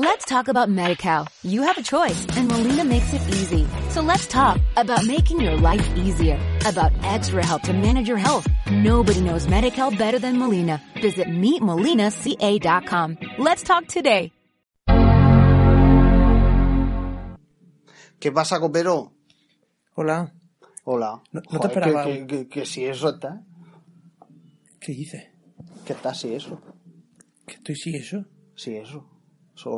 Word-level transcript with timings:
Let's 0.00 0.24
talk 0.26 0.46
about 0.46 0.68
MediCal. 0.68 1.26
You 1.42 1.62
have 1.62 1.76
a 1.76 1.82
choice 1.82 2.24
and 2.36 2.46
Molina 2.46 2.84
makes 2.84 3.12
it 3.12 3.20
easy. 3.34 3.66
So 3.90 4.00
let's 4.00 4.28
talk 4.28 4.60
about 4.76 5.04
making 5.04 5.40
your 5.40 5.56
life 5.56 5.82
easier, 5.96 6.38
about 6.64 6.92
extra 7.02 7.44
help 7.44 7.62
to 7.62 7.72
manage 7.72 8.06
your 8.06 8.16
health. 8.16 8.46
Nobody 8.70 9.20
knows 9.20 9.48
MediCal 9.48 9.98
better 9.98 10.20
than 10.20 10.38
Molina. 10.38 10.80
Visit 11.02 11.26
meetmolinaca.com. 11.26 13.18
Let's 13.38 13.62
talk 13.64 13.88
today. 13.88 14.30
¿Qué 18.20 18.30
pasa, 18.32 18.60
copero? 18.60 19.10
Hola. 19.96 20.32
Hola. 20.84 21.22
No- 21.32 21.42
no 21.50 21.58
te 21.58 21.66
esperaba. 21.66 22.04
Que, 22.04 22.24
que- 22.24 22.26
que- 22.26 22.48
que 22.48 22.66
si 22.66 22.84
eso 22.84 23.08
está. 23.08 23.42
¿Qué 24.80 24.92
dices? 24.92 25.24
Que 25.84 25.92
está 25.92 26.14
si 26.14 26.34
eso. 26.34 26.60
¿Que 27.46 27.54
estoy 27.54 27.74
sí 27.74 27.96
eso? 27.96 28.24
Si 28.54 28.76
eso. 28.76 29.04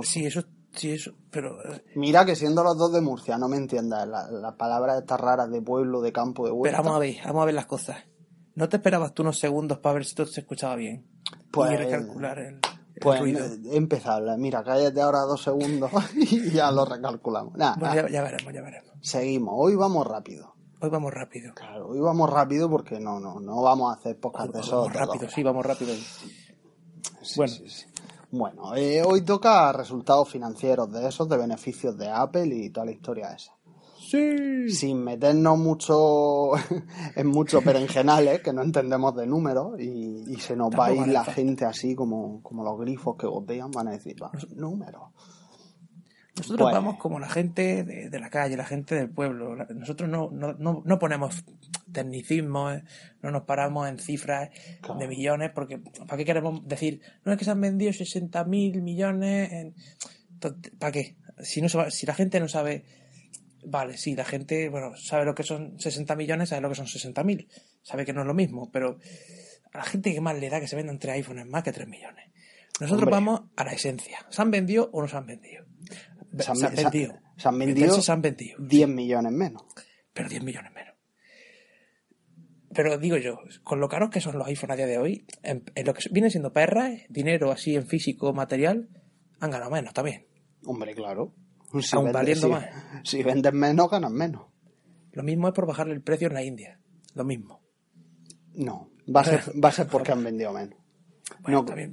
Sí, 0.03 0.27
eso, 0.27 0.43
sí, 0.73 0.93
eso. 0.93 1.13
Pero 1.31 1.61
eh, 1.73 1.83
Mira 1.97 2.25
que 2.25 2.37
siendo 2.37 2.63
los 2.63 2.77
dos 2.77 2.93
de 2.93 3.01
Murcia, 3.01 3.39
no 3.39 3.49
me 3.49 3.57
entiendas. 3.57 4.07
Las 4.07 4.31
la 4.31 4.57
palabras 4.57 4.99
estas 5.01 5.21
raras 5.21 5.51
de 5.51 5.63
pueblo, 5.63 6.01
de 6.01 6.13
campo, 6.13 6.45
de 6.45 6.51
pero 6.51 6.57
huerta. 6.61 6.79
vamos 6.83 6.97
a 6.97 6.99
ver, 7.01 7.17
vamos 7.25 7.43
a 7.43 7.47
ver 7.47 7.55
las 7.55 7.67
cosas. 7.67 7.97
¿No 8.55 8.69
te 8.69 8.77
esperabas 8.77 9.15
tú 9.15 9.23
unos 9.23 9.39
segundos 9.39 9.79
para 9.79 9.95
ver 9.95 10.05
si 10.05 10.15
todo 10.15 10.27
se 10.27 10.41
escuchaba 10.41 10.77
bien? 10.77 11.07
Pues- 11.51 11.73
y 11.73 11.77
recalcular 11.77 12.39
el, 12.39 12.55
el 12.55 12.61
Pues 13.01 13.21
ruido. 13.21 13.47
he 13.71 13.77
empezado 13.77 14.13
a 14.13 14.17
hablar. 14.19 14.39
Mira, 14.39 14.63
cállate 14.63 15.01
ahora 15.01 15.21
dos 15.21 15.43
segundos 15.43 15.91
y 16.15 16.51
ya 16.51 16.71
lo 16.71 16.85
recalculamos. 16.85 17.55
Bueno, 17.55 17.75
nada. 17.79 17.95
ya, 17.95 18.09
ya 18.09 18.23
veremos, 18.23 18.53
ya 18.53 18.61
veremos. 18.63 18.91
seguimos. 19.01 19.55
Hoy 19.57 19.77
vamos 19.77 20.07
rápido. 20.07 20.55
Hoy 20.83 20.91
vamos 20.91 21.13
rápido. 21.13 21.53
Claro, 21.55 21.89
hoy 21.89 22.01
vamos 22.01 22.29
rápido 22.31 22.69
porque 22.71 22.99
no, 23.01 23.21
no, 23.21 23.39
no 23.41 23.63
vamos 23.63 23.95
a 23.95 23.99
hacer 23.99 24.19
podcast 24.19 24.53
de 24.53 24.59
Hoy 24.61 24.65
eso. 24.65 24.77
vamos 24.83 24.93
rápido, 24.95 25.29
sí, 25.31 25.43
vamos 25.43 25.65
rápido. 25.67 25.93
bueno, 27.37 27.55
Bueno, 28.33 28.77
eh, 28.77 29.03
hoy 29.05 29.23
toca 29.23 29.73
resultados 29.73 30.29
financieros 30.29 30.91
de 30.93 31.09
esos, 31.09 31.29
de 31.29 31.37
beneficios 31.37 31.97
de 31.99 32.09
Apple 32.09 32.47
y 32.47 32.71
toda 32.71 32.87
la 32.87 32.93
historia 32.93 33.33
esa. 33.33 33.53
sí. 33.99 34.71
Sin 34.71 35.03
meternos 35.03 35.59
mucho 35.59 36.53
en 37.17 37.27
muchos 37.27 37.65
berenjenales 37.65 38.41
que 38.41 38.53
no 38.53 38.63
entendemos 38.63 39.17
de 39.17 39.27
números 39.27 39.81
y, 39.81 40.25
y 40.29 40.37
se 40.37 40.55
nos 40.55 40.71
va 40.71 40.87
a 40.87 40.93
ir 40.93 41.09
la 41.09 41.25
gente 41.25 41.65
así 41.65 41.95
como, 41.97 42.41
como 42.43 42.63
los 42.63 42.79
grifos 42.79 43.17
que 43.17 43.27
gotean, 43.27 43.71
van 43.73 43.89
a 43.89 43.93
decir, 43.93 44.17
"Va, 44.23 44.31
números. 44.55 45.03
Nosotros 46.37 46.73
vamos 46.73 46.97
como 46.99 47.19
la 47.19 47.29
gente 47.29 47.85
de, 47.85 48.09
de 48.09 48.19
la 48.21 48.31
calle, 48.31 48.57
la 48.57 48.65
gente 48.65 48.95
del 48.95 49.11
pueblo. 49.11 49.57
Nosotros 49.75 50.09
no, 50.09 50.31
no, 50.31 50.53
no, 50.55 50.83
no 50.85 50.99
ponemos 50.99 51.45
tecnicismos, 51.93 52.77
eh, 52.77 52.85
no 53.23 53.31
nos 53.31 53.43
paramos 53.43 53.89
en 53.89 53.99
cifras 53.99 54.51
Claro. 54.81 55.01
de 55.01 55.09
millones, 55.09 55.51
porque 55.55 55.79
¿para 55.79 56.17
qué 56.17 56.25
queremos 56.25 56.67
decir? 56.67 57.01
No 57.25 57.33
es 57.33 57.39
que 57.39 57.45
se 57.45 57.51
han 57.51 57.61
vendido 57.61 57.93
60 57.93 58.45
mil 58.45 58.83
millones. 58.83 59.53
En... 59.53 59.75
¿Para 60.79 60.93
qué? 60.93 61.17
Si, 61.43 61.61
no 61.61 61.69
la 61.75 62.15
gente 62.15 62.41
no 62.41 62.49
sabe. 62.49 62.85
Vale, 63.63 63.99
sí, 63.99 64.15
la 64.15 64.25
gente, 64.25 64.71
bueno, 64.71 64.97
sabe 64.97 65.27
lo 65.27 65.35
que 65.35 65.43
son 65.43 65.79
60 65.79 66.17
millones, 66.17 66.49
sabe 66.49 66.63
lo 66.63 66.71
que 66.71 66.77
son 66.77 66.87
60 66.87 67.23
mil. 67.25 67.47
Sabe 67.83 68.07
que 68.07 68.13
no 68.15 68.23
es 68.23 68.27
lo 68.27 68.33
mismo, 68.35 68.71
pero 68.71 68.99
a 69.73 69.79
la 69.79 69.85
gente 69.85 70.15
que 70.15 70.21
más 70.21 70.39
le 70.39 70.49
da 70.49 70.61
que 70.61 70.67
se 70.69 70.77
vendan 70.77 70.99
tres 70.99 71.17
iPhones 71.17 71.47
más 71.47 71.63
que 71.63 71.73
3 71.73 71.87
millones. 71.87 72.31
Nosotros 72.81 73.03
Hombre. 73.03 73.15
vamos 73.15 73.43
a 73.57 73.65
la 73.65 73.73
esencia. 73.73 74.27
¿Se 74.31 74.41
han 74.41 74.51
vendido 74.51 74.89
o 74.93 75.03
no 75.03 75.09
se 75.09 75.17
han 75.17 75.27
vendido? 75.27 75.67
Se 76.39 76.51
han, 76.51 76.57
Se 76.57 76.69
vendido. 76.85 77.15
se 77.37 77.49
han 77.49 77.59
vendido 77.59 78.01
se 78.01 78.13
han 78.13 78.23
vendido. 78.23 78.59
10 78.61 78.89
millones 78.89 79.33
menos. 79.33 79.63
Pero 80.13 80.29
10 80.29 80.43
millones 80.45 80.73
menos. 80.73 80.95
Pero 82.73 82.99
digo 82.99 83.17
yo, 83.17 83.39
con 83.65 83.81
lo 83.81 83.89
caros 83.89 84.11
que 84.11 84.21
son 84.21 84.39
los 84.39 84.47
iPhones 84.47 84.75
a 84.75 84.77
día 84.77 84.87
de 84.87 84.99
hoy, 84.99 85.27
en, 85.43 85.65
en 85.75 85.87
lo 85.87 85.93
que 85.93 86.03
viene 86.13 86.31
siendo 86.31 86.53
perras, 86.53 86.93
dinero 87.09 87.51
así 87.51 87.75
en 87.75 87.87
físico, 87.87 88.33
material, 88.33 88.89
han 89.41 89.51
ganado 89.51 89.73
menos 89.73 89.93
también. 89.93 90.27
Hombre, 90.65 90.95
claro. 90.95 91.35
Si 91.81 91.97
valiendo 91.97 92.47
si- 92.47 92.53
más. 92.53 92.67
Si 93.05 93.23
vendes 93.23 93.53
menos, 93.53 93.91
ganas 93.91 94.13
menos. 94.13 94.47
Lo 95.13 95.25
mismo 95.25 95.49
es 95.49 95.55
por 95.55 95.67
bajarle 95.67 95.95
el 95.95 96.03
precio 96.03 96.29
en 96.29 96.35
la 96.35 96.45
India. 96.45 96.79
Lo 97.15 97.25
mismo. 97.25 97.61
No, 98.55 98.91
va 99.15 99.23
a 99.23 99.25
ser, 99.25 99.41
va 99.65 99.71
a 99.71 99.73
ser 99.73 99.89
porque 99.89 100.13
han 100.13 100.23
vendido 100.23 100.53
menos. 100.53 100.79
Bueno, 101.41 101.59
No, 101.61 101.65
también. 101.65 101.93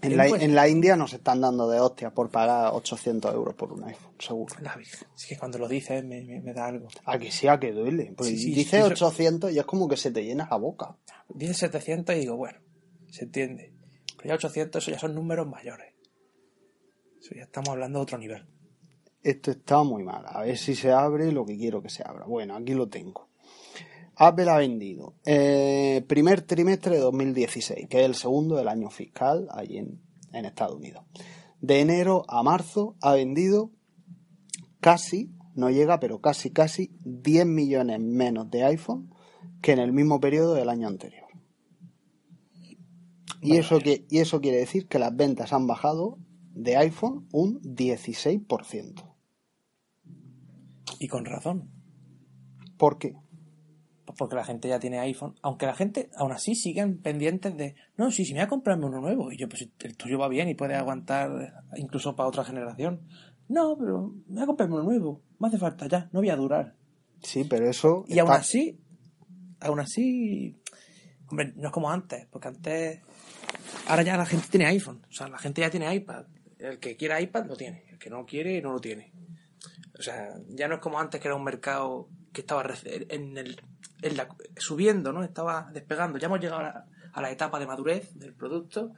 En 0.00 0.16
la, 0.16 0.26
en 0.28 0.54
la 0.54 0.68
India 0.68 0.96
nos 0.96 1.12
están 1.12 1.40
dando 1.40 1.68
de 1.68 1.80
hostia 1.80 2.10
por 2.10 2.30
pagar 2.30 2.72
800 2.72 3.34
euros 3.34 3.54
por 3.54 3.72
un 3.72 3.82
iPhone, 3.84 4.12
seguro. 4.18 4.54
La 4.60 4.76
Virgen. 4.76 5.08
Es 5.16 5.26
que 5.26 5.36
cuando 5.36 5.58
lo 5.58 5.66
dices 5.66 6.04
me, 6.04 6.22
me- 6.22 6.40
me 6.40 6.52
da 6.54 6.66
algo. 6.66 6.86
A 7.04 7.18
que 7.18 7.32
sí, 7.32 7.48
a 7.48 7.58
que 7.58 7.72
duele. 7.72 8.12
Porque 8.16 8.30
Sí, 8.32 8.38
sí, 8.38 8.52
dice 8.54 8.78
eso- 8.78 8.86
800 9.08 9.50
y 9.52 9.58
es 9.58 9.64
como 9.64 9.88
que 9.88 9.96
se 9.96 10.10
te 10.12 10.22
llena 10.24 10.46
la 10.50 10.56
boca. 10.56 10.96
Dice 11.28 11.54
700 11.54 12.14
y 12.14 12.20
digo, 12.20 12.36
bueno, 12.36 12.58
se 13.10 13.24
entiende. 13.24 13.72
Pero 14.16 14.28
ya 14.28 14.34
800, 14.34 14.82
eso 14.84 14.90
ya 14.92 14.98
son 15.00 15.14
números 15.14 15.48
mayores. 15.48 15.92
Eso 17.20 17.34
ya 17.34 17.42
estamos 17.42 17.70
hablando 17.70 17.98
de 17.98 18.02
otro 18.04 18.18
nivel. 18.18 18.46
Esto 19.22 19.50
está 19.50 19.82
muy 19.82 20.04
mal. 20.04 20.24
A 20.26 20.42
ver 20.42 20.56
si 20.56 20.74
se 20.76 20.92
abre 20.92 21.32
lo 21.32 21.44
que 21.44 21.56
quiero 21.56 21.82
que 21.82 21.90
se 21.90 22.02
abra. 22.06 22.24
Bueno, 22.24 22.54
aquí 22.56 22.72
lo 22.74 22.88
tengo. 22.88 23.27
Apple 24.20 24.50
ha 24.50 24.58
vendido 24.58 25.14
eh, 25.24 26.04
primer 26.08 26.42
trimestre 26.42 26.96
de 26.96 27.00
2016, 27.00 27.88
que 27.88 28.00
es 28.00 28.04
el 28.04 28.16
segundo 28.16 28.56
del 28.56 28.66
año 28.66 28.90
fiscal 28.90 29.46
allí 29.52 29.78
en, 29.78 30.00
en 30.32 30.44
Estados 30.44 30.76
Unidos. 30.76 31.04
De 31.60 31.80
enero 31.80 32.24
a 32.28 32.42
marzo 32.42 32.96
ha 33.00 33.12
vendido 33.12 33.70
casi, 34.80 35.32
no 35.54 35.70
llega, 35.70 36.00
pero 36.00 36.20
casi, 36.20 36.50
casi 36.50 36.90
10 37.04 37.46
millones 37.46 38.00
menos 38.00 38.50
de 38.50 38.64
iPhone 38.64 39.14
que 39.62 39.72
en 39.72 39.78
el 39.78 39.92
mismo 39.92 40.18
periodo 40.18 40.54
del 40.54 40.68
año 40.68 40.88
anterior. 40.88 41.26
Y 43.40 43.56
eso, 43.56 43.78
que, 43.78 44.04
y 44.10 44.18
eso 44.18 44.40
quiere 44.40 44.58
decir 44.58 44.88
que 44.88 44.98
las 44.98 45.14
ventas 45.14 45.52
han 45.52 45.68
bajado 45.68 46.18
de 46.54 46.76
iPhone 46.76 47.28
un 47.32 47.60
16%. 47.62 49.14
Y 50.98 51.06
con 51.06 51.24
razón. 51.24 51.70
¿Por 52.76 52.98
qué? 52.98 53.14
Porque 54.18 54.34
la 54.34 54.44
gente 54.44 54.68
ya 54.68 54.80
tiene 54.80 54.98
iPhone, 54.98 55.36
aunque 55.42 55.64
la 55.64 55.74
gente 55.74 56.10
aún 56.16 56.32
así 56.32 56.56
siguen 56.56 57.00
pendientes 57.00 57.56
de, 57.56 57.76
no, 57.96 58.10
sí, 58.10 58.24
sí, 58.24 58.32
me 58.34 58.40
voy 58.40 58.46
a 58.46 58.48
comprarme 58.48 58.86
uno 58.86 59.00
nuevo. 59.00 59.30
Y 59.32 59.38
yo, 59.38 59.48
pues 59.48 59.68
el 59.78 59.96
tuyo 59.96 60.18
va 60.18 60.28
bien 60.28 60.48
y 60.48 60.54
puede 60.54 60.74
aguantar 60.74 61.62
incluso 61.76 62.16
para 62.16 62.28
otra 62.28 62.44
generación. 62.44 63.06
No, 63.48 63.76
pero 63.78 64.12
me 64.26 64.34
voy 64.34 64.42
a 64.42 64.46
comprarme 64.46 64.74
uno 64.74 64.84
nuevo. 64.84 65.22
Me 65.38 65.46
hace 65.48 65.56
falta 65.56 65.86
ya, 65.86 66.10
no 66.12 66.18
voy 66.18 66.30
a 66.30 66.36
durar. 66.36 66.74
Sí, 67.22 67.44
pero 67.44 67.70
eso. 67.70 68.04
Y 68.08 68.18
aún 68.18 68.32
así, 68.32 68.80
aún 69.60 69.80
así, 69.80 70.56
hombre, 71.28 71.52
no 71.56 71.68
es 71.68 71.72
como 71.72 71.90
antes, 71.90 72.26
porque 72.26 72.48
antes, 72.48 73.00
ahora 73.86 74.02
ya 74.02 74.16
la 74.16 74.26
gente 74.26 74.48
tiene 74.50 74.66
iPhone, 74.66 75.00
o 75.08 75.12
sea, 75.12 75.28
la 75.28 75.38
gente 75.38 75.60
ya 75.60 75.70
tiene 75.70 75.94
iPad. 75.94 76.26
El 76.58 76.80
que 76.80 76.96
quiera 76.96 77.20
iPad 77.20 77.46
lo 77.46 77.56
tiene, 77.56 77.84
el 77.88 77.98
que 77.98 78.10
no 78.10 78.26
quiere 78.26 78.60
no 78.60 78.72
lo 78.72 78.80
tiene. 78.80 79.12
O 79.98 80.02
sea, 80.02 80.34
ya 80.48 80.68
no 80.68 80.76
es 80.76 80.80
como 80.80 80.98
antes 80.98 81.20
que 81.20 81.28
era 81.28 81.34
un 81.34 81.44
mercado 81.44 82.08
que 82.32 82.42
estaba 82.42 82.64
en 82.84 83.36
el, 83.36 83.60
en 84.02 84.16
la- 84.16 84.28
subiendo, 84.56 85.12
¿no? 85.12 85.22
Estaba 85.24 85.70
despegando. 85.72 86.18
Ya 86.18 86.26
hemos 86.26 86.40
llegado 86.40 86.60
a 86.60 86.64
la, 86.64 86.86
a 87.12 87.22
la 87.22 87.30
etapa 87.30 87.58
de 87.58 87.66
madurez 87.66 88.14
del 88.14 88.34
producto. 88.34 88.92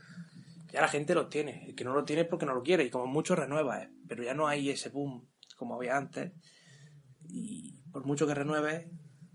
Ya 0.73 0.81
la 0.81 0.89
gente 0.89 1.15
lo 1.15 1.29
tiene. 1.29 1.67
El 1.67 1.75
que 1.75 1.85
no 1.85 1.95
lo 1.95 2.05
tiene 2.05 2.23
es 2.23 2.29
porque 2.29 2.47
no 2.47 2.55
lo 2.55 2.63
quiere. 2.63 2.85
Y 2.85 2.91
como 2.91 3.07
mucho 3.07 3.35
renueva, 3.35 3.83
¿eh? 3.83 3.91
Pero 4.07 4.23
ya 4.23 4.35
no 4.35 4.47
hay 4.47 4.71
ese 4.71 4.89
boom 4.91 5.27
como 5.57 5.75
había 5.75 5.97
antes. 5.97 6.33
Y 7.29 7.81
por 7.93 8.05
mucho 8.07 8.27
que 8.27 8.35
renueves, 8.35 8.87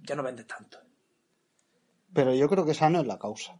ya 0.03 0.15
no 0.15 0.23
vendes 0.23 0.47
tanto. 0.47 0.77
Pero 2.13 2.33
yo 2.33 2.47
creo 2.49 2.65
que 2.65 2.71
esa 2.71 2.89
no 2.89 3.01
es 3.01 3.07
la 3.07 3.19
causa. 3.19 3.59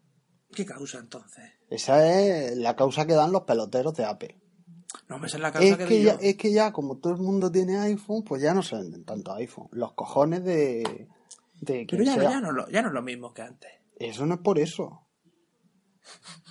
¿Qué 0.54 0.66
causa 0.66 1.00
entonces? 1.00 1.44
Esa 1.70 2.08
es 2.08 2.56
la 2.58 2.76
causa 2.76 3.06
que 3.06 3.14
dan 3.14 3.32
los 3.32 3.42
peloteros 3.44 3.94
de 3.96 4.06
Apple. 4.06 4.40
No, 5.10 5.18
esa 5.26 5.38
es 5.38 5.42
la 5.42 5.52
causa 5.52 5.68
Es 5.68 5.78
que, 5.78 6.02
ya, 6.02 6.14
es 6.22 6.38
que 6.38 6.52
ya, 6.54 6.72
como 6.72 6.98
todo 6.98 7.14
el 7.14 7.20
mundo 7.20 7.52
tiene 7.52 7.78
iPhone, 7.80 8.24
pues 8.24 8.42
ya 8.42 8.54
no 8.54 8.64
se 8.64 8.76
venden 8.78 9.04
tanto 9.04 9.34
iPhone. 9.34 9.68
Los 9.72 9.94
cojones 9.94 10.44
de. 10.46 11.10
De 11.62 11.86
Pero 11.90 12.04
ya, 12.04 12.16
ya, 12.18 12.40
no, 12.42 12.52
lo- 12.52 12.70
ya 12.70 12.82
no 12.82 12.90
es 12.90 12.94
lo 12.94 13.02
mismo 13.02 13.34
que 13.34 13.42
antes. 13.42 13.72
Eso 13.98 14.26
no 14.26 14.36
es 14.36 14.42
por 14.42 14.60
eso. 14.60 15.02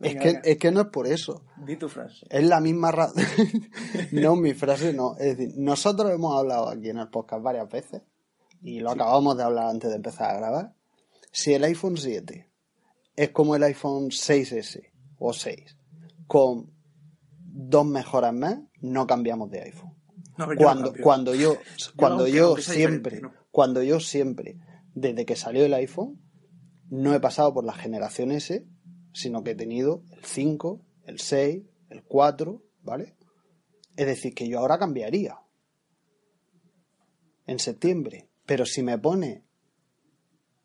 Es 0.00 0.16
que, 0.16 0.40
es 0.44 0.56
que 0.56 0.70
no 0.70 0.80
es 0.80 0.86
por 0.86 1.06
eso. 1.06 1.44
Di 1.58 1.76
tu 1.76 1.86
frase. 1.90 2.24
Es 2.30 2.42
la 2.44 2.58
misma 2.60 2.90
razón. 2.90 3.22
no, 4.12 4.34
mi 4.34 4.54
frase 4.54 4.94
no. 4.94 5.14
Es 5.18 5.36
decir, 5.36 5.52
nosotros 5.58 6.10
hemos 6.10 6.38
hablado 6.38 6.70
aquí 6.70 6.88
en 6.88 6.98
el 6.98 7.08
podcast 7.08 7.42
varias 7.42 7.68
veces 7.68 8.00
y 8.62 8.80
lo 8.80 8.92
acabamos 8.92 9.36
de 9.36 9.42
hablar 9.42 9.66
antes 9.66 9.90
de 9.90 9.96
empezar 9.96 10.30
a 10.30 10.38
grabar. 10.38 10.74
Si 11.32 11.52
el 11.52 11.64
iPhone 11.64 11.98
7 11.98 12.50
es 13.14 13.28
como 13.30 13.56
el 13.56 13.62
iPhone 13.62 14.08
6S 14.08 14.90
o 15.18 15.34
6 15.34 15.76
con 16.26 16.72
dos 17.42 17.84
mejoras 17.84 18.32
más, 18.32 18.58
no 18.80 19.06
cambiamos 19.06 19.50
de 19.50 19.64
iPhone. 19.64 19.94
No, 20.38 20.46
pero 20.46 20.54
yo 20.54 20.60
no 20.60 20.64
Cuando, 20.64 21.02
cuando 21.02 21.34
yo, 21.34 21.56
cuando 21.96 22.26
yo 22.26 22.56
siempre. 22.56 23.20
Cuando 23.50 23.82
yo 23.82 24.00
siempre, 24.00 24.58
desde 24.94 25.26
que 25.26 25.36
salió 25.36 25.64
el 25.64 25.74
iPhone, 25.74 26.20
no 26.88 27.14
he 27.14 27.20
pasado 27.20 27.54
por 27.54 27.64
la 27.64 27.72
generación 27.72 28.32
S, 28.32 28.66
sino 29.12 29.42
que 29.42 29.52
he 29.52 29.54
tenido 29.54 30.04
el 30.12 30.24
5, 30.24 30.80
el 31.04 31.20
6, 31.20 31.62
el 31.90 32.04
4, 32.04 32.62
¿vale? 32.82 33.16
Es 33.96 34.06
decir, 34.06 34.34
que 34.34 34.48
yo 34.48 34.58
ahora 34.58 34.78
cambiaría 34.78 35.38
en 37.46 37.58
septiembre. 37.58 38.30
Pero 38.46 38.66
si 38.66 38.82
me 38.82 38.98
pone 38.98 39.44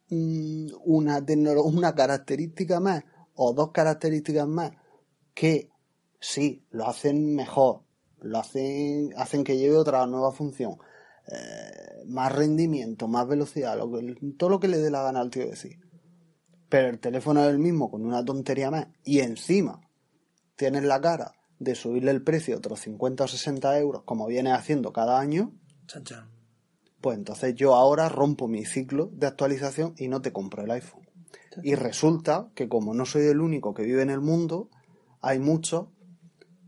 mm, 0.10 0.68
una, 0.86 1.24
una 1.64 1.96
característica 1.96 2.80
más 2.80 3.04
o 3.34 3.54
dos 3.54 3.72
características 3.72 4.48
más 4.48 4.72
que 5.34 5.70
Sí, 6.28 6.66
lo 6.72 6.88
hacen 6.88 7.36
mejor, 7.36 7.84
lo 8.20 8.40
hacen, 8.40 9.14
hacen 9.16 9.44
que 9.44 9.58
lleve 9.58 9.78
otra 9.78 10.08
nueva 10.08 10.32
función, 10.32 10.78
eh, 11.32 12.04
más 12.06 12.32
rendimiento, 12.32 13.08
más 13.08 13.28
velocidad, 13.28 13.78
lo 13.78 13.92
que, 13.92 14.16
todo 14.38 14.50
lo 14.50 14.60
que 14.60 14.68
le 14.68 14.78
dé 14.78 14.92
la 14.92 15.04
gana 15.04 15.22
al 15.22 15.30
tío 15.30 15.48
decir. 15.48 15.80
Pero 16.70 16.90
el 16.90 17.00
teléfono 17.00 17.44
es 17.44 17.50
el 17.50 17.60
mismo 17.60 17.90
con 17.90 18.06
una 18.06 18.24
tontería 18.24 18.72
más 18.72 18.88
y 19.04 19.20
encima 19.20 19.82
tienes 20.56 20.84
la 20.84 21.02
cara 21.02 21.34
de 21.60 21.76
subirle 21.76 22.12
el 22.12 22.24
precio 22.24 22.58
otros 22.58 22.82
50 22.82 23.24
o 23.24 23.28
60 23.28 23.80
euros 23.80 24.04
como 24.04 24.28
viene 24.28 24.52
haciendo 24.52 24.92
cada 24.92 25.20
año, 25.20 25.54
Chan, 25.88 26.04
chan. 26.04 26.30
pues 27.02 27.18
entonces 27.18 27.56
yo 27.56 27.76
ahora 27.76 28.10
rompo 28.10 28.48
mi 28.48 28.66
ciclo 28.66 29.10
de 29.14 29.28
actualización 29.28 29.94
y 29.98 30.08
no 30.08 30.22
te 30.22 30.34
compro 30.34 30.64
el 30.64 30.72
iPhone. 30.72 31.06
Y 31.64 31.76
resulta 31.76 32.52
que 32.54 32.68
como 32.68 32.94
no 32.94 33.06
soy 33.06 33.28
el 33.28 33.40
único 33.40 33.74
que 33.74 33.84
vive 33.84 34.02
en 34.02 34.10
el 34.10 34.20
mundo, 34.20 34.70
hay 35.22 35.40
muchos 35.40 35.88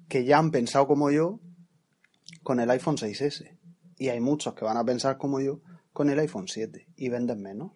que 0.07 0.23
ya 0.23 0.37
han 0.37 0.51
pensado 0.51 0.87
como 0.87 1.11
yo 1.11 1.41
con 2.43 2.59
el 2.59 2.69
iPhone 2.69 2.95
6S. 2.95 3.57
Y 3.97 4.09
hay 4.09 4.19
muchos 4.19 4.53
que 4.53 4.65
van 4.65 4.77
a 4.77 4.85
pensar 4.85 5.17
como 5.17 5.39
yo 5.39 5.61
con 5.93 6.09
el 6.09 6.19
iPhone 6.19 6.47
7 6.47 6.87
y 6.95 7.09
venden 7.09 7.41
menos. 7.41 7.71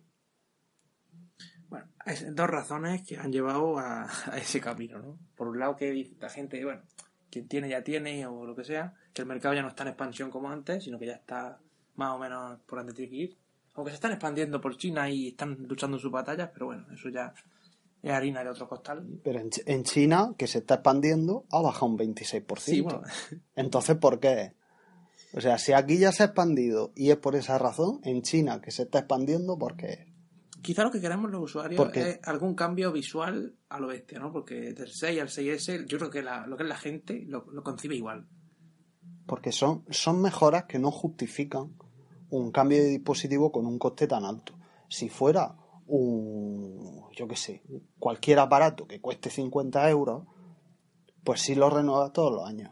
Bueno, 1.70 1.88
hay 2.00 2.16
dos 2.32 2.48
razones 2.50 3.02
que 3.02 3.18
han 3.18 3.32
llevado 3.32 3.80
a, 3.80 4.04
a 4.04 4.38
ese 4.38 4.62
camino, 4.62 5.00
¿no? 5.00 5.18
Por 5.36 5.48
un 5.48 5.60
lado 5.60 5.76
que 5.76 6.12
la 6.20 6.30
gente, 6.30 6.64
bueno, 6.64 6.82
quien 7.32 7.48
tiene 7.48 7.70
ya 7.70 7.84
tiene 7.84 8.28
o 8.28 8.46
lo 8.46 8.56
que 8.56 8.64
sea, 8.64 8.94
que 9.14 9.24
el 9.24 9.28
mercado 9.28 9.56
ya 9.56 9.62
no 9.62 9.70
está 9.70 9.84
en 9.84 9.90
expansión 9.90 10.30
como 10.30 10.50
antes, 10.50 10.84
sino 10.84 11.00
que 11.00 11.08
ya 11.08 11.14
está 11.14 11.60
más 11.96 12.14
o 12.14 12.20
menos 12.20 12.60
por 12.66 12.80
donde 12.80 12.94
tiene 12.94 13.10
que 13.10 13.18
ir. 13.18 13.38
Aunque 13.74 13.92
se 13.92 13.96
están 13.96 14.12
expandiendo 14.12 14.60
por 14.60 14.78
China 14.78 15.10
y 15.10 15.30
están 15.30 15.58
luchando 15.68 15.98
sus 15.98 16.12
batallas, 16.12 16.50
pero 16.54 16.68
bueno, 16.68 16.86
eso 16.94 17.10
ya 17.10 17.34
es 18.04 18.12
harina 18.12 18.44
de 18.44 18.50
otro 18.50 18.68
costal. 18.68 19.08
Pero 19.24 19.40
en, 19.40 19.50
en 19.66 19.84
China, 19.84 20.34
que 20.38 20.48
se 20.48 20.60
está 20.60 20.76
expandiendo, 20.76 21.46
ha 21.52 21.62
bajado 21.62 21.86
un 21.88 21.98
26%. 21.98 22.60
Sí, 22.60 22.82
bueno, 22.82 23.02
Entonces, 23.56 23.96
¿por 23.98 24.20
qué? 24.20 24.54
O 25.34 25.40
sea, 25.42 25.58
si 25.58 25.72
aquí 25.74 25.98
ya 25.98 26.12
se 26.12 26.24
ha 26.24 26.28
expandido 26.28 26.92
y 26.96 27.10
es 27.12 27.18
por 27.18 27.36
esa 27.36 27.58
razón, 27.58 28.00
en 28.04 28.22
China, 28.22 28.60
que 28.62 28.72
se 28.72 28.84
está 28.84 29.00
expandiendo, 29.00 29.58
¿por 29.58 29.76
qué? 29.76 30.08
quizá 30.62 30.84
lo 30.84 30.92
que 30.92 31.02
queremos 31.02 31.32
los 31.32 31.42
usuarios 31.42 31.80
es 31.96 32.20
algún 32.24 32.54
cambio 32.54 32.92
visual 32.92 33.56
a 33.70 33.80
lo 33.80 33.88
bestia, 33.88 34.20
¿no? 34.20 34.32
Porque 34.32 34.74
del 34.74 34.90
6 34.92 35.20
al 35.20 35.28
6S, 35.30 35.88
yo 35.88 35.98
creo 35.98 36.12
que 36.12 36.22
la- 36.22 36.46
lo 36.46 36.56
que 36.56 36.62
es 36.64 36.70
la 36.70 36.76
gente 36.78 37.24
lo, 37.28 37.46
lo 37.52 37.64
concibe 37.64 37.96
igual. 37.96 38.28
Porque 39.26 39.52
son, 39.52 39.86
son 39.90 40.22
mejoras 40.22 40.66
que 40.66 40.78
no 40.78 40.92
justifican 40.92 41.74
un 42.30 42.52
cambio 42.52 42.78
de 42.78 42.90
dispositivo 42.90 43.52
con 43.52 43.66
un 43.66 43.80
coste 43.80 44.06
tan 44.06 44.24
alto. 44.24 44.54
Si 44.88 45.10
fuera 45.10 45.56
un, 45.88 47.06
yo 47.16 47.28
qué 47.28 47.36
sé, 47.36 47.64
cualquier 47.98 48.38
aparato 48.38 48.86
que 48.88 49.02
cueste 49.02 49.32
50 49.32 49.90
euros, 49.90 50.28
pues 51.24 51.42
sí 51.42 51.56
lo 51.56 51.72
renuevas 51.72 52.14
todos 52.14 52.32
los 52.34 52.48
años. 52.48 52.72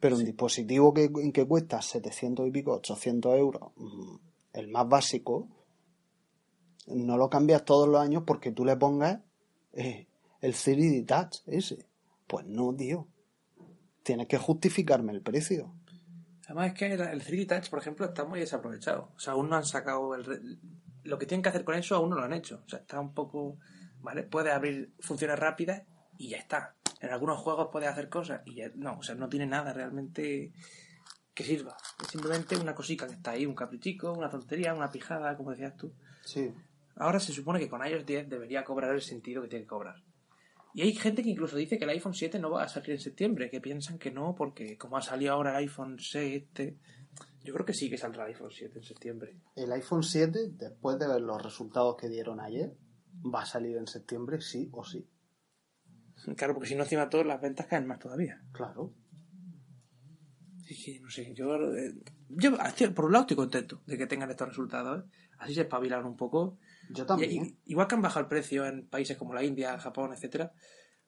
Pero 0.00 0.16
un 0.16 0.24
dispositivo 0.24 0.94
que, 0.94 1.10
que 1.32 1.46
cuesta 1.46 1.82
700 1.82 2.46
y 2.46 2.50
pico, 2.50 2.72
800 2.74 3.36
euros, 3.36 3.72
mm, 3.76 4.16
el 4.52 4.68
más 4.68 4.88
básico, 4.88 5.48
no 6.86 7.16
lo 7.16 7.28
cambias 7.28 7.64
todos 7.64 7.88
los 7.88 8.00
años 8.00 8.22
porque 8.26 8.52
tú 8.52 8.64
le 8.64 8.76
pongas 8.76 9.20
eh, 9.72 10.06
el 10.40 10.54
3D 10.54 11.06
Touch 11.06 11.42
ese. 11.46 11.86
Pues 12.26 12.46
no, 12.46 12.74
tío. 12.74 13.08
Tienes 14.02 14.28
que 14.28 14.38
justificarme 14.38 15.12
el 15.12 15.22
precio. 15.22 15.74
Además 16.44 16.68
es 16.68 16.74
que 16.74 16.86
el, 16.86 17.00
el 17.00 17.22
3D 17.22 17.46
Touch, 17.46 17.70
por 17.70 17.80
ejemplo, 17.80 18.06
está 18.06 18.24
muy 18.24 18.40
desaprovechado. 18.40 19.12
O 19.16 19.20
sea, 19.20 19.34
aún 19.34 19.50
no 19.50 19.56
han 19.56 19.64
sacado 19.64 20.14
el 20.14 20.58
lo 21.08 21.18
que 21.18 21.26
tienen 21.26 21.42
que 21.42 21.48
hacer 21.48 21.64
con 21.64 21.74
eso, 21.74 21.96
aún 21.96 22.10
no 22.10 22.16
lo 22.16 22.24
han 22.24 22.32
hecho. 22.32 22.62
O 22.64 22.68
sea, 22.68 22.80
está 22.80 23.00
un 23.00 23.14
poco... 23.14 23.58
¿Vale? 24.00 24.22
Puede 24.22 24.52
abrir 24.52 24.92
funciones 25.00 25.38
rápidas 25.38 25.82
y 26.18 26.30
ya 26.30 26.36
está. 26.36 26.76
En 27.00 27.10
algunos 27.10 27.38
juegos 27.38 27.68
puede 27.70 27.86
hacer 27.86 28.08
cosas 28.08 28.42
y 28.44 28.56
ya... 28.56 28.70
No, 28.74 28.98
o 28.98 29.02
sea, 29.02 29.14
no 29.14 29.28
tiene 29.28 29.46
nada 29.46 29.72
realmente 29.72 30.52
que 31.34 31.44
sirva. 31.44 31.76
Es 32.02 32.08
simplemente 32.08 32.56
una 32.56 32.74
cosica 32.74 33.06
que 33.06 33.14
está 33.14 33.30
ahí, 33.32 33.46
un 33.46 33.54
caprichico, 33.54 34.12
una 34.12 34.28
tontería, 34.28 34.74
una 34.74 34.90
pijada, 34.90 35.36
como 35.36 35.50
decías 35.50 35.76
tú. 35.76 35.92
Sí. 36.24 36.52
Ahora 36.96 37.20
se 37.20 37.32
supone 37.32 37.60
que 37.60 37.68
con 37.68 37.86
iOS 37.86 38.04
10 38.04 38.28
debería 38.28 38.64
cobrar 38.64 38.92
el 38.92 39.02
sentido 39.02 39.42
que 39.42 39.48
tiene 39.48 39.64
que 39.64 39.68
cobrar. 39.68 40.02
Y 40.74 40.82
hay 40.82 40.92
gente 40.92 41.22
que 41.22 41.30
incluso 41.30 41.56
dice 41.56 41.78
que 41.78 41.84
el 41.84 41.90
iPhone 41.90 42.14
7 42.14 42.38
no 42.38 42.50
va 42.50 42.64
a 42.64 42.68
salir 42.68 42.90
en 42.90 43.00
septiembre, 43.00 43.50
que 43.50 43.60
piensan 43.60 43.98
que 43.98 44.10
no, 44.10 44.34
porque 44.34 44.76
como 44.76 44.96
ha 44.96 45.02
salido 45.02 45.32
ahora 45.32 45.50
el 45.50 45.56
iPhone 45.58 45.98
7, 45.98 46.76
yo 47.44 47.54
creo 47.54 47.64
que 47.64 47.72
sí 47.72 47.88
que 47.88 47.96
saldrá 47.96 48.24
el 48.24 48.32
iPhone 48.32 48.50
7 48.50 48.78
en 48.78 48.84
septiembre. 48.84 49.36
El 49.54 49.72
iPhone 49.72 50.02
7, 50.02 50.50
después 50.52 50.98
de 50.98 51.08
ver 51.08 51.20
los 51.20 51.42
resultados 51.42 51.96
que 51.96 52.08
dieron 52.08 52.40
ayer, 52.40 52.76
va 53.24 53.42
a 53.42 53.46
salir 53.46 53.76
en 53.76 53.86
septiembre, 53.86 54.40
sí 54.40 54.68
o 54.72 54.84
sí. 54.84 55.08
Claro, 56.36 56.54
porque 56.54 56.68
si 56.68 56.74
no 56.74 56.82
encima 56.84 57.08
todas 57.08 57.26
las 57.26 57.40
ventas 57.40 57.66
caen 57.66 57.86
más 57.86 57.98
todavía. 57.98 58.40
Claro. 58.52 58.92
Que, 60.66 61.00
no 61.00 61.08
sé, 61.10 61.32
yo, 61.34 61.54
eh, 61.74 61.94
yo 62.28 62.52
por 62.94 63.06
un 63.06 63.12
lado 63.12 63.22
estoy 63.22 63.36
contento 63.36 63.80
de 63.86 63.96
que 63.96 64.06
tengan 64.06 64.28
estos 64.30 64.48
resultados, 64.48 65.02
¿eh? 65.02 65.08
así 65.38 65.54
se 65.54 65.62
espabilan 65.62 66.04
un 66.04 66.16
poco. 66.16 66.58
Yo 66.90 67.06
también. 67.06 67.30
y- 67.46 67.58
igual 67.66 67.86
que 67.88 67.94
han 67.94 68.02
bajado 68.02 68.20
el 68.20 68.28
precio 68.28 68.66
en 68.66 68.86
países 68.86 69.16
como 69.16 69.32
la 69.32 69.42
India, 69.42 69.78
Japón, 69.78 70.12
etcétera, 70.12 70.52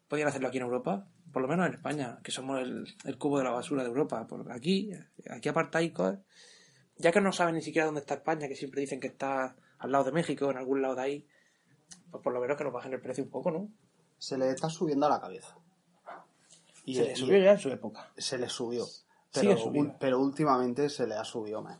podrían 0.08 0.28
hacerlo 0.28 0.48
aquí 0.48 0.56
en 0.56 0.64
Europa, 0.64 1.06
por 1.30 1.42
lo 1.42 1.48
menos 1.48 1.66
en 1.66 1.74
España, 1.74 2.18
que 2.24 2.32
somos 2.32 2.58
el, 2.60 2.86
el 3.04 3.18
cubo 3.18 3.38
de 3.38 3.44
la 3.44 3.50
basura 3.50 3.82
de 3.82 3.88
Europa. 3.90 4.26
Por 4.26 4.50
aquí, 4.50 4.90
aquí 5.28 5.48
apartáis 5.50 5.92
cosas. 5.92 6.20
Ya 6.96 7.12
que 7.12 7.20
no 7.20 7.32
saben 7.32 7.54
ni 7.54 7.62
siquiera 7.62 7.84
dónde 7.86 8.00
está 8.00 8.14
España, 8.14 8.48
que 8.48 8.54
siempre 8.56 8.80
dicen 8.80 8.98
que 9.00 9.06
está 9.08 9.56
al 9.78 9.92
lado 9.92 10.04
de 10.04 10.12
México, 10.12 10.50
en 10.50 10.56
algún 10.56 10.80
lado 10.82 10.94
de 10.94 11.02
ahí, 11.02 11.26
pues 12.10 12.22
por 12.22 12.32
lo 12.32 12.40
menos 12.40 12.56
que 12.56 12.64
nos 12.64 12.72
bajen 12.72 12.92
el 12.94 13.00
precio 13.00 13.24
un 13.24 13.30
poco, 13.30 13.50
¿no? 13.50 13.70
Se 14.20 14.36
le 14.36 14.50
está 14.50 14.68
subiendo 14.68 15.06
a 15.06 15.08
la 15.08 15.20
cabeza. 15.20 15.56
Y, 16.84 16.94
Se 16.94 17.04
le 17.04 17.16
subió 17.16 17.38
ya 17.38 17.52
en 17.52 17.58
su 17.58 17.70
época. 17.70 18.12
se 18.16 18.38
le 18.38 18.48
subió. 18.50 18.86
Pero, 19.32 19.56
pero 19.98 20.20
últimamente 20.20 20.90
se 20.90 21.06
le 21.06 21.14
ha 21.14 21.24
subido 21.24 21.62
más. 21.62 21.78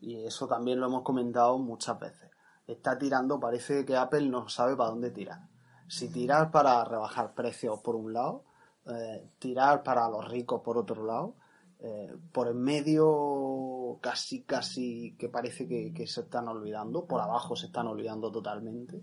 Y 0.00 0.24
eso 0.24 0.46
también 0.46 0.78
lo 0.78 0.86
hemos 0.86 1.02
comentado 1.02 1.58
muchas 1.58 1.98
veces. 1.98 2.30
Está 2.66 2.96
tirando, 2.96 3.40
parece 3.40 3.84
que 3.84 3.96
Apple 3.96 4.28
no 4.28 4.48
sabe 4.48 4.76
para 4.76 4.90
dónde 4.90 5.10
tirar. 5.10 5.48
Si 5.88 6.08
tirar 6.08 6.52
para 6.52 6.84
rebajar 6.84 7.34
precios 7.34 7.80
por 7.80 7.96
un 7.96 8.12
lado, 8.12 8.44
eh, 8.86 9.28
tirar 9.40 9.82
para 9.82 10.08
los 10.08 10.28
ricos 10.28 10.62
por 10.62 10.78
otro 10.78 11.04
lado, 11.04 11.34
eh, 11.80 12.16
por 12.32 12.46
en 12.46 12.60
medio 12.62 13.98
casi 14.00 14.42
casi 14.42 15.16
que 15.18 15.28
parece 15.28 15.66
que, 15.66 15.92
que 15.92 16.06
se 16.06 16.20
están 16.20 16.46
olvidando, 16.46 17.06
por 17.06 17.20
abajo 17.20 17.56
se 17.56 17.66
están 17.66 17.88
olvidando 17.88 18.30
totalmente. 18.30 19.02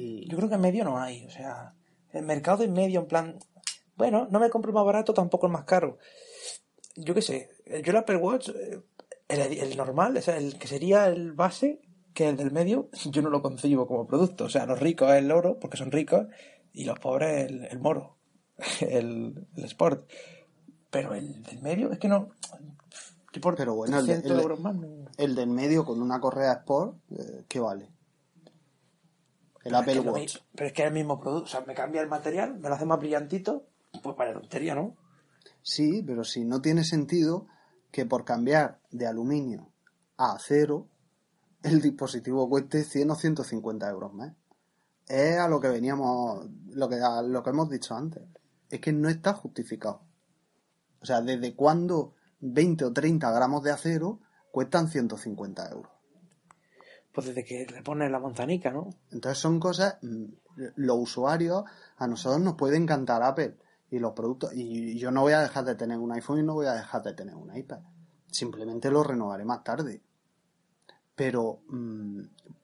Y 0.00 0.28
Yo 0.28 0.36
creo 0.36 0.48
que 0.48 0.54
en 0.54 0.60
medio 0.60 0.84
no 0.84 0.98
hay, 0.98 1.24
o 1.26 1.30
sea, 1.30 1.74
el 2.12 2.24
mercado 2.24 2.62
en 2.62 2.72
medio, 2.72 3.00
en 3.00 3.06
plan, 3.06 3.38
bueno, 3.96 4.28
no 4.30 4.38
me 4.38 4.48
compro 4.50 4.70
el 4.70 4.74
más 4.74 4.84
barato, 4.84 5.12
tampoco 5.12 5.46
el 5.46 5.52
más 5.52 5.64
caro. 5.64 5.98
Yo 6.94 7.14
qué 7.14 7.22
sé, 7.22 7.48
yo 7.66 7.90
el 7.90 7.96
Apple 7.96 8.16
Watch, 8.16 8.50
eh, 8.50 8.80
el, 9.28 9.40
el 9.58 9.76
normal, 9.76 10.16
o 10.16 10.22
sea, 10.22 10.36
el 10.36 10.56
que 10.58 10.68
sería 10.68 11.06
el 11.08 11.32
base, 11.32 11.80
que 12.14 12.28
el 12.28 12.36
del 12.36 12.50
medio, 12.52 12.88
yo 13.10 13.22
no 13.22 13.30
lo 13.30 13.42
concibo 13.42 13.86
como 13.86 14.06
producto. 14.06 14.44
O 14.44 14.48
sea, 14.48 14.66
los 14.66 14.78
ricos 14.78 15.10
es 15.10 15.16
el 15.18 15.32
oro, 15.32 15.58
porque 15.58 15.76
son 15.76 15.90
ricos, 15.90 16.26
y 16.72 16.84
los 16.84 16.98
pobres 17.00 17.50
el, 17.50 17.64
el 17.64 17.78
moro, 17.80 18.16
el, 18.80 19.46
el 19.56 19.64
sport. 19.64 20.08
Pero 20.90 21.14
el 21.14 21.42
del 21.42 21.60
medio 21.60 21.90
es 21.92 21.98
que 21.98 22.08
no. 22.08 22.30
Por 23.42 23.54
Pero 23.56 23.74
bueno, 23.74 23.98
el 24.00 24.06
de- 24.06 24.14
300 24.14 24.30
el 24.30 24.36
de- 24.36 24.42
euros 24.42 24.60
más 24.60 24.74
no. 24.74 24.88
el 25.16 25.34
del 25.36 25.48
medio 25.48 25.84
con 25.84 26.00
una 26.02 26.18
correa 26.18 26.52
Sport, 26.54 26.96
eh, 27.10 27.44
¿qué 27.46 27.60
vale? 27.60 27.88
El 29.68 29.74
Pero 29.74 29.80
es 29.80 29.82
Apple 29.82 29.92
que 29.92 29.98
es 29.98 30.14
Watch. 30.14 30.44
pero 30.54 30.66
es 30.66 30.72
que 30.72 30.82
es 30.82 30.88
el 30.88 30.94
mismo 30.94 31.20
producto. 31.20 31.44
O 31.44 31.48
sea, 31.48 31.60
me 31.60 31.74
cambia 31.74 32.00
el 32.00 32.08
material, 32.08 32.58
me 32.58 32.68
lo 32.68 32.74
hace 32.74 32.86
más 32.86 32.98
brillantito, 32.98 33.66
pues 34.02 34.16
vaya 34.16 34.32
tontería, 34.32 34.74
¿no? 34.74 34.96
Sí, 35.62 36.02
pero 36.06 36.24
si 36.24 36.44
no 36.44 36.60
tiene 36.60 36.84
sentido 36.84 37.46
que 37.90 38.06
por 38.06 38.24
cambiar 38.24 38.80
de 38.90 39.06
aluminio 39.06 39.72
a 40.16 40.32
acero 40.32 40.88
el 41.62 41.80
dispositivo 41.80 42.48
cueste 42.48 42.84
100 42.84 43.10
o 43.10 43.14
150 43.14 43.88
euros 43.90 44.12
más. 44.14 44.32
Es 45.06 45.38
a 45.38 45.48
lo 45.48 45.60
que 45.60 45.68
veníamos, 45.68 46.46
lo 46.68 46.88
que, 46.88 46.96
a 46.96 47.22
lo 47.22 47.42
que 47.42 47.50
hemos 47.50 47.68
dicho 47.70 47.94
antes. 47.94 48.22
Es 48.70 48.80
que 48.80 48.92
no 48.92 49.08
está 49.08 49.32
justificado. 49.32 50.02
O 51.00 51.06
sea, 51.06 51.20
¿desde 51.20 51.54
cuándo 51.54 52.14
20 52.40 52.84
o 52.84 52.92
30 52.92 53.30
gramos 53.30 53.62
de 53.62 53.70
acero 53.70 54.20
cuestan 54.50 54.88
150 54.88 55.70
euros? 55.70 55.92
Pues 57.12 57.26
desde 57.26 57.44
que 57.44 57.66
le 57.66 57.82
pones 57.82 58.10
la 58.10 58.20
manzanica, 58.20 58.70
¿no? 58.70 58.90
Entonces 59.10 59.38
son 59.38 59.58
cosas, 59.58 59.98
mm, 60.02 60.24
los 60.76 60.98
usuarios, 60.98 61.64
a 61.96 62.06
nosotros 62.06 62.40
nos 62.40 62.54
puede 62.54 62.76
encantar 62.76 63.22
Apple 63.22 63.56
y 63.90 63.98
los 63.98 64.12
productos, 64.12 64.52
y 64.54 64.98
yo 64.98 65.10
no 65.10 65.22
voy 65.22 65.32
a 65.32 65.40
dejar 65.40 65.64
de 65.64 65.74
tener 65.74 65.98
un 65.98 66.12
iPhone 66.12 66.40
y 66.40 66.42
no 66.42 66.54
voy 66.54 66.66
a 66.66 66.74
dejar 66.74 67.02
de 67.02 67.14
tener 67.14 67.34
un 67.34 67.56
iPad. 67.56 67.80
Simplemente 68.30 68.90
lo 68.90 69.02
renovaré 69.02 69.44
más 69.44 69.64
tarde. 69.64 70.02
Pero 71.14 71.62
mm, 71.68 72.20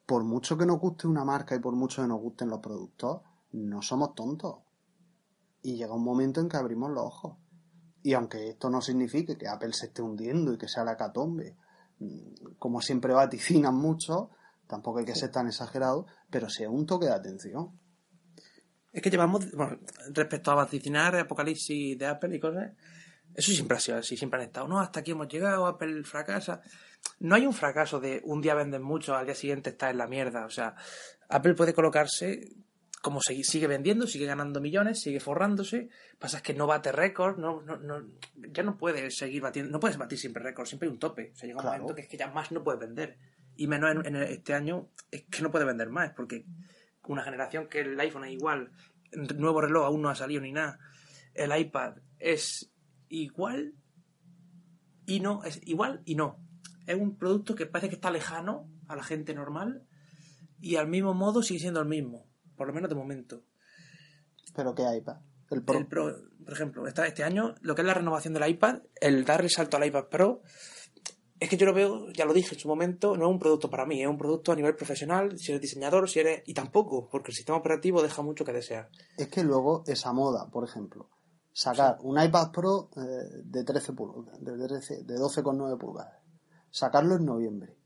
por 0.07 0.23
mucho 0.23 0.57
que 0.57 0.67
nos 0.67 0.79
guste 0.79 1.07
una 1.09 1.25
marca 1.25 1.55
y 1.55 1.59
por 1.59 1.75
mucho 1.75 2.03
que 2.03 2.09
nos 2.09 2.21
gusten 2.21 2.51
los 2.51 2.61
productos, 2.61 3.23
no 3.53 3.83
somos 3.83 4.15
tontos. 4.15 4.59
Y 5.63 5.77
llega 5.77 5.95
un 5.95 6.05
momento 6.05 6.41
en 6.41 6.49
que 6.49 6.57
abrimos 6.57 6.91
los 6.91 7.05
ojos. 7.05 7.37
Y 8.03 8.13
aunque 8.13 8.51
esto 8.51 8.69
no 8.69 8.83
signifique 8.83 9.39
que 9.39 9.49
Apple 9.49 9.73
se 9.73 9.87
esté 9.87 10.03
hundiendo 10.03 10.53
y 10.53 10.59
que 10.59 10.69
sea 10.69 10.85
la 10.85 10.97
catombe, 10.97 11.57
como 12.59 12.81
siempre 12.81 13.13
vaticinan 13.13 13.75
mucho, 13.75 14.31
tampoco 14.67 14.99
hay 14.99 15.05
que 15.05 15.15
ser 15.15 15.31
tan 15.31 15.47
exagerado, 15.47 16.07
pero 16.31 16.49
sí 16.49 16.63
es 16.63 16.69
un 16.69 16.87
toque 16.87 17.07
de 17.07 17.13
atención. 17.13 17.79
Es 18.93 19.03
que 19.03 19.11
llevamos, 19.11 19.51
bueno, 19.53 19.79
respecto 20.13 20.51
a 20.51 20.55
vaticinar 20.55 21.17
apocalipsis 21.17 21.99
de 21.99 22.07
Apple 22.07 22.37
y 22.37 22.41
cosas, 22.41 22.73
eso 23.35 23.53
siempre 23.53 23.77
ha 23.77 23.81
sido 23.81 23.99
así, 23.99 24.17
siempre 24.17 24.41
han 24.41 24.47
estado, 24.47 24.69
no, 24.69 24.79
hasta 24.79 25.01
aquí 25.01 25.11
hemos 25.11 25.29
llegado, 25.29 25.67
Apple 25.67 26.05
fracasa. 26.05 26.61
No 27.19 27.35
hay 27.35 27.47
un 27.47 27.53
fracaso 27.53 28.01
de 28.01 28.23
un 28.25 28.41
día 28.41 28.55
venden 28.55 28.83
mucho, 28.83 29.15
al 29.15 29.27
día 29.27 29.35
siguiente 29.35 29.71
está 29.71 29.91
en 29.91 29.99
la 29.99 30.07
mierda. 30.07 30.47
O 30.47 30.51
sea, 30.51 30.75
Apple 31.29 31.55
puede 31.55 31.75
colocarse 31.75 32.55
como 33.04 33.20
sigue 33.20 33.66
vendiendo, 33.66 34.06
sigue 34.06 34.25
ganando 34.25 34.62
millones, 34.62 35.02
sigue 35.02 35.20
forrándose. 35.20 35.90
Pasa 36.18 36.38
es 36.38 36.42
que 36.42 36.54
no 36.54 36.66
bate 36.66 36.90
récords, 36.90 37.37
no, 37.37 37.61
no, 37.61 37.76
no, 37.76 38.02
ya 38.34 38.62
no 38.62 38.78
puedes 38.78 39.18
seguir 39.18 39.42
batiendo, 39.42 39.70
no 39.70 39.78
puedes 39.78 39.99
batir 39.99 40.18
siempre 40.18 40.42
récords, 40.42 40.70
siempre 40.70 40.88
hay 40.88 40.94
un 40.94 40.99
tope. 40.99 41.32
O 41.34 41.37
sea, 41.37 41.46
llega 41.46 41.61
un 41.61 41.66
momento 41.66 41.94
que 41.94 42.00
es 42.00 42.08
que 42.08 42.16
ya 42.16 42.28
más 42.28 42.50
no 42.50 42.64
puedes 42.64 42.80
vender. 42.80 43.18
Y 43.56 43.66
menos 43.66 44.06
en, 44.06 44.16
este 44.16 44.54
año 44.54 44.88
es 45.11 45.25
que 45.25 45.42
no 45.42 45.50
puede 45.50 45.66
vender 45.66 45.90
más, 45.90 46.12
porque 46.14 46.46
una 47.06 47.23
generación 47.23 47.68
que 47.68 47.80
el 47.80 48.00
iPhone 48.00 48.25
es 48.25 48.32
igual, 48.32 48.73
el 49.12 49.38
nuevo 49.38 49.61
reloj 49.61 49.84
aún 49.84 50.00
no 50.00 50.08
ha 50.08 50.14
salido 50.14 50.40
ni 50.40 50.52
nada, 50.52 50.78
el 51.34 51.54
iPad 51.54 51.99
es 52.18 52.73
igual 53.11 53.75
y 55.04 55.20
no, 55.20 55.44
es 55.44 55.61
igual 55.66 56.00
y 56.06 56.14
no. 56.14 56.42
Es 56.87 56.96
un 56.96 57.18
producto 57.18 57.54
que 57.54 57.66
parece 57.66 57.90
que 57.90 57.96
está 57.96 58.11
lejano 58.11 58.66
a 58.88 58.96
la 58.96 59.02
gente 59.02 59.34
normal 59.34 59.87
y 60.58 60.76
al 60.76 60.88
mismo 60.88 61.12
modo 61.12 61.42
sigue 61.42 61.61
siendo 61.61 61.80
el 61.80 61.87
mismo, 61.87 62.30
por 62.56 62.66
lo 62.66 62.73
menos 62.73 62.88
de 62.88 62.96
momento. 62.96 63.42
¿Pero 64.54 64.75
qué 64.75 64.82
iPad? 64.96 65.16
El 65.50 65.62
Pro. 65.62 65.87
por 66.44 66.52
ejemplo, 66.52 66.87
este 66.87 67.23
año, 67.23 67.54
lo 67.61 67.75
que 67.75 67.82
es 67.82 67.87
la 67.87 67.94
renovación 67.94 68.34
del 68.34 68.49
iPad, 68.49 68.82
el 69.00 69.25
dar 69.25 69.42
el 69.42 69.50
salto 69.50 69.76
al 69.76 69.87
iPad 69.87 70.06
Pro, 70.06 70.42
es 71.38 71.49
que 71.49 71.56
yo 71.56 71.66
lo 71.66 71.75
veo, 71.75 72.11
ya 72.12 72.25
lo 72.25 72.32
dije 72.32 72.54
en 72.54 72.61
su 72.61 72.68
momento, 72.68 73.16
no 73.16 73.26
es 73.26 73.30
un 73.30 73.38
producto 73.38 73.68
para 73.68 73.84
mí, 73.84 74.00
es 74.00 74.08
un 74.08 74.16
producto 74.16 74.52
a 74.52 74.56
nivel 74.56 74.75
profesional, 74.75 75.38
si 75.38 75.52
eres 75.52 75.61
diseñador, 75.61 76.08
si 76.08 76.20
eres... 76.20 76.42
Y 76.46 76.54
tampoco, 76.54 77.08
porque 77.08 77.30
el 77.30 77.37
sistema 77.37 77.58
operativo 77.58 78.02
deja 78.02 78.23
mucho 78.23 78.44
que 78.44 78.52
desear. 78.52 78.88
Es 79.16 79.28
que 79.28 79.42
luego 79.42 79.84
esa 79.87 80.12
moda, 80.12 80.49
por 80.50 80.64
ejemplo, 80.64 81.11
sacar 81.52 81.99
un 82.00 82.23
iPad 82.23 82.50
Pro 82.50 82.90
eh, 82.96 83.42
de 83.44 83.64
13 83.64 83.92
pulgadas, 83.92 84.42
de, 84.42 84.56
de 84.56 85.14
12,9 85.16 85.78
pulgadas, 85.78 86.20
sacarlo 86.70 87.16
en 87.16 87.25
noviembre. 87.25 87.76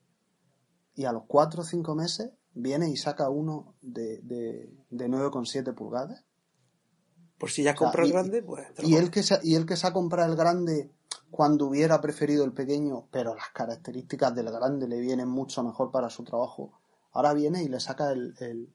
Y 0.94 1.04
a 1.04 1.12
los 1.12 1.24
4 1.26 1.62
o 1.62 1.64
5 1.64 1.94
meses 1.94 2.30
viene 2.58 2.90
y 2.90 2.96
saca 2.96 3.28
uno 3.30 3.74
de, 3.80 4.20
de, 4.22 4.70
de 4.90 5.08
9,7 5.08 5.74
pulgadas. 5.74 6.24
Por 7.38 7.50
si 7.50 7.62
ya 7.62 7.74
compró 7.74 8.04
el 8.04 8.12
grande, 8.12 8.42
pues. 8.42 8.66
Y 8.82 8.96
el, 8.96 9.10
que 9.10 9.22
se, 9.22 9.38
y 9.42 9.54
el 9.54 9.64
que 9.64 9.76
se 9.76 9.86
ha 9.86 9.92
comprado 9.92 10.30
el 10.30 10.36
grande 10.36 10.90
cuando 11.30 11.66
hubiera 11.66 12.00
preferido 12.00 12.44
el 12.44 12.52
pequeño, 12.52 13.06
pero 13.10 13.34
las 13.34 13.50
características 13.50 14.34
del 14.34 14.50
grande 14.50 14.88
le 14.88 14.98
vienen 14.98 15.28
mucho 15.28 15.62
mejor 15.62 15.90
para 15.92 16.10
su 16.10 16.24
trabajo, 16.24 16.80
ahora 17.12 17.34
viene 17.34 17.62
y 17.62 17.68
le 17.68 17.78
saca 17.78 18.10
el, 18.10 18.34
el, 18.40 18.74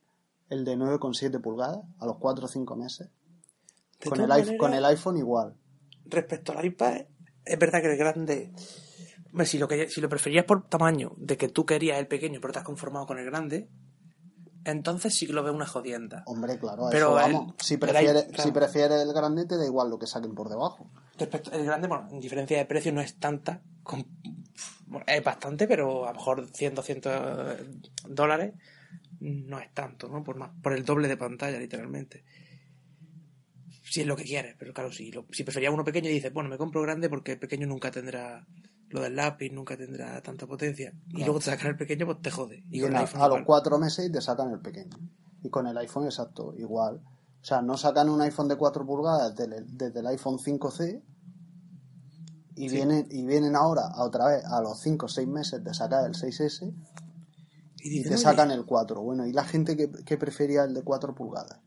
el 0.49 0.63
de 0.63 0.77
9,7 0.77 1.41
pulgadas 1.41 1.83
a 1.99 2.05
los 2.05 2.17
4 2.17 2.45
o 2.45 2.47
5 2.47 2.75
meses. 2.75 3.09
Con 4.07 4.19
el, 4.19 4.57
con 4.57 4.73
el 4.73 4.85
iPhone 4.85 5.17
igual. 5.17 5.55
Respecto 6.05 6.51
al 6.51 6.65
iPad, 6.65 7.05
es 7.45 7.59
verdad 7.59 7.81
que 7.81 7.91
el 7.91 7.97
grande. 7.97 8.53
Si 9.45 9.57
lo, 9.57 9.67
que, 9.67 9.89
si 9.89 9.99
lo 9.99 10.09
preferías 10.09 10.45
por 10.45 10.67
tamaño, 10.67 11.13
de 11.17 11.37
que 11.37 11.47
tú 11.47 11.65
querías 11.65 11.97
el 11.97 12.07
pequeño 12.07 12.39
pero 12.39 12.53
te 12.53 12.59
has 12.59 12.65
conformado 12.65 13.07
con 13.07 13.17
el 13.17 13.25
grande, 13.25 13.67
entonces 14.63 15.15
sí 15.15 15.25
que 15.25 15.33
lo 15.33 15.43
veo 15.43 15.53
una 15.53 15.65
jodienda. 15.65 16.23
Hombre, 16.27 16.59
claro, 16.59 16.87
pero 16.91 17.19
eso 17.19 17.33
vamos. 17.33 17.55
si 17.59 17.77
prefieres 17.77 18.27
si 18.37 18.51
prefiere 18.51 19.01
el 19.01 19.11
grande, 19.11 19.45
te 19.45 19.57
da 19.57 19.65
igual 19.65 19.89
lo 19.89 19.97
que 19.97 20.07
saquen 20.07 20.35
por 20.35 20.49
debajo. 20.49 20.89
Respecto 21.17 21.51
el 21.51 21.65
grande, 21.65 21.87
bueno, 21.87 22.07
en 22.11 22.19
diferencia 22.19 22.57
de 22.57 22.65
precio 22.65 22.93
no 22.93 23.01
es 23.01 23.19
tanta. 23.19 23.61
es 25.07 25.23
bastante, 25.23 25.67
pero 25.67 26.05
a 26.05 26.11
lo 26.11 26.17
mejor 26.17 26.47
100, 26.47 26.75
200 26.75 27.57
dólares 28.09 28.53
no 29.19 29.59
es 29.59 29.73
tanto, 29.73 30.09
¿no? 30.09 30.23
Por, 30.23 30.37
más, 30.37 30.51
por 30.61 30.73
el 30.73 30.85
doble 30.85 31.07
de 31.07 31.17
pantalla, 31.17 31.57
literalmente 31.57 32.23
si 33.93 34.01
es 34.01 34.07
lo 34.07 34.15
que 34.15 34.23
quieres. 34.23 34.55
Pero 34.57 34.73
claro, 34.73 34.91
si, 34.91 35.11
lo, 35.11 35.27
si 35.31 35.43
prefería 35.43 35.69
uno 35.69 35.83
pequeño 35.83 36.09
y 36.09 36.13
dices, 36.13 36.33
bueno, 36.33 36.49
me 36.49 36.57
compro 36.57 36.81
grande 36.81 37.09
porque 37.09 37.33
el 37.33 37.39
pequeño 37.39 37.67
nunca 37.67 37.91
tendrá 37.91 38.43
lo 38.93 39.01
del 39.01 39.15
lápiz, 39.15 39.51
nunca 39.51 39.75
tendrá 39.75 40.21
tanta 40.21 40.47
potencia. 40.47 40.93
Y 41.09 41.23
luego 41.23 41.39
te 41.39 41.45
sacan 41.45 41.71
el 41.71 41.77
pequeño, 41.77 42.05
pues 42.05 42.21
te 42.21 42.31
jode. 42.31 42.63
Y, 42.69 42.81
con 42.81 42.95
a, 42.95 43.27
los 43.27 43.41
cuatro 43.45 43.77
meses 43.77 44.11
te 44.11 44.21
sacan 44.21 44.51
el 44.51 44.59
pequeño. 44.59 44.97
Y 45.43 45.49
con 45.49 45.67
el 45.67 45.77
iPhone, 45.77 46.05
exacto, 46.05 46.53
igual. 46.55 47.01
O 47.41 47.45
sea, 47.45 47.61
no 47.61 47.75
sacan 47.75 48.09
un 48.09 48.21
iPhone 48.21 48.47
de 48.47 48.55
4 48.55 48.85
pulgadas 48.85 49.35
desde 49.35 49.99
el, 49.99 50.07
iPhone 50.07 50.37
5C 50.37 51.03
y, 52.55 52.69
vienen, 52.69 53.07
y 53.09 53.25
vienen 53.25 53.55
ahora 53.55 53.87
a 53.93 54.03
otra 54.03 54.27
vez 54.27 54.45
a 54.45 54.61
los 54.61 54.79
5 54.79 55.05
o 55.05 55.09
6 55.09 55.27
meses 55.27 55.63
de 55.63 55.73
sacar 55.73 56.05
el 56.05 56.13
6S 56.13 56.73
y, 57.79 58.03
te 58.03 58.17
sacan 58.17 58.51
el 58.51 58.63
4. 58.63 59.01
Bueno, 59.01 59.25
¿y 59.25 59.33
la 59.33 59.43
gente 59.43 59.75
que, 59.75 59.91
que 59.91 60.17
prefería 60.17 60.63
el 60.63 60.73
de 60.73 60.83
4 60.83 61.13
pulgadas? 61.13 61.59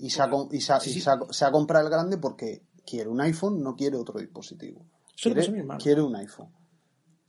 y, 0.00 0.10
se 0.10 0.22
ha, 0.22 0.30
y, 0.50 0.60
se, 0.60 1.44
ha, 1.44 1.50
comprado 1.50 1.86
el 1.86 1.92
grande 1.92 2.16
porque 2.16 2.62
quiere 2.86 3.10
un 3.10 3.20
iPhone, 3.20 3.62
no 3.62 3.76
quiere 3.76 3.96
otro 3.96 4.18
dispositivo. 4.18 4.86
Quiere 5.78 6.02
un 6.02 6.16
iPhone. 6.16 6.60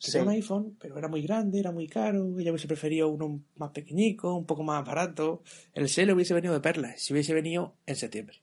Quería 0.03 0.23
un 0.23 0.29
iPhone, 0.29 0.77
pero 0.79 0.97
era 0.97 1.07
muy 1.07 1.21
grande, 1.21 1.59
era 1.59 1.71
muy 1.71 1.87
caro. 1.87 2.39
Ella 2.39 2.51
hubiese 2.51 2.67
preferido 2.67 3.09
uno 3.09 3.43
más 3.55 3.69
pequeñico, 3.69 4.35
un 4.35 4.47
poco 4.47 4.63
más 4.63 4.83
barato. 4.83 5.43
El 5.73 5.85
le 5.85 6.13
hubiese 6.13 6.33
venido 6.33 6.53
de 6.55 6.59
perlas, 6.59 6.99
si 6.99 7.13
hubiese 7.13 7.35
venido 7.35 7.75
en 7.85 7.95
septiembre. 7.95 8.41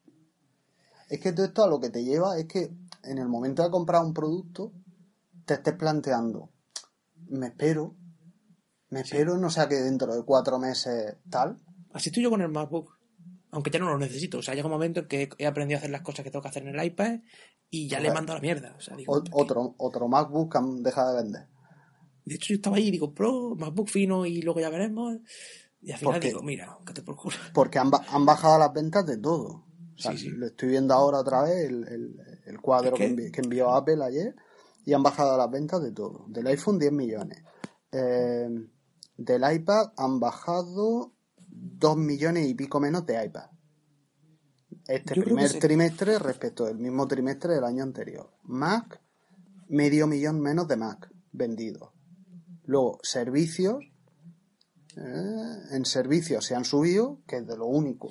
Es 1.09 1.21
que 1.21 1.33
todo 1.33 1.47
esto 1.47 1.65
a 1.65 1.69
lo 1.69 1.81
que 1.81 1.91
te 1.91 2.05
lleva 2.05 2.39
es 2.39 2.47
que 2.47 2.71
en 3.03 3.19
el 3.19 3.29
momento 3.29 3.65
de 3.65 3.71
comprar 3.71 4.05
un 4.05 4.15
producto 4.15 4.73
te 5.47 5.55
estés 5.55 5.75
planteando, 5.75 6.51
me 7.29 7.49
espero, 7.49 7.97
me 8.91 9.01
espero, 9.01 9.37
no 9.37 9.51
sea 9.51 9.69
que 9.69 9.77
dentro 9.77 10.15
de 10.15 10.23
cuatro 10.25 10.59
meses 10.61 11.17
tal. 11.29 11.57
Así 11.93 12.11
estoy 12.11 12.23
yo 12.23 12.31
con 12.31 12.43
el 12.43 12.51
MacBook 12.51 12.98
aunque 13.51 13.71
ya 13.71 13.79
no 13.79 13.91
lo 13.91 13.99
necesito. 13.99 14.39
O 14.39 14.43
sea, 14.43 14.55
llega 14.55 14.67
un 14.67 14.73
momento 14.73 15.01
en 15.01 15.09
que 15.09 15.29
he 15.39 15.47
aprendido 15.47 15.77
a 15.77 15.81
hacer 15.81 15.91
las 15.91 16.03
cosas 16.03 16.25
que 16.25 16.31
tengo 16.31 16.43
que 16.43 16.49
hacer 16.49 16.63
en 16.63 16.79
el 16.79 16.85
iPad 16.85 17.21
y 17.71 17.89
ya 17.89 18.01
le 18.01 18.13
mando 18.13 18.33
a 18.33 18.37
la 18.37 18.41
mierda. 18.41 18.75
O 18.77 18.81
sea, 18.81 18.97
otro, 19.07 19.75
otro 19.79 20.09
MacBook 20.09 20.53
que 20.53 20.59
han 20.59 20.83
dejado 20.83 21.17
de 21.17 21.23
vender. 21.23 21.49
De 22.25 22.35
hecho, 22.35 22.49
yo 22.49 22.57
estaba 22.57 22.77
ahí 22.77 22.89
y 22.89 22.91
digo, 22.91 23.15
Pro, 23.15 23.55
MacBook 23.57 23.89
fino 23.89 24.27
y 24.27 24.43
luego 24.43 24.61
ya 24.61 24.69
veremos. 24.69 25.17
Y 25.81 25.93
al 25.93 25.99
final 25.99 26.21
digo, 26.21 26.43
mira, 26.43 26.79
que 26.85 26.93
te 26.93 27.03
procuro. 27.03 27.37
Porque 27.55 27.79
han, 27.79 27.91
han, 28.09 28.27
bajado 28.27 28.59
las 28.59 28.73
ventas 28.73 29.07
de 29.07 29.17
todo. 29.17 29.65
O 29.95 29.99
sea, 30.01 30.13
Lo 30.13 30.47
estoy 30.47 30.69
viendo 30.71 30.95
ahora 30.95 31.19
otra 31.19 31.43
vez, 31.43 31.69
el, 31.69 32.17
el, 32.47 32.61
cuadro 32.61 32.95
que, 32.95 33.33
envió, 33.35 33.71
Apple 33.71 34.05
ayer, 34.05 34.35
y 34.85 34.93
han 34.93 35.03
bajado 35.03 35.37
las 35.37 35.51
ventas 35.51 35.83
de 35.83 35.93
todo. 35.93 36.27
Del 36.29 36.47
iPhone 36.49 36.79
10 36.79 36.93
millones. 36.93 37.43
Eh, 37.93 38.49
del 39.17 39.53
iPad 39.53 39.93
han 39.97 40.21
bajado 40.21 41.15
2 41.61 41.97
millones 41.97 42.47
y 42.49 42.55
pico 42.55 42.81
menos 42.81 43.07
de 43.07 43.25
iPad. 43.25 43.51
Este 44.87 45.21
primer 45.21 45.59
trimestre 45.59 46.19
respecto 46.19 46.65
del 46.65 46.79
mismo 46.79 47.07
trimestre 47.07 47.55
del 47.55 47.65
año 47.65 47.83
anterior. 47.83 48.31
Mac, 48.45 49.01
medio 49.69 50.07
millón 50.07 50.41
menos 50.41 50.67
de 50.69 50.77
Mac 50.77 51.11
vendidos. 51.33 51.91
Luego, 52.65 52.99
servicios. 53.03 53.85
Eh, 54.97 55.63
en 55.73 55.85
servicios 55.85 56.45
se 56.45 56.55
han 56.55 56.65
subido, 56.65 57.21
que 57.27 57.37
es 57.37 57.47
de 57.47 57.57
lo 57.57 57.67
único 57.67 58.11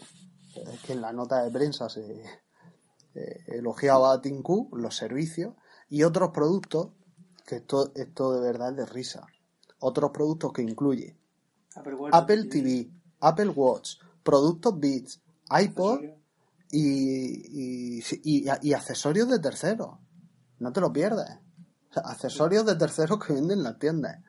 es 0.66 0.80
que 0.82 0.94
en 0.94 1.02
la 1.02 1.14
nota 1.14 1.44
de 1.44 1.52
prensa 1.52 1.90
se 1.90 2.24
eh, 3.16 3.44
elogiaba 3.48 4.14
a 4.14 4.22
Tinku, 4.22 4.70
los 4.74 4.96
servicios, 4.96 5.56
y 5.90 6.04
otros 6.04 6.32
productos, 6.32 6.90
que 7.46 7.58
esto, 7.58 7.92
esto 7.96 8.34
de 8.34 8.42
verdad 8.42 8.72
es 8.72 8.78
de 8.78 8.86
risa. 8.86 9.26
Otros 9.80 10.12
productos 10.12 10.52
que 10.54 10.62
incluye 10.62 11.18
Apple 12.12 12.46
TV, 12.46 12.90
Apple 13.20 13.50
Watch, 13.50 13.98
productos 14.24 14.80
Beats, 14.80 15.22
iPod 15.50 16.02
y, 16.72 18.02
y, 18.24 18.74
accesorios 18.74 19.30
de 19.30 19.40
terceros. 19.40 19.98
No 20.60 20.72
te 20.72 20.82
lo 20.82 20.92
pierdas. 20.92 21.40
accesorios 21.96 22.66
de 22.66 22.76
terceros 22.76 23.24
que 23.24 23.34
venden 23.34 23.60
en 23.60 23.64
las 23.64 23.80
tiendas. 23.80 24.20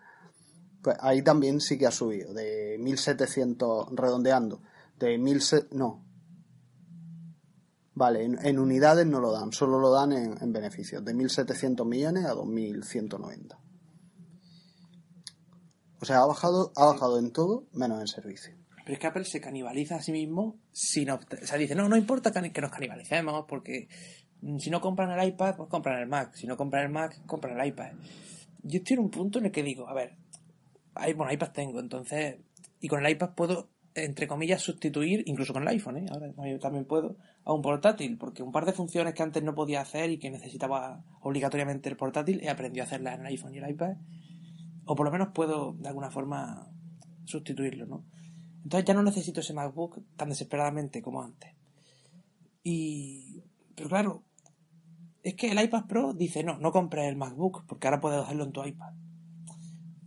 Pues 0.82 0.96
ahí 1.00 1.22
también 1.22 1.60
sí 1.60 1.76
que 1.76 1.86
ha 1.86 1.90
subido, 1.90 2.32
de 2.32 2.76
1700, 2.78 3.88
redondeando, 3.92 4.62
de 4.98 5.18
1700, 5.18 5.76
no. 5.76 6.04
Vale, 7.94 8.24
en, 8.24 8.58
unidades 8.60 9.04
no 9.06 9.18
lo 9.18 9.32
dan, 9.32 9.52
solo 9.52 9.80
lo 9.80 9.90
dan 9.90 10.12
en, 10.12 10.40
en 10.40 10.52
beneficios, 10.52 11.04
de 11.04 11.16
1.700 11.16 11.84
millones 11.84 12.26
a 12.26 12.34
2.190. 12.34 13.58
O 16.00 16.04
sea, 16.04 16.20
ha 16.20 16.26
bajado, 16.26 16.72
ha 16.76 16.86
bajado 16.86 17.18
en 17.18 17.32
todo 17.32 17.66
menos 17.72 18.00
en 18.00 18.06
servicio. 18.06 18.54
Pero 18.88 18.94
es 18.94 19.00
que 19.00 19.06
Apple 19.06 19.24
se 19.24 19.38
canibaliza 19.38 19.96
a 19.96 20.00
sí 20.00 20.12
mismo 20.12 20.56
sin 20.72 21.10
O 21.10 21.20
sea, 21.42 21.58
dice, 21.58 21.74
no, 21.74 21.90
no 21.90 21.96
importa 21.98 22.32
que 22.32 22.60
nos 22.62 22.70
canibalicemos 22.70 23.44
porque 23.46 23.86
si 24.58 24.70
no 24.70 24.80
compran 24.80 25.10
el 25.10 25.28
iPad, 25.28 25.56
pues 25.56 25.68
compran 25.68 26.00
el 26.00 26.08
Mac. 26.08 26.32
Si 26.32 26.46
no 26.46 26.56
compran 26.56 26.84
el 26.84 26.88
Mac, 26.90 27.20
compran 27.26 27.60
el 27.60 27.66
iPad. 27.66 27.92
Yo 28.62 28.78
estoy 28.78 28.94
en 28.94 29.00
un 29.00 29.10
punto 29.10 29.40
en 29.40 29.44
el 29.44 29.52
que 29.52 29.62
digo, 29.62 29.90
a 29.90 29.92
ver, 29.92 30.16
bueno, 31.14 31.30
iPad 31.30 31.50
tengo, 31.50 31.80
entonces, 31.80 32.38
y 32.80 32.88
con 32.88 33.04
el 33.04 33.12
iPad 33.12 33.34
puedo, 33.34 33.68
entre 33.94 34.26
comillas, 34.26 34.62
sustituir, 34.62 35.22
incluso 35.26 35.52
con 35.52 35.64
el 35.64 35.68
iPhone, 35.68 35.98
¿eh? 35.98 36.06
ahora 36.10 36.32
también 36.58 36.86
puedo, 36.86 37.18
a 37.44 37.52
un 37.52 37.60
portátil, 37.60 38.16
porque 38.16 38.42
un 38.42 38.52
par 38.52 38.64
de 38.64 38.72
funciones 38.72 39.12
que 39.12 39.22
antes 39.22 39.42
no 39.42 39.54
podía 39.54 39.82
hacer 39.82 40.08
y 40.08 40.18
que 40.18 40.30
necesitaba 40.30 41.04
obligatoriamente 41.20 41.90
el 41.90 41.98
portátil, 41.98 42.40
he 42.42 42.48
aprendido 42.48 42.84
a 42.84 42.86
hacerlas 42.86 43.16
en 43.16 43.20
el 43.20 43.26
iPhone 43.26 43.54
y 43.54 43.58
el 43.58 43.68
iPad, 43.68 43.96
o 44.86 44.96
por 44.96 45.04
lo 45.04 45.12
menos 45.12 45.28
puedo, 45.34 45.74
de 45.74 45.88
alguna 45.88 46.10
forma, 46.10 46.70
sustituirlo, 47.26 47.84
¿no? 47.84 48.06
Entonces 48.68 48.86
ya 48.86 48.92
no 48.92 49.02
necesito 49.02 49.40
ese 49.40 49.54
MacBook 49.54 49.98
tan 50.14 50.28
desesperadamente 50.28 51.00
como 51.00 51.22
antes. 51.22 51.54
Y. 52.62 53.42
Pero 53.74 53.88
claro, 53.88 54.24
es 55.22 55.36
que 55.36 55.50
el 55.50 55.64
iPad 55.64 55.86
Pro 55.86 56.12
dice: 56.12 56.44
no, 56.44 56.58
no 56.58 56.70
compres 56.70 57.08
el 57.08 57.16
MacBook, 57.16 57.64
porque 57.66 57.86
ahora 57.86 58.02
puedes 58.02 58.20
hacerlo 58.20 58.44
en 58.44 58.52
tu 58.52 58.62
iPad. 58.62 58.92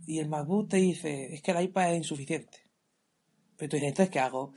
Y 0.06 0.20
el 0.20 0.28
MacBook 0.28 0.68
te 0.68 0.76
dice: 0.76 1.34
es 1.34 1.42
que 1.42 1.50
el 1.50 1.60
iPad 1.60 1.90
es 1.90 1.98
insuficiente. 1.98 2.58
Pero 3.56 3.70
tú 3.70 3.74
dices: 3.74 3.88
¿entonces 3.88 4.10
qué 4.12 4.20
hago? 4.20 4.52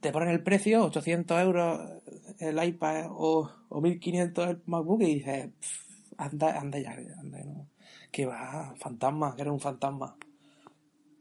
Te 0.00 0.12
ponen 0.12 0.28
el 0.28 0.42
precio, 0.42 0.84
800 0.84 1.40
euros 1.40 1.80
el 2.40 2.62
iPad 2.62 3.06
o, 3.08 3.50
o 3.70 3.80
1500 3.80 4.50
el 4.50 4.62
MacBook, 4.66 5.00
y 5.00 5.14
dices: 5.14 5.48
"Pff, 5.58 6.14
anda, 6.18 6.60
anda 6.60 6.78
ya, 6.78 6.92
anda, 7.18 7.42
no. 7.42 7.70
Que 8.12 8.26
va, 8.26 8.74
fantasma, 8.76 9.34
que 9.34 9.40
eres 9.40 9.52
un 9.54 9.60
fantasma. 9.60 10.14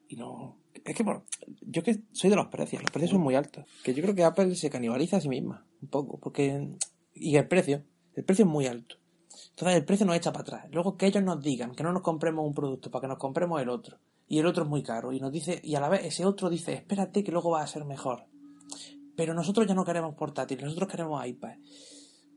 Y 0.10 0.18
no. 0.18 0.58
Es 0.86 0.96
que, 0.96 1.04
bueno, 1.04 1.24
yo 1.62 1.84
que 1.84 2.02
soy 2.12 2.30
de 2.30 2.36
los 2.36 2.48
precios, 2.48 2.82
los 2.82 2.92
precios 2.92 3.12
son 3.12 3.22
muy 3.22 3.36
altos. 3.36 3.66
Que 3.84 3.94
yo 3.94 4.02
creo 4.02 4.16
que 4.16 4.24
Apple 4.24 4.56
se 4.56 4.70
canibaliza 4.70 5.18
a 5.18 5.22
sí 5.22 5.30
misma, 5.30 5.66
un 5.82 5.90
poco, 5.90 6.20
porque. 6.20 6.70
Y 7.14 7.36
el 7.36 7.48
precio, 7.48 7.84
el 8.16 8.24
precio 8.24 8.46
es 8.46 8.52
muy 8.52 8.66
alto. 8.68 8.96
Entonces 9.52 9.78
el 9.78 9.86
precio 9.86 10.06
nos 10.06 10.16
echa 10.16 10.32
para 10.32 10.42
atrás. 10.44 10.66
Luego 10.72 10.96
que 10.98 11.06
ellos 11.08 11.24
nos 11.24 11.42
digan 11.42 11.76
que 11.76 11.84
no 11.84 11.92
nos 11.92 12.02
compremos 12.02 12.46
un 12.46 12.54
producto 12.54 12.90
para 12.92 13.02
que 13.02 13.08
nos 13.10 13.18
compremos 13.18 13.62
el 13.62 13.70
otro. 13.70 13.98
Y 14.28 14.40
el 14.40 14.46
otro 14.46 14.64
es 14.64 14.70
muy 14.70 14.84
caro. 14.84 15.12
Y 15.12 15.20
nos 15.20 15.32
dice, 15.32 15.60
y 15.64 15.76
a 15.76 15.80
la 15.80 15.90
vez 15.90 16.06
ese 16.06 16.26
otro 16.26 16.50
dice, 16.50 16.74
espérate 16.74 17.24
que 17.24 17.32
luego 17.32 17.52
va 17.52 17.62
a 17.62 17.68
ser 17.68 17.84
mejor. 17.86 18.26
Pero 19.16 19.34
nosotros 19.34 19.68
ya 19.68 19.74
no 19.74 19.84
queremos 19.84 20.16
portátiles, 20.16 20.64
nosotros 20.64 20.90
queremos 20.90 21.26
iPad. 21.26 21.56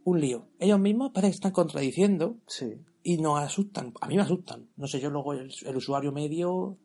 Un 0.04 0.20
lío. 0.20 0.48
Ellos 0.58 0.80
mismos 0.80 1.12
parece 1.12 1.30
que 1.32 1.36
están 1.36 1.52
contradiciendo 1.52 2.38
Sí. 2.46 2.74
y 3.04 3.18
nos 3.18 3.38
asustan. 3.38 3.92
A 4.00 4.08
mí 4.08 4.16
me 4.16 4.22
asustan. 4.22 4.68
No 4.76 4.88
sé 4.88 4.98
yo 4.98 5.10
luego 5.10 5.32
el, 5.32 5.52
el 5.64 5.76
usuario 5.76 6.10
medio 6.10 6.78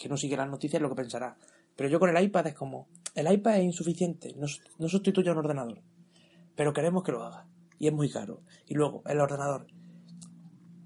que- 0.00 0.08
no 0.08 0.16
sigue 0.16 0.36
las 0.36 0.48
noticias 0.48 0.80
lo 0.82 0.88
que 0.88 0.94
pensará. 0.96 1.36
Pero 1.76 1.88
yo 1.88 2.00
con 2.00 2.14
el 2.14 2.22
iPad 2.22 2.48
es 2.48 2.54
como, 2.54 2.88
el 3.14 3.30
iPad 3.32 3.58
es 3.58 3.64
insuficiente, 3.64 4.34
no, 4.36 4.46
no 4.78 4.88
sustituye 4.88 5.28
a 5.28 5.32
un 5.32 5.38
ordenador. 5.38 5.80
Pero 6.56 6.72
queremos 6.72 7.02
que 7.02 7.12
lo 7.12 7.22
haga. 7.22 7.46
Y 7.78 7.86
es 7.86 7.92
muy 7.92 8.10
caro. 8.10 8.42
Y 8.66 8.74
luego, 8.74 9.02
el 9.06 9.20
ordenador. 9.20 9.66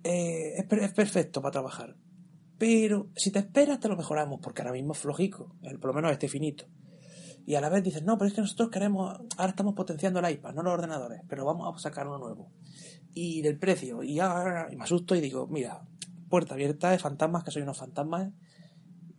eh, 0.04 0.54
es, 0.58 0.66
es 0.82 0.92
perfecto 0.92 1.40
para 1.40 1.52
trabajar. 1.52 1.96
Pero 2.58 3.08
si 3.16 3.30
te 3.32 3.38
esperas 3.40 3.80
te 3.80 3.88
lo 3.88 3.96
mejoramos, 3.96 4.40
porque 4.40 4.62
ahora 4.62 4.72
mismo 4.72 4.92
es 4.92 4.98
flojico. 4.98 5.54
el- 5.62 5.78
por 5.78 5.88
lo 5.88 5.94
menos 5.94 6.12
este 6.12 6.28
finito. 6.28 6.66
Y 7.46 7.56
a 7.56 7.60
la 7.60 7.68
vez 7.68 7.82
dices, 7.82 8.02
no, 8.04 8.16
pero 8.16 8.28
es 8.28 8.34
que 8.34 8.40
nosotros 8.40 8.70
queremos, 8.70 9.18
ahora 9.36 9.50
estamos 9.50 9.74
potenciando 9.74 10.18
el 10.20 10.30
iPad, 10.30 10.54
no 10.54 10.62
los 10.62 10.72
ordenadores, 10.72 11.20
pero 11.28 11.44
vamos 11.44 11.74
a 11.74 11.78
sacar 11.78 12.06
uno 12.06 12.18
nuevo. 12.18 12.50
Y 13.12 13.42
del 13.42 13.58
precio, 13.58 14.02
y, 14.02 14.18
y 14.18 14.76
me 14.76 14.82
asusto 14.84 15.14
y 15.14 15.20
digo, 15.20 15.46
mira, 15.48 15.82
puerta 16.30 16.54
abierta 16.54 16.90
de 16.90 16.98
fantasmas, 16.98 17.44
que 17.44 17.50
soy 17.50 17.62
unos 17.62 17.76
fantasmas, 17.78 18.32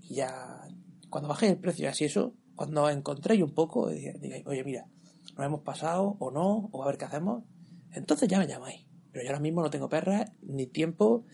y 0.07 0.15
ya, 0.15 0.67
cuando 1.09 1.29
bajé 1.29 1.49
el 1.49 1.57
precio 1.57 1.85
y 1.85 1.87
así 1.87 2.05
eso, 2.05 2.33
cuando 2.55 2.89
encontré 2.89 3.41
un 3.43 3.53
poco, 3.53 3.89
dije, 3.89 4.43
oye, 4.45 4.63
mira, 4.63 4.87
nos 5.35 5.45
hemos 5.45 5.61
pasado 5.61 6.15
o 6.19 6.31
no, 6.31 6.69
o 6.71 6.83
a 6.83 6.87
ver 6.87 6.97
qué 6.97 7.05
hacemos, 7.05 7.43
entonces 7.91 8.29
ya 8.29 8.39
me 8.39 8.47
llamáis. 8.47 8.85
Pero 9.11 9.23
yo 9.23 9.29
ahora 9.29 9.41
mismo 9.41 9.61
no 9.61 9.69
tengo 9.69 9.89
perras 9.89 10.31
ni 10.41 10.67
tiempo 10.67 11.25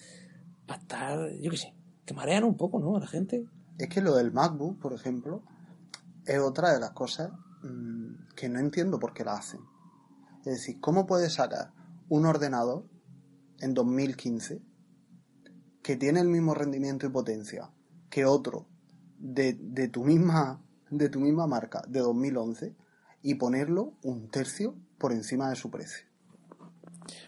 para 0.66 0.82
estar, 0.82 1.32
yo 1.40 1.52
qué 1.52 1.58
sé, 1.58 1.76
que 2.06 2.14
marean 2.14 2.44
un 2.44 2.56
poco, 2.56 2.80
¿no? 2.80 2.96
A 2.96 3.00
la 3.00 3.08
gente. 3.08 3.46
Es 3.78 3.90
que 3.90 4.02
lo 4.02 4.16
del 4.16 4.32
MacBook, 4.32 4.80
por 4.80 4.94
ejemplo, 4.94 5.44
es 6.26 6.40
otra 6.40 6.74
de 6.74 6.80
las 6.80 6.92
cosas 6.92 7.32
mm, 7.64 8.36
que 8.36 8.50
no 8.50 8.60
entiendo 8.60 9.00
por 9.00 9.14
qué 9.14 9.24
la 9.24 9.34
hacen. 9.34 9.62
Es 10.40 10.54
decir, 10.54 10.80
¿cómo 10.80 11.06
puedes 11.06 11.34
sacar 11.34 11.74
un 12.10 12.26
ordenador 12.26 12.86
en 13.60 13.74
2015 13.74 14.62
que 15.82 15.96
tiene 15.96 16.20
el 16.20 16.28
mismo 16.28 16.54
rendimiento 16.54 17.06
y 17.06 17.10
potencia 17.10 17.72
que 18.12 18.26
otro 18.26 18.68
de, 19.18 19.54
de 19.54 19.88
tu 19.88 20.04
misma 20.04 20.62
de 20.92 21.10
tu 21.10 21.20
misma 21.20 21.48
marca 21.48 21.82
de 21.88 22.02
2011 22.02 22.76
y 23.24 23.36
ponerlo 23.36 23.94
un 24.04 24.30
tercio 24.30 24.76
por 24.98 25.14
encima 25.14 25.50
de 25.50 25.56
su 25.56 25.72
precio? 25.72 26.06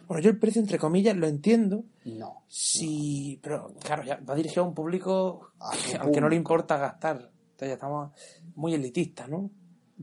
Bueno, 0.07 0.21
yo 0.21 0.29
el 0.29 0.37
precio, 0.37 0.61
entre 0.61 0.77
comillas, 0.77 1.15
lo 1.15 1.27
entiendo, 1.27 1.85
No. 2.05 2.43
Sí, 2.47 3.39
pero 3.41 3.73
claro, 3.83 4.03
ya 4.03 4.17
va 4.17 4.35
dirigido 4.35 4.63
a 4.63 4.67
un 4.67 4.73
público 4.73 5.51
A 5.59 5.71
al 6.01 6.11
que 6.11 6.21
no 6.21 6.29
le 6.29 6.35
importa 6.35 6.77
gastar. 6.77 7.15
Entonces 7.15 7.69
ya 7.69 7.73
estamos 7.73 8.11
muy 8.55 8.73
elitistas, 8.73 9.29
¿no? 9.29 9.49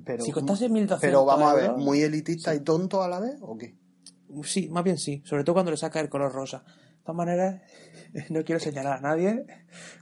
Pero, 0.05 0.25
Si 0.25 0.33
costase 0.33 0.69
1.200 0.69 0.99
pero 1.01 1.25
vamos 1.25 1.51
a 1.51 1.55
ver, 1.55 1.73
¿muy 1.73 2.01
elitista 2.01 2.55
y 2.55 2.61
tonto 2.61 3.03
a 3.03 3.09
la 3.09 3.21
vez 3.21 3.37
o 3.43 3.57
qué? 3.59 3.77
Sí, 4.45 4.69
más 4.69 4.85
bien 4.85 4.97
sí, 4.97 5.23
sobre 5.25 5.45
todo 5.45 5.55
cuando 5.55 5.71
le 5.71 5.77
saca 5.77 6.01
el 6.01 6.09
color 6.09 6.33
rosa. 6.33 6.65
De 7.01 7.05
todas 7.05 7.17
maneras, 7.17 7.63
no 8.31 8.45
quiero 8.45 8.61
señalar 8.61 8.99
a 8.99 9.01
nadie, 9.01 9.47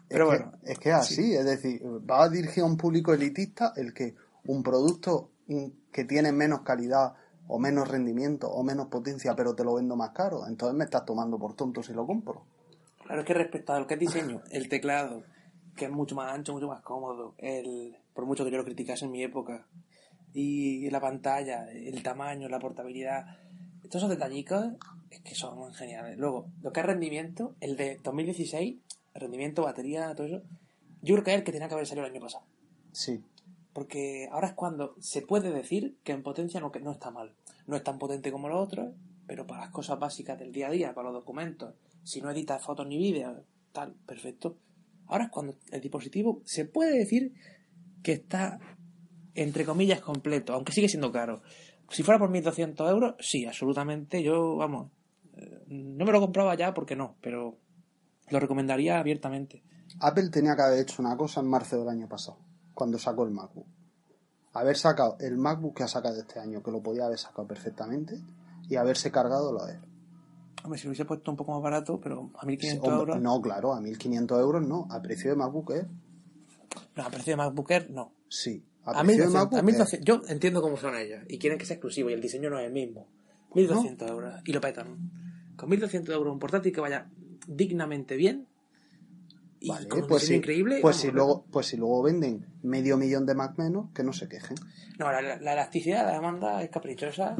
pero 0.09 0.33
es 0.33 0.41
bueno, 0.41 0.59
Que, 0.65 0.73
es 0.73 0.79
que 0.79 0.89
es 0.89 0.95
así, 0.95 1.35
es 1.35 1.45
decir, 1.45 1.81
va 1.85 2.25
a 2.25 2.29
dirigir 2.29 2.63
a 2.63 2.67
un 2.67 2.77
público 2.77 3.15
elitista 3.15 3.73
el 3.77 3.95
que 3.95 4.15
un 4.47 4.63
producto 4.63 5.31
que 5.93 6.05
tiene 6.05 6.33
menos 6.33 6.61
calidad 6.63 7.15
o 7.47 7.59
menos 7.59 7.89
rendimiento 7.89 8.49
o 8.49 8.63
menos 8.63 8.89
potencia, 8.89 9.35
pero 9.35 9.55
te 9.55 9.65
lo 9.65 9.75
vendo 9.75 9.97
más 9.97 10.11
caro. 10.11 10.47
Entonces 10.47 10.77
me 10.77 10.85
estás 10.85 11.05
tomando 11.05 11.39
por 11.39 11.55
tonto 11.55 11.83
si 11.83 11.93
lo 11.95 12.07
compro. 12.07 12.45
claro 13.05 13.23
es 13.23 13.27
que 13.27 13.35
respecto 13.35 13.73
a 13.73 13.81
lo 13.81 13.87
que 13.87 13.95
es 13.95 14.01
diseño, 14.01 14.43
el 14.51 14.69
teclado, 14.69 15.23
que 15.75 15.87
es 15.87 15.91
mucho 15.91 16.15
más 16.15 16.33
ancho, 16.33 16.53
mucho 16.53 16.69
más 16.69 16.83
cómodo, 16.83 17.35
el, 17.39 17.97
por 18.13 18.27
mucho 18.27 18.45
que 18.45 18.51
yo 18.51 18.59
lo 18.59 18.65
criticase 18.65 19.07
en 19.07 19.13
mi 19.13 19.23
época, 19.23 19.67
y 20.35 20.91
la 20.91 21.01
pantalla, 21.01 21.71
el 21.71 22.03
tamaño, 22.03 22.49
la 22.49 22.59
portabilidad, 22.59 23.25
esos 23.97 24.11
detallitos 24.11 24.67
es 25.11 25.21
que 25.21 25.35
son 25.35 25.73
geniales. 25.73 26.19
Luego, 26.19 26.51
lo 26.63 26.73
que 26.73 26.81
es 26.81 26.87
rendimiento, 26.87 27.55
el 27.61 27.77
de 27.77 27.99
2016, 28.03 28.77
rendimiento, 29.15 29.63
batería, 29.63 30.15
todo 30.15 30.27
eso, 30.27 30.43
yo 31.03 31.15
creo 31.15 31.25
que 31.25 31.31
es 31.33 31.39
el 31.39 31.45
que 31.45 31.53
tenía 31.53 31.69
que 31.69 31.75
haber 31.75 31.87
salido 31.87 32.07
el 32.07 32.13
año 32.13 32.21
pasado. 32.21 32.45
Sí, 32.93 33.23
Porque 33.73 34.29
ahora 34.33 34.49
es 34.49 34.55
cuando 34.55 34.95
se 35.01 35.23
puede 35.23 35.53
decir 35.53 35.97
que 36.03 36.13
en 36.13 36.23
potencia 36.23 36.61
no, 36.61 36.73
que 36.73 36.81
no 36.81 36.93
está 36.93 37.11
mal. 37.11 37.35
No 37.67 37.77
es 37.77 37.85
tan 37.85 37.99
potente 37.99 38.33
como 38.33 38.49
los 38.49 38.61
otros, 38.61 38.95
pero 39.27 39.47
para 39.47 39.61
las 39.61 39.71
cosas 39.71 39.99
básicas 39.99 40.39
del 40.39 40.53
día 40.53 40.69
a 40.69 40.71
día, 40.71 40.95
para 40.95 41.11
los 41.11 41.21
documentos, 41.21 41.75
si 42.03 42.21
no 42.21 42.31
editas 42.31 42.65
fotos 42.65 42.87
ni 42.87 42.97
vídeos, 42.97 43.43
tal, 43.73 43.95
perfecto. 44.07 44.57
Ahora 45.07 45.25
es 45.25 45.31
cuando 45.31 45.57
el 45.71 45.81
dispositivo 45.81 46.43
se 46.45 46.65
puede 46.65 46.99
decir 46.99 47.35
que 48.03 48.13
está, 48.13 48.59
entre 49.35 49.65
comillas, 49.65 50.01
completo, 50.01 50.55
aunque 50.55 50.73
sigue 50.73 50.89
siendo 50.89 51.13
caro. 51.13 51.43
Si 51.91 52.03
fuera 52.03 52.19
por 52.19 52.31
1.200 52.31 52.89
euros, 52.91 53.15
sí, 53.19 53.47
absolutamente. 53.47 54.23
Yo, 54.23 54.57
vamos, 54.57 54.91
eh, 55.37 55.65
no 55.69 56.05
me 56.05 56.13
lo 56.13 56.21
compraba 56.21 56.55
ya 56.55 56.75
porque 56.75 56.97
no, 56.97 57.17
pero 57.21 57.57
lo 58.31 58.41
recomendaría 58.41 58.99
abiertamente. 58.99 59.63
Apple 60.01 60.29
tenía 60.29 60.55
que 60.55 60.63
haber 60.63 60.81
hecho 60.81 61.01
una 61.01 61.17
cosa 61.17 61.41
en 61.41 61.49
marzo 61.49 61.79
del 61.79 61.89
año 61.89 62.09
pasado, 62.09 62.39
cuando 62.75 62.99
sacó 62.99 63.25
el 63.25 63.31
MacBook. 63.31 63.67
Haber 64.53 64.77
sacado 64.77 65.17
el 65.21 65.37
MacBook 65.39 65.77
que 65.77 65.83
ha 65.85 65.89
sacado 65.89 66.19
este 66.21 66.39
año, 66.41 66.63
que 66.63 66.71
lo 66.71 66.83
podía 66.83 67.07
haber 67.07 67.19
sacado 67.19 67.47
perfectamente, 67.47 68.21
y 68.69 68.77
haberse 68.77 69.11
cargado 69.11 69.53
lo 69.53 69.65
de 69.65 69.75
él. 69.75 69.81
Hombre, 70.65 70.79
si 70.79 70.85
lo 70.87 70.91
hubiese 70.91 71.05
puesto 71.05 71.31
un 71.31 71.37
poco 71.37 71.53
más 71.53 71.63
barato, 71.63 71.99
pero 72.01 72.31
a 72.35 72.45
1.500 72.45 72.61
Sí, 72.61 72.79
euros. 72.83 73.21
No, 73.21 73.41
claro, 73.41 73.73
a 73.73 73.81
1.500 73.81 74.41
euros 74.41 74.67
no, 74.67 74.87
a 74.91 75.01
precio 75.01 75.31
de 75.31 75.37
MacBook 75.37 75.71
Air, 75.71 75.89
No, 76.97 77.03
a 77.05 77.11
precio 77.11 77.33
de 77.33 77.37
MacBook 77.37 77.71
Air, 77.71 77.91
no. 77.91 78.13
sí. 78.29 78.65
A, 78.95 79.03
precio 79.05 79.25
de 79.25 79.29
1200, 79.29 79.33
MacBook 79.33 79.59
a. 79.59 79.63
1200. 79.63 80.05
Yo 80.07 80.23
entiendo 80.33 80.61
cómo 80.63 80.77
son 80.77 80.97
ellos 80.97 81.23
y 81.29 81.39
quieren 81.39 81.59
que 81.59 81.65
sea 81.67 81.75
exclusivo 81.77 82.11
y 82.11 82.13
el 82.15 82.21
diseño 82.21 82.51
no 82.51 82.59
es 82.59 82.67
el 82.67 82.73
mismo. 82.73 83.07
1200 83.55 84.11
euros 84.11 84.35
y 84.45 84.53
lo 84.53 84.61
petan. 84.61 85.11
Con 85.57 85.69
1200 85.71 86.15
euros 86.15 86.33
un 86.33 86.39
portátil 86.39 86.73
que 86.73 86.81
vaya 86.81 87.09
dignamente 87.47 88.17
bien 88.17 88.47
y 89.61 89.69
Vale, 89.71 89.89
con 89.89 90.03
un 90.03 90.09
pues 90.09 90.23
si, 90.25 90.35
increíble. 90.37 90.79
pues, 90.81 90.97
vamos, 90.97 91.01
si 91.01 91.11
luego, 91.11 91.45
pues 91.51 91.67
si 91.67 91.77
luego 91.77 92.03
venden 92.03 92.47
medio 92.63 92.97
millón 92.97 93.27
de 93.27 93.35
Mac 93.35 93.59
menos, 93.59 93.91
que 93.93 94.05
no 94.05 94.13
se 94.13 94.29
quejen. 94.29 94.57
No, 94.99 95.11
la, 95.11 95.21
la 95.21 95.53
elasticidad 95.55 96.01
de 96.01 96.07
la 96.07 96.13
demanda 96.13 96.63
es 96.63 96.71
caprichosa, 96.71 97.35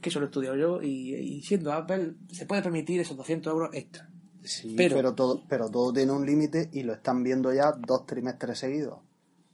que 0.00 0.08
eso 0.08 0.20
lo 0.20 0.26
he 0.26 0.28
estudiado 0.28 0.56
yo 0.56 0.82
y, 0.82 1.14
y 1.14 1.42
siendo 1.42 1.72
Apple 1.72 2.14
se 2.30 2.46
puede 2.46 2.62
permitir 2.62 3.00
esos 3.00 3.16
200 3.16 3.52
euros 3.52 3.70
extra. 3.72 4.08
Sí, 4.44 4.74
Pero- 4.76 4.94
pero, 4.96 5.14
todo, 5.14 5.42
pero 5.48 5.68
todo 5.68 5.92
tiene 5.92 6.12
un 6.12 6.24
límite 6.26 6.68
y 6.72 6.82
lo 6.84 6.92
están 6.92 7.22
viendo 7.24 7.52
ya 7.52 7.72
dos 7.72 8.06
trimestres 8.06 8.58
seguidos. 8.60 8.98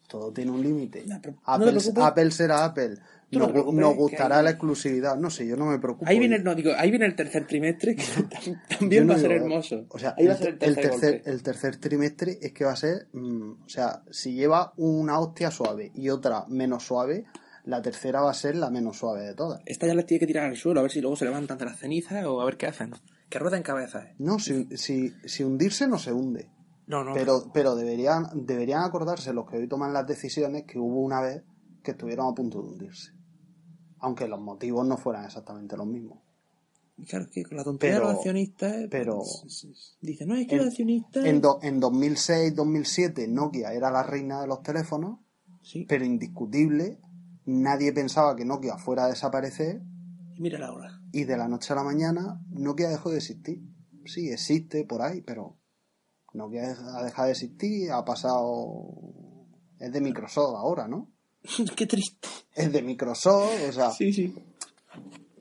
Todo 0.08 0.32
tiene 0.32 0.50
un 0.50 0.62
límite. 0.62 1.04
No 1.06 1.20
Apple, 1.44 2.30
será 2.30 2.64
Apple. 2.64 2.94
No 3.30 3.46
Nos, 3.72 3.94
gustará 3.94 4.42
la 4.42 4.50
exclusividad. 4.50 5.18
No 5.18 5.28
sé, 5.28 5.46
yo 5.46 5.54
no 5.54 5.66
me 5.66 5.78
preocupo. 5.78 6.08
Ahí 6.08 6.18
viene, 6.18 6.38
no, 6.38 6.54
digo, 6.54 6.72
ahí 6.78 6.88
viene 6.90 7.04
el 7.04 7.14
tercer 7.14 7.46
trimestre 7.46 7.94
que 7.94 8.02
también 8.78 9.08
va 9.08 9.16
a 9.16 9.18
ser 9.18 9.28
digo- 9.32 9.44
hermoso. 9.44 9.84
O 9.90 9.98
sea, 9.98 10.14
ahí 10.16 10.26
va 10.26 10.32
a 10.32 10.36
el, 10.36 10.42
ser 10.42 10.58
el 10.60 10.68
el 10.70 10.74
tercer, 10.76 11.22
el 11.26 11.42
tercer 11.42 11.76
trimestre 11.76 12.38
es 12.40 12.52
que 12.52 12.64
va 12.64 12.72
a 12.72 12.76
ser. 12.76 13.08
mm, 13.12 13.50
o 13.66 13.68
sea, 13.68 14.02
si 14.10 14.32
lleva 14.32 14.72
una 14.78 15.18
hostia 15.20 15.50
suave 15.50 15.92
y 15.94 16.08
otra 16.08 16.46
menos 16.48 16.84
suave, 16.84 17.26
la 17.64 17.82
tercera 17.82 18.22
va 18.22 18.30
a 18.30 18.34
ser 18.34 18.56
la 18.56 18.70
menos 18.70 18.96
suave 18.96 19.26
de 19.26 19.34
todas. 19.34 19.60
Esta 19.66 19.86
ya 19.86 19.94
les 19.94 20.06
tiene 20.06 20.20
que 20.20 20.26
tirar 20.26 20.46
al 20.46 20.56
suelo 20.56 20.80
a 20.80 20.82
ver 20.84 20.90
si 20.90 21.02
luego 21.02 21.16
se 21.16 21.26
levantan 21.26 21.58
de 21.58 21.66
las 21.66 21.78
cenizas 21.78 22.24
o 22.24 22.40
a 22.40 22.46
ver 22.46 22.56
qué 22.56 22.66
hacen. 22.66 22.92
Que 23.28 23.38
rueden 23.38 23.62
cabezas. 23.62 24.06
¿eh? 24.06 24.14
No, 24.18 24.38
si, 24.38 24.68
si, 24.78 25.12
si 25.26 25.44
hundirse 25.44 25.86
no 25.86 25.98
se 25.98 26.12
hunde. 26.14 26.48
No, 26.88 27.04
no. 27.04 27.12
Pero, 27.14 27.50
pero 27.52 27.76
deberían, 27.76 28.26
deberían 28.34 28.82
acordarse 28.82 29.32
los 29.32 29.48
que 29.48 29.58
hoy 29.58 29.68
toman 29.68 29.92
las 29.92 30.06
decisiones 30.06 30.64
que 30.64 30.78
hubo 30.78 31.00
una 31.00 31.20
vez 31.20 31.42
que 31.82 31.92
estuvieron 31.92 32.32
a 32.32 32.34
punto 32.34 32.60
de 32.62 32.68
hundirse. 32.68 33.12
Aunque 34.00 34.26
los 34.26 34.40
motivos 34.40 34.86
no 34.86 34.96
fueran 34.96 35.24
exactamente 35.24 35.76
los 35.76 35.86
mismos. 35.86 36.18
Claro, 37.08 37.26
que 37.30 37.44
con 37.44 37.56
la 37.58 37.62
tontería 37.64 37.96
de 37.96 38.00
los 38.02 38.14
accionistas. 38.16 38.74
pero- 38.90 39.18
pues, 39.18 39.68
Dice, 40.00 40.26
no, 40.26 40.34
es 40.34 40.46
que 40.48 40.54
En, 40.56 40.58
los 40.58 40.68
accionistas. 40.68 41.24
en, 41.24 41.40
do- 41.40 41.58
en 41.62 41.80
2006-2007 41.80 43.28
Nokia 43.28 43.72
era 43.72 43.90
la 43.90 44.02
reina 44.02 44.40
de 44.40 44.46
los 44.46 44.62
teléfonos 44.62 45.18
Sí. 45.62 45.84
pero 45.88 46.04
indiscutible. 46.04 46.98
Nadie 47.44 47.92
pensaba 47.92 48.34
que 48.34 48.44
Nokia 48.44 48.78
fuera 48.78 49.04
a 49.04 49.08
desaparecer 49.08 49.82
Y 50.36 50.40
mira 50.40 50.58
la 50.58 50.72
hora. 50.72 51.00
y 51.12 51.24
de 51.24 51.36
la 51.36 51.48
noche 51.48 51.72
a 51.72 51.76
la 51.76 51.82
mañana 51.84 52.40
Nokia 52.50 52.88
dejó 52.88 53.10
de 53.10 53.18
existir. 53.18 53.62
Sí, 54.06 54.30
existe 54.30 54.84
por 54.84 55.02
ahí, 55.02 55.20
pero 55.20 55.57
Nokia 56.38 56.62
ha 56.96 57.02
dejado 57.04 57.26
de 57.26 57.32
existir, 57.32 57.90
ha 57.92 58.04
pasado... 58.04 58.88
Es 59.78 59.92
de 59.92 60.00
Microsoft 60.00 60.54
ahora, 60.56 60.88
¿no? 60.88 61.10
Qué 61.76 61.86
triste. 61.86 62.28
Es 62.54 62.72
de 62.72 62.82
Microsoft, 62.82 63.52
o 63.68 63.72
sea, 63.72 63.90
Sí, 63.90 64.12
sí. 64.12 64.34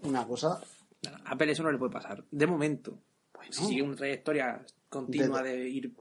una 0.03 0.27
cosa... 0.27 0.59
A 1.23 1.31
Apple 1.31 1.51
eso 1.51 1.63
no 1.63 1.71
le 1.71 1.77
puede 1.77 1.91
pasar. 1.93 2.23
De 2.31 2.45
momento. 2.47 2.99
Bueno. 3.33 3.51
Si 3.53 3.65
sigue 3.65 3.81
una 3.83 3.95
trayectoria 3.95 4.65
continua 4.89 5.41
Desde- 5.41 5.57
de 5.57 5.69
ir. 5.69 5.95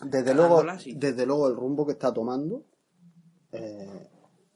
Desde 0.00 0.34
luego, 0.34 0.62
desde 0.94 1.26
luego 1.26 1.48
el 1.48 1.56
rumbo 1.56 1.84
que 1.86 1.92
está 1.92 2.12
tomando... 2.12 2.64
eh, 3.52 4.08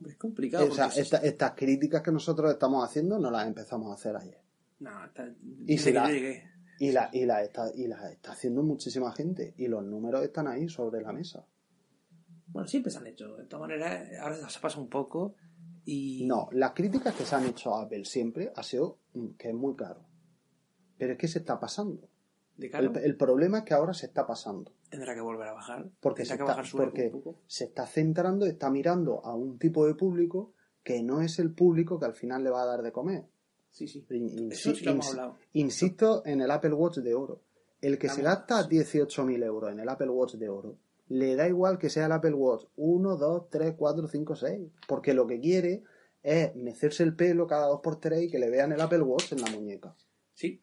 Es 0.06 0.16
complicado. 0.16 0.68
o 0.70 0.74
sea, 0.74 0.86
estas 0.86 1.52
críticas 1.52 2.02
que 2.02 2.12
nosotros 2.12 2.50
estamos 2.52 2.84
haciendo 2.88 3.18
no 3.18 3.30
las 3.30 3.46
empezamos 3.46 3.90
a 3.90 3.94
hacer 3.94 4.16
ayer. 4.16 4.38
No, 4.80 5.04
está... 5.04 5.28
Y 5.66 5.78
si 5.78 5.92
la-. 5.92 6.08
Y 6.82 6.90
la, 6.90 7.10
y 7.12 7.26
la 7.26 7.44
está, 7.44 7.70
y 7.72 7.86
la 7.86 8.10
está 8.10 8.32
haciendo 8.32 8.64
muchísima 8.64 9.12
gente. 9.12 9.54
Y 9.56 9.68
los 9.68 9.84
números 9.84 10.24
están 10.24 10.48
ahí 10.48 10.68
sobre 10.68 11.00
la 11.00 11.12
mesa. 11.12 11.46
Bueno, 12.48 12.66
siempre 12.66 12.90
se 12.90 12.98
han 12.98 13.06
hecho. 13.06 13.36
De 13.36 13.44
todas 13.44 13.68
maneras, 13.68 14.08
ahora 14.20 14.48
se 14.48 14.58
pasa 14.58 14.80
un 14.80 14.88
poco. 14.88 15.36
Y. 15.84 16.26
No, 16.26 16.48
las 16.50 16.72
críticas 16.72 17.14
que 17.14 17.24
se 17.24 17.36
han 17.36 17.46
hecho 17.46 17.72
a 17.76 17.82
Apple 17.84 18.04
siempre 18.04 18.52
ha 18.56 18.64
sido 18.64 18.98
mm, 19.14 19.28
que 19.38 19.50
es 19.50 19.54
muy 19.54 19.76
caro. 19.76 20.04
Pero 20.98 21.12
es 21.12 21.18
que 21.20 21.28
se 21.28 21.38
está 21.38 21.60
pasando. 21.60 22.08
De 22.56 22.68
caro, 22.68 22.90
El, 22.90 23.04
el 23.04 23.16
problema 23.16 23.58
es 23.58 23.64
que 23.64 23.74
ahora 23.74 23.94
se 23.94 24.06
está 24.06 24.26
pasando. 24.26 24.72
tendrá 24.90 25.14
que 25.14 25.20
volver 25.20 25.46
a 25.46 25.52
bajar. 25.52 25.88
Porque, 26.00 26.24
se 26.24 26.36
que 26.36 26.42
está, 26.42 26.56
bajar 26.56 26.64
porque 26.72 27.06
un 27.06 27.12
poco. 27.12 27.38
se 27.46 27.62
está 27.62 27.86
centrando, 27.86 28.44
está 28.44 28.70
mirando 28.70 29.24
a 29.24 29.36
un 29.36 29.56
tipo 29.56 29.86
de 29.86 29.94
público 29.94 30.52
que 30.82 31.00
no 31.04 31.22
es 31.22 31.38
el 31.38 31.54
público 31.54 32.00
que 32.00 32.06
al 32.06 32.14
final 32.14 32.42
le 32.42 32.50
va 32.50 32.62
a 32.64 32.66
dar 32.66 32.82
de 32.82 32.90
comer. 32.90 33.28
Sí, 33.72 33.88
sí. 33.88 34.06
In- 34.10 34.52
Eso 34.52 34.74
sí 34.74 34.84
lo 34.84 34.92
hemos 34.92 35.08
hablado. 35.10 35.36
Insisto 35.54 36.22
en 36.24 36.40
el 36.42 36.50
Apple 36.50 36.74
Watch 36.74 36.98
de 36.98 37.14
oro. 37.14 37.40
El 37.80 37.98
que 37.98 38.08
se 38.08 38.20
Estamos- 38.20 38.46
gasta 38.46 38.68
18.000 38.68 39.42
euros 39.42 39.72
en 39.72 39.80
el 39.80 39.88
Apple 39.88 40.08
Watch 40.10 40.34
de 40.34 40.48
oro, 40.48 40.76
le 41.08 41.34
da 41.34 41.48
igual 41.48 41.78
que 41.78 41.90
sea 41.90 42.06
el 42.06 42.12
Apple 42.12 42.34
Watch 42.34 42.66
1, 42.76 43.16
2, 43.16 43.50
3, 43.50 43.74
4, 43.76 44.06
5, 44.06 44.36
6. 44.36 44.70
Porque 44.86 45.14
lo 45.14 45.26
que 45.26 45.40
quiere 45.40 45.82
es 46.22 46.54
mecerse 46.54 47.02
el 47.02 47.16
pelo 47.16 47.46
cada 47.48 47.68
2x3 47.68 48.22
y 48.24 48.30
que 48.30 48.38
le 48.38 48.50
vean 48.50 48.70
el 48.72 48.80
Apple 48.80 49.00
Watch 49.02 49.32
en 49.32 49.40
la 49.40 49.50
muñeca. 49.50 49.96
Sí. 50.34 50.62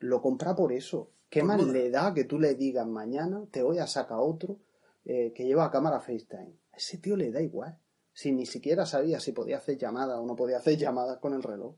Lo 0.00 0.20
compra 0.20 0.54
por 0.54 0.72
eso. 0.72 1.10
¿Qué 1.30 1.40
Por 1.40 1.48
más 1.48 1.62
moda. 1.62 1.72
le 1.72 1.90
da 1.90 2.12
que 2.12 2.24
tú 2.24 2.38
le 2.38 2.54
digas 2.54 2.86
mañana 2.86 3.46
te 3.50 3.62
voy 3.62 3.78
a 3.78 3.86
sacar 3.86 4.18
otro 4.20 4.58
eh, 5.06 5.32
que 5.34 5.44
lleva 5.46 5.70
cámara 5.70 6.00
FaceTime? 6.00 6.52
A 6.72 6.76
ese 6.76 6.98
tío 6.98 7.16
le 7.16 7.30
da 7.32 7.40
igual. 7.40 7.78
Si 8.12 8.30
ni 8.32 8.44
siquiera 8.44 8.84
sabía 8.84 9.18
si 9.20 9.32
podía 9.32 9.56
hacer 9.56 9.78
llamadas 9.78 10.18
o 10.18 10.26
no 10.26 10.36
podía 10.36 10.58
hacer 10.58 10.76
llamadas 10.76 11.18
con 11.18 11.32
el 11.32 11.42
reloj. 11.42 11.74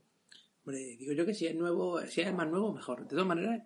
Hombre, 0.65 0.95
digo 0.97 1.13
yo 1.13 1.25
que 1.25 1.33
si 1.33 1.45
es 1.47 1.55
nuevo, 1.55 2.01
si 2.07 2.21
es 2.21 2.33
más 2.33 2.47
nuevo, 2.49 2.73
mejor. 2.73 3.01
De 3.03 3.09
todas 3.09 3.25
maneras, 3.27 3.61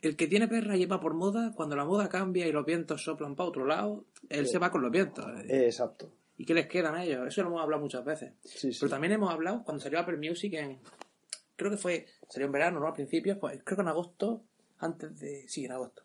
el 0.00 0.16
que 0.16 0.26
tiene 0.26 0.48
perra 0.48 0.76
lleva 0.76 0.98
por 1.00 1.14
moda, 1.14 1.52
cuando 1.54 1.76
la 1.76 1.84
moda 1.84 2.08
cambia 2.08 2.46
y 2.46 2.52
los 2.52 2.64
vientos 2.64 3.02
soplan 3.04 3.36
para 3.36 3.48
otro 3.50 3.66
lado, 3.66 4.06
él 4.28 4.46
se 4.48 4.58
va 4.58 4.70
con 4.70 4.80
los 4.82 4.90
vientos. 4.90 5.26
Eh, 5.48 5.66
exacto. 5.66 6.10
¿Y 6.38 6.44
qué 6.46 6.54
les 6.54 6.66
quedan 6.68 6.94
a 6.94 7.04
ellos? 7.04 7.26
Eso 7.28 7.42
lo 7.42 7.48
hemos 7.48 7.62
hablado 7.62 7.82
muchas 7.82 8.04
veces. 8.04 8.32
Sí, 8.44 8.72
sí. 8.72 8.78
Pero 8.80 8.90
también 8.90 9.12
hemos 9.12 9.30
hablado 9.32 9.62
cuando 9.64 9.82
salió 9.82 9.98
Apple 9.98 10.16
Music 10.16 10.54
en. 10.54 10.78
Creo 11.56 11.70
que 11.70 11.76
fue. 11.76 12.06
Salió 12.28 12.46
en 12.46 12.52
verano, 12.52 12.78
¿no? 12.80 12.86
Al 12.86 12.92
principio, 12.94 13.38
pues 13.38 13.60
creo 13.64 13.76
que 13.76 13.82
en 13.82 13.88
agosto. 13.88 14.44
Antes 14.78 15.18
de. 15.18 15.44
Sí, 15.48 15.64
en 15.64 15.72
agosto. 15.72 16.02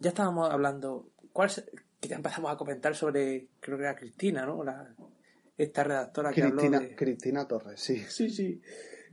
Ya 0.00 0.10
estábamos 0.10 0.50
hablando. 0.50 1.10
¿Cuál 1.32 1.48
se- 1.48 1.64
que 2.00 2.08
ya 2.08 2.16
empezamos 2.16 2.50
a 2.52 2.56
comentar 2.56 2.94
sobre. 2.96 3.46
Creo 3.60 3.78
que 3.78 3.84
era 3.84 3.94
Cristina, 3.94 4.44
¿no? 4.44 4.64
La, 4.64 4.92
esta 5.56 5.84
redactora 5.84 6.30
que 6.32 6.40
Cristina, 6.42 6.78
habló 6.78 6.88
de. 6.88 6.96
Cristina 6.96 7.46
Torres, 7.46 7.80
sí. 7.80 7.98
Sí, 8.08 8.28
sí. 8.30 8.60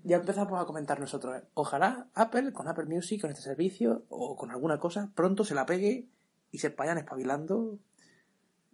Ya 0.04 0.18
empezamos 0.18 0.60
a 0.62 0.66
comentar 0.66 1.00
nosotros. 1.00 1.38
¿eh? 1.38 1.44
Ojalá 1.54 2.10
Apple, 2.14 2.54
con 2.54 2.68
Apple 2.68 2.86
Music, 2.86 3.22
con 3.22 3.30
este 3.30 3.42
servicio, 3.42 4.06
o 4.10 4.36
con 4.36 4.52
alguna 4.52 4.80
cosa, 4.80 5.12
pronto 5.16 5.44
se 5.44 5.56
la 5.56 5.66
pegue 5.66 6.08
y 6.52 6.60
se 6.60 6.70
vayan 6.70 6.98
espabilando. 6.98 7.80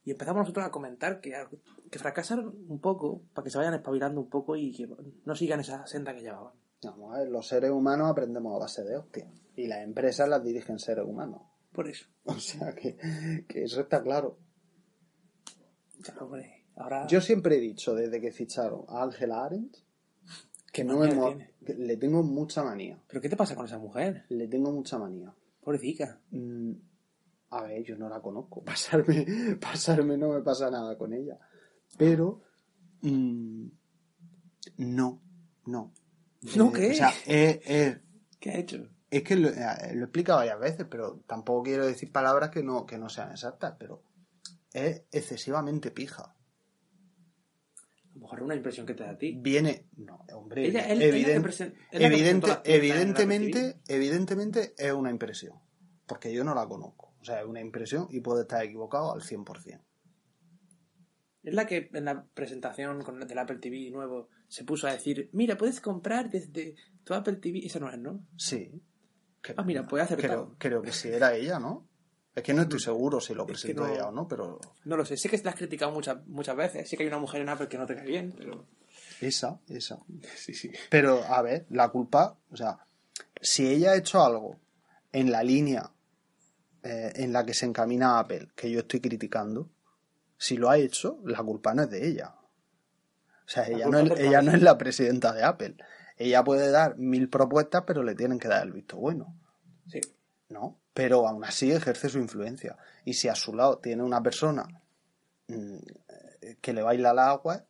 Y 0.04 0.12
empezamos 0.12 0.42
nosotros 0.42 0.66
a 0.66 0.72
comentar 0.72 1.20
que, 1.20 1.34
que 1.90 2.00
fracasaron 2.00 2.56
un 2.68 2.80
poco, 2.80 3.24
para 3.34 3.44
que 3.44 3.50
se 3.50 3.58
vayan 3.58 3.74
espabilando 3.74 4.22
un 4.22 4.30
poco 4.30 4.56
y 4.56 4.72
que 4.72 4.88
no 5.26 5.36
sigan 5.36 5.60
esa 5.60 5.88
senda 5.88 6.14
que 6.14 6.22
llevaban. 6.22 6.54
Vamos 6.84 7.16
a 7.16 7.20
ver, 7.20 7.30
los 7.30 7.48
seres 7.48 7.72
humanos 7.72 8.12
aprendemos 8.12 8.56
a 8.56 8.60
base 8.60 8.84
de 8.84 8.98
hostia. 8.98 9.28
Y 9.56 9.68
las 9.68 9.80
empresas 9.80 10.30
las 10.30 10.44
dirigen 10.44 10.78
seres 10.78 11.06
humanos. 11.06 11.42
Por 11.72 11.90
eso. 11.90 12.06
O 12.26 12.40
sea 12.40 12.74
que, 12.74 12.98
que 13.48 13.64
eso 13.64 13.82
está 13.82 14.02
claro. 14.02 14.38
Ahora. 16.76 17.08
Yo 17.08 17.22
siempre 17.22 17.58
he 17.58 17.60
dicho, 17.60 17.96
desde 17.96 18.20
que 18.20 18.32
ficharon 18.32 18.86
a 18.90 19.04
Ángela 19.04 19.46
Arendt, 19.46 19.78
que 20.76 20.84
no 20.84 20.98
me 21.00 21.16
mo- 21.16 21.38
le 21.62 21.96
tengo 21.98 22.22
mucha 22.22 22.62
manía. 22.64 23.02
¿Pero 23.08 23.22
qué 23.22 23.30
te 23.30 23.38
pasa 23.38 23.56
con 23.56 23.66
esa 23.66 23.78
mujer? 23.78 24.26
Le 24.30 24.48
tengo 24.50 24.72
mucha 24.74 24.98
manía. 25.00 25.34
Pobrecita. 25.62 26.20
Mm, 26.32 26.74
a 27.52 27.62
ver, 27.64 27.84
yo 27.84 27.96
no 27.98 28.10
la 28.10 28.22
conozco. 28.22 28.62
Pasarme, 28.66 29.26
pasarme 29.60 30.18
no 30.18 30.30
me 30.34 30.42
pasa 30.42 30.70
nada 30.70 30.98
con 30.98 31.14
ella. 31.14 31.40
Pero 31.98 32.42
mm, 33.02 33.68
no, 34.78 35.22
no. 35.66 35.94
¿No 36.58 36.68
Eh, 36.70 36.72
qué? 36.74 36.92
O 36.92 36.94
sea, 36.94 37.10
es, 37.26 37.60
es- 37.66 37.98
¿Qué 38.40 38.50
ha 38.52 38.58
hecho? 38.58 38.90
es 39.10 39.24
que 39.24 39.36
lo, 39.38 39.48
eh, 39.50 39.94
lo 39.94 40.02
he 40.02 40.04
explicado 40.04 40.40
varias 40.40 40.60
veces, 40.60 40.86
pero 40.92 41.22
tampoco 41.26 41.64
quiero 41.64 41.86
decir 41.86 42.12
palabras 42.12 42.50
que 42.50 42.62
no, 42.64 42.86
que 42.86 42.98
no 42.98 43.08
sean 43.08 43.32
exactas, 43.32 43.76
pero 43.80 44.04
es 44.74 45.04
excesivamente 45.12 45.90
pija. 45.92 46.35
A 48.16 48.18
lo 48.18 48.22
mejor 48.22 48.40
es 48.40 48.46
una 48.46 48.56
impresión 48.56 48.86
que 48.86 48.94
te 48.94 49.04
da 49.04 49.12
a 49.12 49.18
ti. 49.18 49.38
Viene, 49.42 49.88
no, 49.98 50.26
hombre, 50.34 50.66
Ella- 50.66 50.88
él- 50.90 51.02
ella 51.02 51.08
evidente- 51.18 51.34
la 52.50 52.64
la 52.64 52.76
evidentemente, 52.76 53.82
evidentemente 53.90 54.74
es 54.78 54.94
una 54.94 55.10
impresión, 55.12 55.60
porque 56.08 56.34
yo 56.34 56.44
no 56.46 56.56
la 56.56 56.66
conozco. 56.68 57.14
O 57.20 57.24
sea, 57.26 57.42
es 57.42 57.46
una 57.46 57.60
impresión 57.60 58.08
y 58.10 58.22
puedo 58.22 58.42
estar 58.42 58.64
equivocado 58.64 59.14
al 59.14 59.22
100%. 59.22 59.82
Es 61.44 61.54
la 61.54 61.68
que 61.68 61.90
en 61.94 62.06
la 62.06 62.26
presentación 62.34 63.04
con 63.04 63.20
del 63.20 63.38
Apple 63.38 63.58
TV 63.58 63.92
nuevo 63.92 64.30
se 64.48 64.64
puso 64.64 64.88
a 64.88 64.94
decir, 64.94 65.30
mira, 65.34 65.58
puedes 65.58 65.80
comprar 65.82 66.30
desde 66.30 66.76
tu 67.04 67.14
Apple 67.14 67.36
TV. 67.36 67.66
Esa 67.66 67.80
no 67.80 67.90
es, 67.90 68.00
¿no? 68.00 68.26
Sí. 68.38 68.72
Que- 69.42 69.54
Ah, 69.58 69.64
mira, 69.64 69.86
he 69.92 70.00
acertado. 70.02 70.56
creo, 70.58 70.58
creo 70.58 70.82
que 70.82 70.92
sí 70.92 71.10
era 71.10 71.36
ella, 71.36 71.60
¿no? 71.60 71.88
Es 72.36 72.44
que 72.44 72.54
no 72.54 72.64
estoy 72.64 72.80
seguro 72.82 73.22
si 73.22 73.34
lo 73.34 73.46
presentó 73.46 73.88
no- 73.88 73.94
ella 73.94 74.08
o 74.10 74.12
no, 74.12 74.28
pero 74.28 74.60
No 74.84 74.98
lo 74.98 75.06
sé. 75.06 75.16
Sé 75.16 75.30
que 75.30 75.38
la 75.44 75.52
has 75.52 75.56
criticado 75.56 75.92
muchas, 75.92 76.26
muchas 76.28 76.56
veces. 76.56 76.90
Sé 76.90 76.98
que 76.98 77.04
hay 77.04 77.08
una 77.08 77.18
mujer 77.20 77.42
en 77.42 77.50
Apple 77.50 77.68
que 77.70 77.78
no 77.78 77.86
te 77.86 77.96
cae 77.96 78.06
bien, 78.08 78.34
pero... 78.38 78.66
esa, 79.22 79.60
esa. 79.70 80.00
Sí, 80.36 80.54
sí. 80.54 80.72
Pero, 80.90 81.24
a 81.24 81.42
ver, 81.42 81.66
la 81.70 81.88
culpa, 81.90 82.38
o 82.52 82.58
sea, 82.58 82.86
si 83.42 83.68
ella 83.68 83.92
ha 83.92 83.96
hecho 83.96 84.22
algo 84.24 84.60
en 85.14 85.32
la 85.32 85.44
línea 85.44 85.92
eh, 86.84 87.14
en 87.16 87.32
la 87.32 87.46
que 87.46 87.54
se 87.54 87.66
encamina 87.66 88.20
Apple, 88.20 88.50
que 88.56 88.70
yo 88.70 88.80
estoy 88.82 89.00
criticando, 89.00 89.70
si 90.38 90.58
lo 90.58 90.70
ha 90.70 90.78
hecho, 90.78 91.20
la 91.24 91.42
culpa 91.42 91.74
no 91.74 91.84
es 91.84 91.90
de 91.90 92.06
ella. 92.06 92.36
O 92.38 93.48
sea, 93.48 93.66
ella 93.68 93.88
no, 93.88 94.00
es, 94.00 94.20
ella 94.20 94.42
no 94.42 94.52
es 94.52 94.62
la 94.62 94.78
presidenta 94.78 95.32
de 95.32 95.44
Apple. 95.44 95.78
Ella 96.18 96.44
puede 96.44 96.70
dar 96.72 96.98
mil 96.98 97.30
propuestas, 97.30 97.84
pero 97.88 98.04
le 98.04 98.14
tienen 98.16 98.40
que 98.40 98.48
dar 98.50 98.64
el 98.66 98.74
visto 98.74 98.98
bueno, 98.98 99.40
Sí. 99.88 100.02
¿no? 100.50 100.82
Pero 100.96 101.28
aún 101.28 101.46
así 101.46 101.72
ejerce 101.72 102.10
su 102.10 102.18
influencia. 102.18 102.76
Y 103.04 103.14
si 103.14 103.28
a 103.28 103.36
su 103.36 103.54
lado 103.54 103.78
tiene 103.78 104.02
una 104.02 104.24
persona 104.24 104.66
mm, 105.48 105.78
que 106.60 106.74
le 106.74 106.82
baila 106.82 107.14
la 107.14 107.30
agua, 107.30 107.66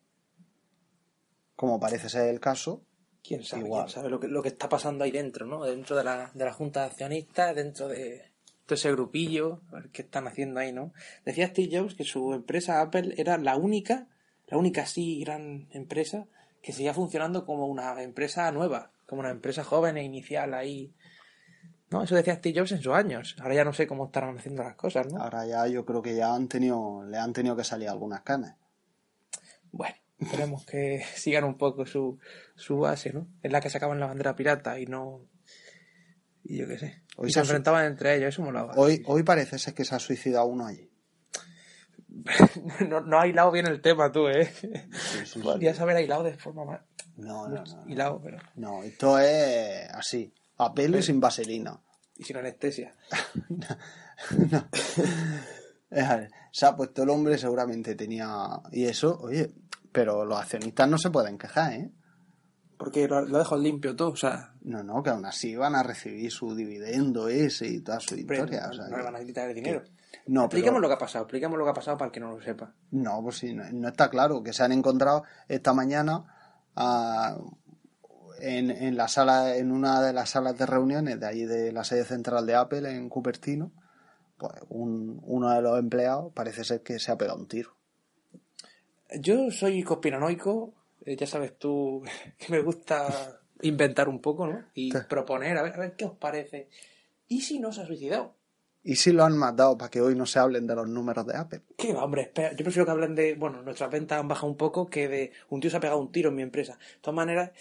como 1.57 1.77
parece 1.77 2.07
ser 2.07 2.29
el 2.29 2.39
caso, 2.39 2.85
¿Quién 3.21 3.43
sabe? 3.43 3.63
Igual. 3.65 3.85
¿Quién 3.85 3.93
sabe 3.93 4.09
lo 4.09 4.19
que, 4.19 4.27
lo 4.27 4.41
que 4.41 4.49
está 4.49 4.69
pasando 4.69 5.03
ahí 5.03 5.11
dentro, 5.11 5.45
¿no? 5.45 5.63
Dentro 5.63 5.95
de 5.95 6.03
la, 6.03 6.31
de 6.33 6.45
la 6.45 6.53
Junta 6.53 6.81
de 6.81 6.85
Accionistas, 6.87 7.55
dentro 7.55 7.87
de 7.87 8.31
todo 8.65 8.75
ese 8.75 8.91
grupillo, 8.91 9.61
a 9.71 9.75
ver 9.75 9.89
qué 9.89 10.03
están 10.03 10.27
haciendo 10.27 10.59
ahí, 10.59 10.71
¿no? 10.71 10.93
Decía 11.23 11.47
Steve 11.47 11.75
Jobs 11.75 11.95
que 11.95 12.03
su 12.03 12.33
empresa 12.33 12.81
Apple 12.81 13.15
era 13.17 13.37
la 13.37 13.55
única, 13.55 14.07
la 14.47 14.57
única 14.57 14.83
así 14.83 15.19
gran 15.21 15.67
empresa 15.71 16.27
que 16.61 16.71
seguía 16.71 16.93
funcionando 16.93 17.45
como 17.45 17.67
una 17.67 18.01
empresa 18.01 18.51
nueva, 18.51 18.91
como 19.05 19.21
una 19.21 19.29
empresa 19.29 19.63
joven 19.63 19.97
e 19.97 20.03
inicial 20.03 20.53
ahí. 20.53 20.93
¿No? 21.91 22.03
Eso 22.03 22.15
decía 22.15 22.35
Steve 22.35 22.59
Jobs 22.59 22.71
en 22.71 22.81
sus 22.81 22.93
años. 22.93 23.35
Ahora 23.39 23.55
ya 23.55 23.63
no 23.63 23.73
sé 23.73 23.85
cómo 23.85 24.05
estarán 24.05 24.37
haciendo 24.37 24.63
las 24.63 24.75
cosas, 24.75 25.11
¿no? 25.11 25.21
ahora 25.21 25.45
ya 25.45 25.67
yo 25.67 25.85
creo 25.85 26.01
que 26.01 26.15
ya 26.15 26.33
han 26.33 26.47
tenido, 26.47 27.03
le 27.05 27.17
han 27.17 27.33
tenido 27.33 27.55
que 27.55 27.63
salir 27.63 27.89
algunas 27.89 28.21
canas. 28.21 28.55
Bueno, 29.71 29.95
esperemos 30.19 30.65
que 30.65 31.03
sigan 31.15 31.43
un 31.43 31.57
poco 31.57 31.85
su, 31.85 32.17
su 32.55 32.79
base, 32.79 33.13
¿no? 33.13 33.27
Es 33.43 33.51
la 33.51 33.61
que 33.61 33.69
sacaban 33.69 33.99
la 33.99 34.07
bandera 34.07 34.35
pirata 34.35 34.79
y 34.79 34.85
no. 34.85 35.21
Y 36.43 36.57
yo 36.57 36.67
qué 36.67 36.77
sé. 36.77 37.03
Hoy 37.17 37.29
y 37.29 37.31
se 37.31 37.39
enfrentaban 37.39 37.85
entre 37.85 38.15
ellos, 38.15 38.29
eso 38.29 38.41
molaba. 38.41 38.73
Hoy, 38.75 39.01
hoy 39.05 39.23
parece 39.23 39.57
ser 39.57 39.73
que 39.73 39.85
se 39.85 39.95
ha 39.95 39.99
suicidado 39.99 40.45
uno 40.45 40.67
allí. 40.67 40.89
no, 42.87 43.01
no 43.01 43.19
ha 43.19 43.27
hilado 43.27 43.51
bien 43.51 43.67
el 43.67 43.81
tema 43.81 44.11
tú, 44.11 44.27
¿eh? 44.27 44.51
sí, 45.25 45.39
Podrías 45.43 45.79
haber 45.79 46.03
hilado 46.03 46.23
de 46.23 46.37
forma 46.37 46.65
más. 46.65 46.81
No, 47.17 47.47
no, 47.47 47.63
no. 47.63 47.87
Hilado, 47.87 48.21
pero. 48.21 48.37
No, 48.55 48.83
esto 48.83 49.19
es 49.19 49.89
así. 49.91 50.33
A 50.57 50.73
pelo 50.73 50.97
y 50.97 51.03
sin 51.03 51.19
vaselina. 51.19 51.79
Y 52.17 52.23
sin 52.23 52.37
anestesia. 52.37 52.95
No. 54.31 54.67
Se 56.51 56.65
ha 56.65 56.75
puesto 56.75 57.03
el 57.03 57.09
hombre, 57.09 57.37
seguramente 57.37 57.95
tenía. 57.95 58.47
Y 58.71 58.85
eso, 58.85 59.19
oye, 59.21 59.53
pero 59.91 60.25
los 60.25 60.39
accionistas 60.39 60.89
no 60.89 60.97
se 60.97 61.09
pueden 61.09 61.37
quejar, 61.37 61.73
¿eh? 61.73 61.91
Porque 62.77 63.07
lo, 63.07 63.21
lo 63.25 63.37
dejo 63.37 63.55
limpio 63.57 63.95
todo, 63.95 64.09
o 64.11 64.15
sea, 64.15 64.53
No, 64.61 64.83
no, 64.83 65.01
que 65.01 65.09
aún 65.09 65.25
así 65.25 65.55
van 65.55 65.75
a 65.75 65.83
recibir 65.83 66.29
su 66.31 66.53
dividendo 66.55 67.29
ese 67.29 67.67
y 67.67 67.81
toda 67.81 67.99
su 68.01 68.15
historia. 68.15 68.63
no, 68.67 68.69
o 68.69 68.73
sea, 68.73 68.87
no 68.89 68.97
le 68.97 69.03
van 69.03 69.15
a 69.15 69.23
quitar 69.23 69.47
el 69.49 69.55
dinero. 69.55 69.83
No, 70.27 70.45
expliquemos 70.45 70.79
pero- 70.79 70.81
lo 70.81 70.87
que 70.89 70.93
ha 70.95 70.97
pasado, 70.97 71.23
expliquemos 71.23 71.57
lo 71.57 71.63
que 71.65 71.71
ha 71.71 71.73
pasado 71.73 71.97
para 71.97 72.07
el 72.07 72.11
que 72.11 72.19
no 72.19 72.31
lo 72.31 72.41
sepa. 72.41 72.73
No, 72.91 73.21
pues 73.23 73.37
sí, 73.37 73.53
no, 73.53 73.63
no 73.71 73.87
está 73.87 74.09
claro 74.09 74.43
que 74.43 74.51
se 74.53 74.63
han 74.63 74.71
encontrado 74.73 75.23
esta 75.47 75.73
mañana 75.73 76.25
ah, 76.75 77.37
en, 78.39 78.69
en 78.71 78.97
la 78.97 79.07
sala, 79.07 79.55
en 79.57 79.71
una 79.71 80.01
de 80.01 80.13
las 80.13 80.31
salas 80.31 80.57
de 80.57 80.65
reuniones 80.65 81.19
de 81.19 81.25
allí 81.27 81.45
de 81.45 81.71
la 81.71 81.83
sede 81.83 82.05
central 82.05 82.45
de 82.45 82.55
Apple 82.55 82.89
en 82.89 83.09
Cupertino, 83.09 83.71
pues 84.37 84.53
un- 84.69 85.19
uno 85.23 85.49
de 85.51 85.61
los 85.61 85.79
empleados 85.79 86.31
parece 86.33 86.63
ser 86.63 86.81
que 86.81 86.99
se 86.99 87.11
ha 87.11 87.17
pegado 87.17 87.37
un 87.39 87.47
tiro. 87.47 87.75
Yo 89.19 89.51
soy 89.51 89.83
conspiranoico, 89.83 90.73
eh, 91.05 91.15
ya 91.15 91.27
sabes 91.27 91.57
tú 91.57 92.03
que 92.37 92.51
me 92.51 92.61
gusta 92.61 93.39
inventar 93.61 94.09
un 94.09 94.19
poco, 94.21 94.47
¿no? 94.47 94.65
Y 94.73 94.91
Sí. 94.91 94.97
proponer, 95.09 95.57
a 95.57 95.63
ver, 95.63 95.73
a 95.73 95.77
ver 95.79 95.95
qué 95.95 96.05
os 96.05 96.13
parece. 96.17 96.69
¿Y 97.27 97.41
si 97.41 97.59
no 97.59 97.71
se 97.71 97.81
ha 97.81 97.85
suicidado? 97.85 98.35
¿Y 98.83 98.97
si 98.97 99.11
lo 99.11 99.23
han 99.23 99.35
matado 99.35 99.77
para 99.77 99.89
que 99.89 99.99
hoy 100.01 100.13
no 100.15 100.27
se 100.27 100.37
hablen 100.37 100.67
de 100.67 100.75
los 100.75 100.87
números 100.87 101.25
de 101.25 101.35
Apple? 101.35 101.61
¿Qué 101.75 101.91
va, 101.93 102.03
hombre? 102.03 102.21
Espera, 102.23 102.51
yo 102.51 102.63
prefiero 102.63 102.85
que 102.85 102.91
hablen 102.91 103.15
de, 103.15 103.33
bueno, 103.33 103.63
nuestras 103.63 103.89
ventas 103.89 104.19
han 104.19 104.27
bajado 104.27 104.47
un 104.47 104.57
poco 104.57 104.85
que 104.87 105.07
de 105.07 105.31
un 105.49 105.59
tío 105.59 105.71
se 105.71 105.77
ha 105.77 105.79
pegado 105.79 105.99
un 105.99 106.11
tiro 106.11 106.29
en 106.29 106.35
mi 106.35 106.43
empresa. 106.43 106.73
De 106.73 106.99
todas 107.01 107.15
maneras, 107.15 107.51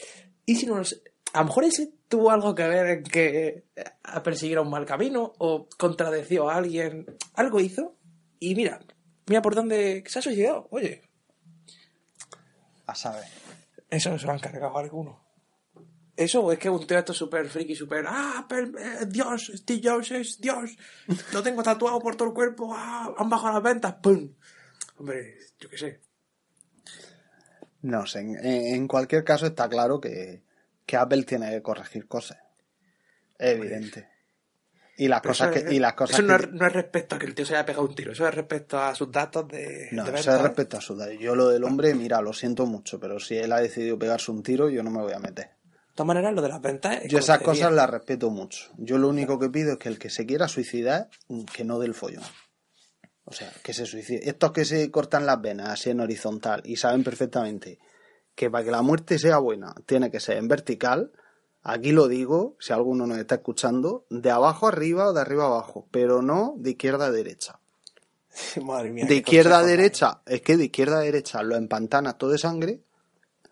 ¿y 0.47 0.57
si 0.57 0.67
no 0.67 0.77
nos... 0.77 1.03
A 1.33 1.41
lo 1.41 1.47
mejor 1.47 1.65
ese 1.65 1.93
tuvo 2.09 2.31
algo 2.31 2.55
que 2.55 2.67
ver 2.69 2.87
en 2.87 3.03
que 3.03 3.65
eh, 3.75 3.85
a 4.05 4.23
perseguir 4.23 4.59
a 4.59 4.63
un 4.63 4.71
mal 4.71 4.87
camino 4.87 5.33
o 5.39 5.69
contradeció 5.79 6.49
a 6.49 6.57
alguien, 6.57 7.07
algo 7.35 7.59
hizo 7.61 7.97
y 8.39 8.55
mira, 8.55 8.79
mira 9.27 9.43
por 9.43 9.55
dónde 9.57 10.05
se 10.07 10.19
ha 10.19 10.23
suicidado. 10.23 10.69
Oye, 10.71 11.03
A 12.87 12.95
saber. 12.95 13.25
eso 13.91 14.17
se 14.19 14.27
lo 14.27 14.33
han 14.33 14.39
cargado 14.39 14.79
algunos. 14.79 15.17
Eso 16.17 16.43
o 16.45 16.53
es 16.53 16.61
que 16.61 16.71
un 16.71 16.87
esto 16.89 17.13
súper 17.13 17.49
friki, 17.49 17.75
súper, 17.75 18.05
ah, 18.07 18.47
per- 18.49 18.71
eh, 18.79 19.07
Dios, 19.09 19.51
Steve 19.57 19.81
Jobs 19.83 20.13
es 20.13 20.41
Dios, 20.41 20.77
lo 21.33 21.43
tengo 21.43 21.61
tatuado 21.65 21.99
por 21.99 22.15
todo 22.15 22.29
el 22.29 22.35
cuerpo, 22.35 22.73
ah, 22.73 23.13
han 23.19 23.29
bajado 23.29 23.55
las 23.55 23.63
ventas, 23.65 23.95
¡pum! 24.01 24.33
Hombre, 24.99 25.37
yo 25.59 25.69
qué 25.69 25.77
sé. 25.79 26.01
No 27.85 28.07
sé, 28.07 28.21
en, 28.21 28.37
en 28.45 28.89
cualquier 28.89 29.25
caso 29.25 29.45
está 29.47 29.69
claro 29.69 30.01
que, 30.01 30.43
que 30.87 30.97
Apple 30.97 31.25
tiene 31.25 31.51
que 31.51 31.61
corregir 31.63 32.07
cosas. 32.09 32.39
Es 33.39 33.51
evidente. 33.57 34.09
Y 34.97 35.09
las 35.09 35.21
Pero 35.21 35.33
cosas 35.33 35.49
eso 35.49 35.65
que, 35.65 35.69
es- 35.71 35.75
y 35.75 35.79
las 35.81 35.95
cosas 35.95 36.19
eso 36.19 36.27
no, 36.27 36.39
que- 36.39 36.45
es, 36.45 36.53
no 36.53 36.67
es 36.67 36.73
respecto 36.73 37.17
a 37.17 37.19
que 37.19 37.27
el 37.27 37.35
tío 37.35 37.45
se 37.45 37.55
haya 37.57 37.67
pegado 37.67 37.85
un 37.85 37.95
tiro, 37.95 38.13
eso 38.13 38.27
es 38.27 38.35
respecto 38.35 38.79
a 38.81 38.95
sus 38.95 39.11
datos 39.11 39.47
de, 39.49 39.89
No, 39.93 40.05
de 40.05 40.19
eso 40.19 40.35
es 40.35 40.41
respecto 40.41 40.77
a 40.79 40.81
su 40.81 40.95
edad. 40.95 41.11
Yo 41.11 41.35
lo 41.35 41.49
del 41.49 41.65
hombre, 41.65 41.95
mira, 41.95 42.21
lo 42.23 42.33
siento 42.33 42.65
mucho, 42.65 42.99
pero 43.01 43.19
si 43.21 43.37
él 43.37 43.53
ha 43.53 43.61
decidido 43.61 43.99
pegarse 43.99 44.31
un 44.31 44.43
tiro, 44.43 44.71
yo 44.71 44.83
no 44.83 44.91
me 44.91 45.03
voy 45.03 45.13
a 45.13 45.19
meter. 45.19 45.47
De 45.47 45.97
todas 45.97 46.07
maneras, 46.07 46.33
lo 46.33 46.43
de 46.43 46.49
las 46.49 46.61
ventas. 46.61 47.03
es 47.05 47.11
Yo 47.11 47.19
esas 47.19 47.41
cosas 47.41 47.73
las 47.73 47.91
respeto 47.91 48.31
mucho. 48.31 48.71
Yo 48.79 48.97
lo 48.99 49.09
único 49.09 49.39
que 49.39 49.49
pido 49.51 49.73
es 49.73 49.79
que 49.79 49.89
el 49.89 49.99
que 49.99 50.11
se 50.11 50.27
quiera 50.27 50.49
suicidar, 50.49 51.09
que 51.53 51.65
no 51.65 51.79
del 51.79 51.95
follón. 51.95 52.23
O 53.27 53.33
sea, 53.33 53.51
que 53.63 53.73
se 53.73 53.87
suicide. 53.87 54.29
Estos 54.29 54.53
que 54.53 54.65
se 54.65 54.91
cortan 54.91 55.27
las 55.27 55.41
venas 55.41 55.71
así 55.71 55.91
en 55.91 56.01
horizontal 56.01 56.63
y 56.65 56.77
saben 56.77 57.03
perfectamente 57.03 57.79
que 58.35 58.51
para 58.51 58.65
que 58.65 58.71
la 58.71 58.83
muerte 58.83 59.19
sea 59.19 59.39
buena 59.39 59.75
tiene 59.87 60.11
que 60.11 60.21
ser 60.21 60.37
en 60.37 60.49
vertical, 60.49 61.13
aquí 61.63 61.93
lo 61.93 62.09
digo, 62.09 62.57
si 62.59 62.73
alguno 62.73 63.07
nos 63.07 63.19
está 63.19 63.37
escuchando, 63.37 64.05
de 64.11 64.31
abajo 64.31 64.67
arriba 64.67 65.09
o 65.09 65.13
de 65.13 65.21
arriba 65.21 65.47
abajo, 65.47 65.87
pero 65.91 66.21
no 66.21 66.55
de 66.59 66.71
izquierda 66.71 67.07
a 67.07 67.11
derecha. 67.11 67.59
Madre 68.63 68.91
mía. 68.91 69.07
De 69.07 69.17
izquierda 69.17 69.59
a 69.59 69.63
derecha, 69.63 70.21
es 70.27 70.43
que 70.43 70.57
de 70.57 70.65
izquierda 70.65 70.99
a 70.99 71.03
derecha 71.03 71.43
lo 71.43 71.57
empantanas 71.57 72.19
todo 72.19 72.31
de 72.31 72.39
sangre 72.39 72.81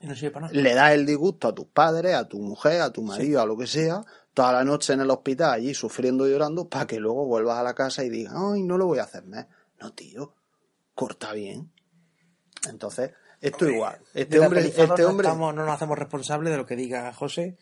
Y 0.01 0.07
no 0.07 0.15
sirve 0.15 0.33
para 0.33 0.47
nada. 0.49 0.61
le 0.61 0.75
das 0.75 0.93
el 0.93 1.07
disgusto 1.07 1.49
a 1.49 1.55
tus 1.55 1.67
padres, 1.67 2.15
a 2.15 2.29
tu 2.29 2.39
mujer, 2.41 2.81
a 2.83 2.93
tu 2.93 3.03
marido, 3.03 3.41
a 3.41 3.47
lo 3.47 3.57
que 3.57 3.67
sea, 3.67 4.03
toda 4.35 4.53
la 4.53 4.65
noche 4.65 4.93
en 4.93 5.01
el 5.01 5.11
hospital 5.11 5.53
allí 5.53 5.73
sufriendo 5.73 6.27
y 6.27 6.33
llorando, 6.33 6.69
para 6.69 6.87
que 6.87 6.99
luego 6.99 7.25
vuelvas 7.27 7.59
a 7.59 7.63
la 7.63 7.75
casa 7.75 8.05
y 8.05 8.11
digas, 8.11 8.35
ay, 8.37 8.63
no 8.63 8.77
lo 8.77 8.87
voy 8.87 8.99
a 8.99 9.05
hacer 9.05 9.25
más. 9.25 9.47
No, 9.83 9.93
tío, 9.93 10.35
corta 10.95 11.33
bien. 11.33 11.73
Entonces, 12.69 13.13
esto 13.41 13.69
igual. 13.69 13.99
Este 14.15 14.39
hombre, 14.39 14.61
este 14.61 14.87
no 14.87 14.95
hombre, 15.09 15.27
estamos- 15.27 15.55
no 15.55 15.65
nos 15.65 15.75
hacemos 15.75 15.99
responsables 15.99 16.53
de 16.53 16.57
lo 16.57 16.67
que 16.67 16.77
diga 16.77 17.13
José. 17.13 17.59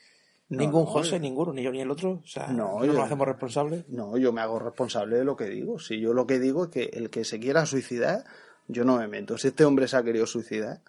No, 0.50 0.58
Ningún 0.58 0.84
no, 0.84 0.90
José, 0.90 1.12
yo- 1.12 1.18
ninguno, 1.20 1.52
ni 1.52 1.62
yo 1.62 1.70
ni 1.70 1.80
el 1.80 1.90
otro. 1.90 2.20
O 2.22 2.26
sea, 2.26 2.48
No, 2.48 2.84
yo- 2.84 2.92
nos 2.92 3.04
hacemos 3.04 3.26
responsables. 3.26 3.88
no, 3.88 4.18
yo 4.18 4.32
me 4.32 4.40
hago 4.40 4.58
responsable 4.58 5.16
de 5.16 5.24
lo 5.24 5.36
que 5.36 5.46
digo. 5.46 5.78
Si 5.78 6.00
yo 6.00 6.12
lo 6.12 6.26
que 6.26 6.38
digo 6.40 6.64
es 6.64 6.70
que 6.70 6.84
el 6.92 7.08
que 7.08 7.24
se 7.24 7.38
quiera 7.38 7.64
suicidar, 7.66 8.24
yo 8.66 8.84
no 8.84 8.98
me 8.98 9.06
meto. 9.08 9.38
Si 9.38 9.48
este 9.48 9.64
hombre 9.64 9.88
se 9.88 9.96
ha 9.96 10.02
querido 10.02 10.26
suicidar, 10.26 10.82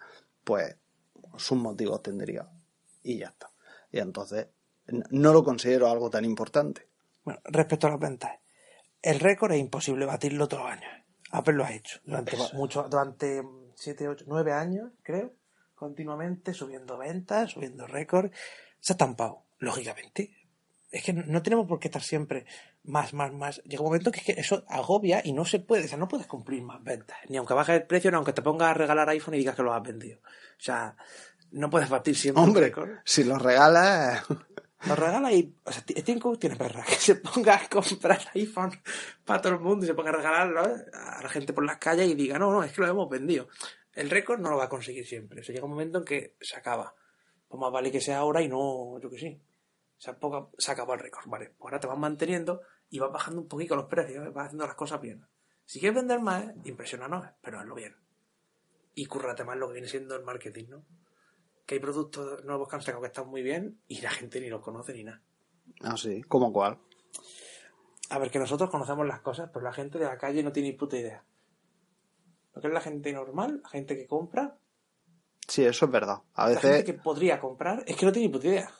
pues 0.44 0.76
sus 1.38 1.56
motivos 1.56 2.02
tendría. 2.02 2.48
Y 3.04 3.18
ya 3.18 3.28
está. 3.28 3.50
Y 3.92 4.00
entonces, 4.00 4.48
no 5.10 5.32
lo 5.32 5.44
considero 5.44 5.88
algo 5.88 6.10
tan 6.10 6.24
importante. 6.24 6.88
Bueno, 7.24 7.40
respecto 7.44 7.86
a 7.86 7.90
las 7.90 8.00
ventas. 8.00 8.32
El 9.00 9.20
récord 9.20 9.52
es 9.52 9.60
imposible 9.60 10.04
batirlo 10.06 10.48
todos 10.48 10.64
los 10.64 10.72
años. 10.72 10.92
Apple 11.32 11.54
lo 11.54 11.64
ha 11.64 11.72
hecho 11.72 11.98
durante 12.04 12.36
Eso. 12.36 12.50
mucho, 12.54 12.82
durante 12.88 13.42
7, 13.74 14.06
8, 14.08 14.24
9 14.28 14.52
años, 14.52 14.90
creo, 15.02 15.32
continuamente 15.74 16.54
subiendo 16.54 16.96
ventas, 16.98 17.50
subiendo 17.52 17.86
récord. 17.86 18.30
Se 18.80 18.92
ha 18.92 18.94
estampado, 18.94 19.42
lógicamente. 19.58 20.36
Es 20.90 21.02
que 21.02 21.12
no- 21.14 21.42
tenemos 21.42 21.66
por 21.66 21.78
qué 21.80 21.88
estar 21.88 22.02
siempre 22.02 22.44
más, 22.84 23.14
más, 23.14 23.32
más. 23.32 23.62
Llega 23.64 23.80
un 23.80 23.86
momento 23.86 24.12
que, 24.12 24.20
es 24.20 24.26
que 24.26 24.32
eso 24.32 24.64
agobia 24.68 25.22
y 25.24 25.32
no 25.32 25.44
se 25.46 25.58
puede, 25.58 25.86
o 25.86 25.88
sea, 25.88 25.96
no 25.98 26.06
puedes 26.06 26.26
cumplir 26.26 26.62
más 26.62 26.82
ventas. 26.84 27.16
Ni 27.28 27.38
aunque 27.38 27.54
baje 27.54 27.74
el 27.74 27.84
precio, 27.84 28.10
ni 28.10 28.16
aunque 28.16 28.32
te 28.34 28.42
pongas 28.42 28.70
a 28.70 28.74
regalar 28.74 29.08
iPhone 29.08 29.34
y 29.34 29.38
digas 29.38 29.56
que 29.56 29.62
lo 29.62 29.72
has 29.72 29.82
vendido. 29.82 30.18
O 30.20 30.60
sea, 30.62 30.94
no 31.50 31.70
puedes 31.70 31.88
batir 31.88 32.14
siempre 32.16 32.42
Hombre, 32.44 32.72
si 33.04 33.24
lo 33.24 33.38
regalas, 33.38 34.22
Lo 34.86 34.96
regala 34.96 35.32
y. 35.32 35.54
O 35.64 35.72
sea, 35.72 35.84
Cook 36.20 36.38
tiene 36.38 36.56
perra. 36.56 36.84
Que 36.88 36.94
se 36.94 37.16
ponga 37.16 37.56
a 37.56 37.68
comprar 37.68 38.20
iPhone 38.34 38.72
para 39.24 39.40
todo 39.40 39.54
el 39.54 39.60
mundo 39.60 39.84
y 39.84 39.88
se 39.88 39.94
ponga 39.94 40.10
a 40.10 40.14
regalarlo 40.14 40.64
¿eh? 40.66 40.84
a 40.92 41.22
la 41.22 41.28
gente 41.28 41.52
por 41.52 41.64
las 41.64 41.78
calles 41.78 42.08
y 42.08 42.14
diga, 42.14 42.38
no, 42.38 42.50
no, 42.50 42.62
es 42.62 42.72
que 42.72 42.80
lo 42.80 42.88
hemos 42.88 43.08
vendido. 43.08 43.48
El 43.92 44.10
récord 44.10 44.40
no 44.40 44.50
lo 44.50 44.56
va 44.56 44.64
a 44.64 44.68
conseguir 44.68 45.06
siempre. 45.06 45.40
O 45.40 45.44
llega 45.44 45.64
un 45.64 45.70
momento 45.70 45.98
en 45.98 46.04
que 46.04 46.36
se 46.40 46.56
acaba. 46.56 46.94
Pues 47.46 47.60
más 47.60 47.70
vale 47.70 47.90
que 47.90 48.00
sea 48.00 48.18
ahora 48.18 48.40
y 48.42 48.48
no, 48.48 48.98
yo 48.98 49.10
que 49.10 49.18
sí. 49.18 49.40
Sea, 49.98 50.18
poco, 50.18 50.50
se 50.58 50.72
acabó 50.72 50.94
el 50.94 51.00
récord, 51.00 51.26
¿vale? 51.26 51.52
Pues 51.56 51.70
ahora 51.70 51.78
te 51.78 51.86
vas 51.86 51.98
manteniendo 51.98 52.62
y 52.90 52.98
vas 52.98 53.12
bajando 53.12 53.42
un 53.42 53.48
poquito 53.48 53.76
los 53.76 53.86
precios, 53.86 54.26
¿eh? 54.26 54.30
vas 54.30 54.46
haciendo 54.46 54.66
las 54.66 54.74
cosas 54.74 55.00
bien. 55.00 55.24
Si 55.64 55.78
quieres 55.78 55.96
vender 55.96 56.20
más, 56.20 56.44
¿eh? 56.44 56.54
impresionanos, 56.64 57.26
pero 57.40 57.60
hazlo 57.60 57.74
bien. 57.74 57.94
Y 58.94 59.06
cúrrate 59.06 59.44
más 59.44 59.56
lo 59.56 59.68
que 59.68 59.74
viene 59.74 59.88
siendo 59.88 60.16
el 60.16 60.24
marketing, 60.24 60.64
¿no? 60.68 60.84
Que 61.66 61.74
hay 61.76 61.80
productos 61.80 62.44
nuevos 62.44 62.68
que 62.68 62.76
han 62.76 62.82
sacado 62.82 63.00
que 63.02 63.06
están 63.08 63.28
muy 63.28 63.42
bien 63.42 63.78
y 63.88 64.00
la 64.00 64.10
gente 64.10 64.40
ni 64.40 64.48
los 64.48 64.60
conoce 64.62 64.92
ni 64.94 65.04
nada. 65.04 65.20
así, 65.82 66.22
como 66.22 66.52
cual. 66.52 66.78
A 68.10 68.18
ver, 68.18 68.30
que 68.30 68.38
nosotros 68.38 68.68
conocemos 68.70 69.06
las 69.06 69.20
cosas, 69.20 69.50
pero 69.52 69.64
la 69.64 69.72
gente 69.72 69.98
de 69.98 70.04
la 70.04 70.18
calle 70.18 70.42
no 70.42 70.52
tiene 70.52 70.70
ni 70.70 70.76
puta 70.76 70.96
idea. 70.98 71.24
Lo 72.54 72.60
que 72.60 72.68
es 72.68 72.74
la 72.74 72.80
gente 72.80 73.12
normal, 73.12 73.60
la 73.62 73.68
gente 73.68 73.96
que 73.96 74.06
compra, 74.06 74.56
Sí, 75.48 75.64
eso 75.64 75.86
es 75.86 75.90
verdad. 75.90 76.18
A 76.34 76.48
la 76.48 76.54
gente 76.60 76.68
veces, 76.68 76.84
que 76.84 76.94
podría 76.94 77.40
comprar, 77.40 77.82
es 77.86 77.96
que 77.96 78.06
no 78.06 78.12
tiene 78.12 78.28
ni 78.28 78.32
puta 78.32 78.46
idea. 78.46 78.70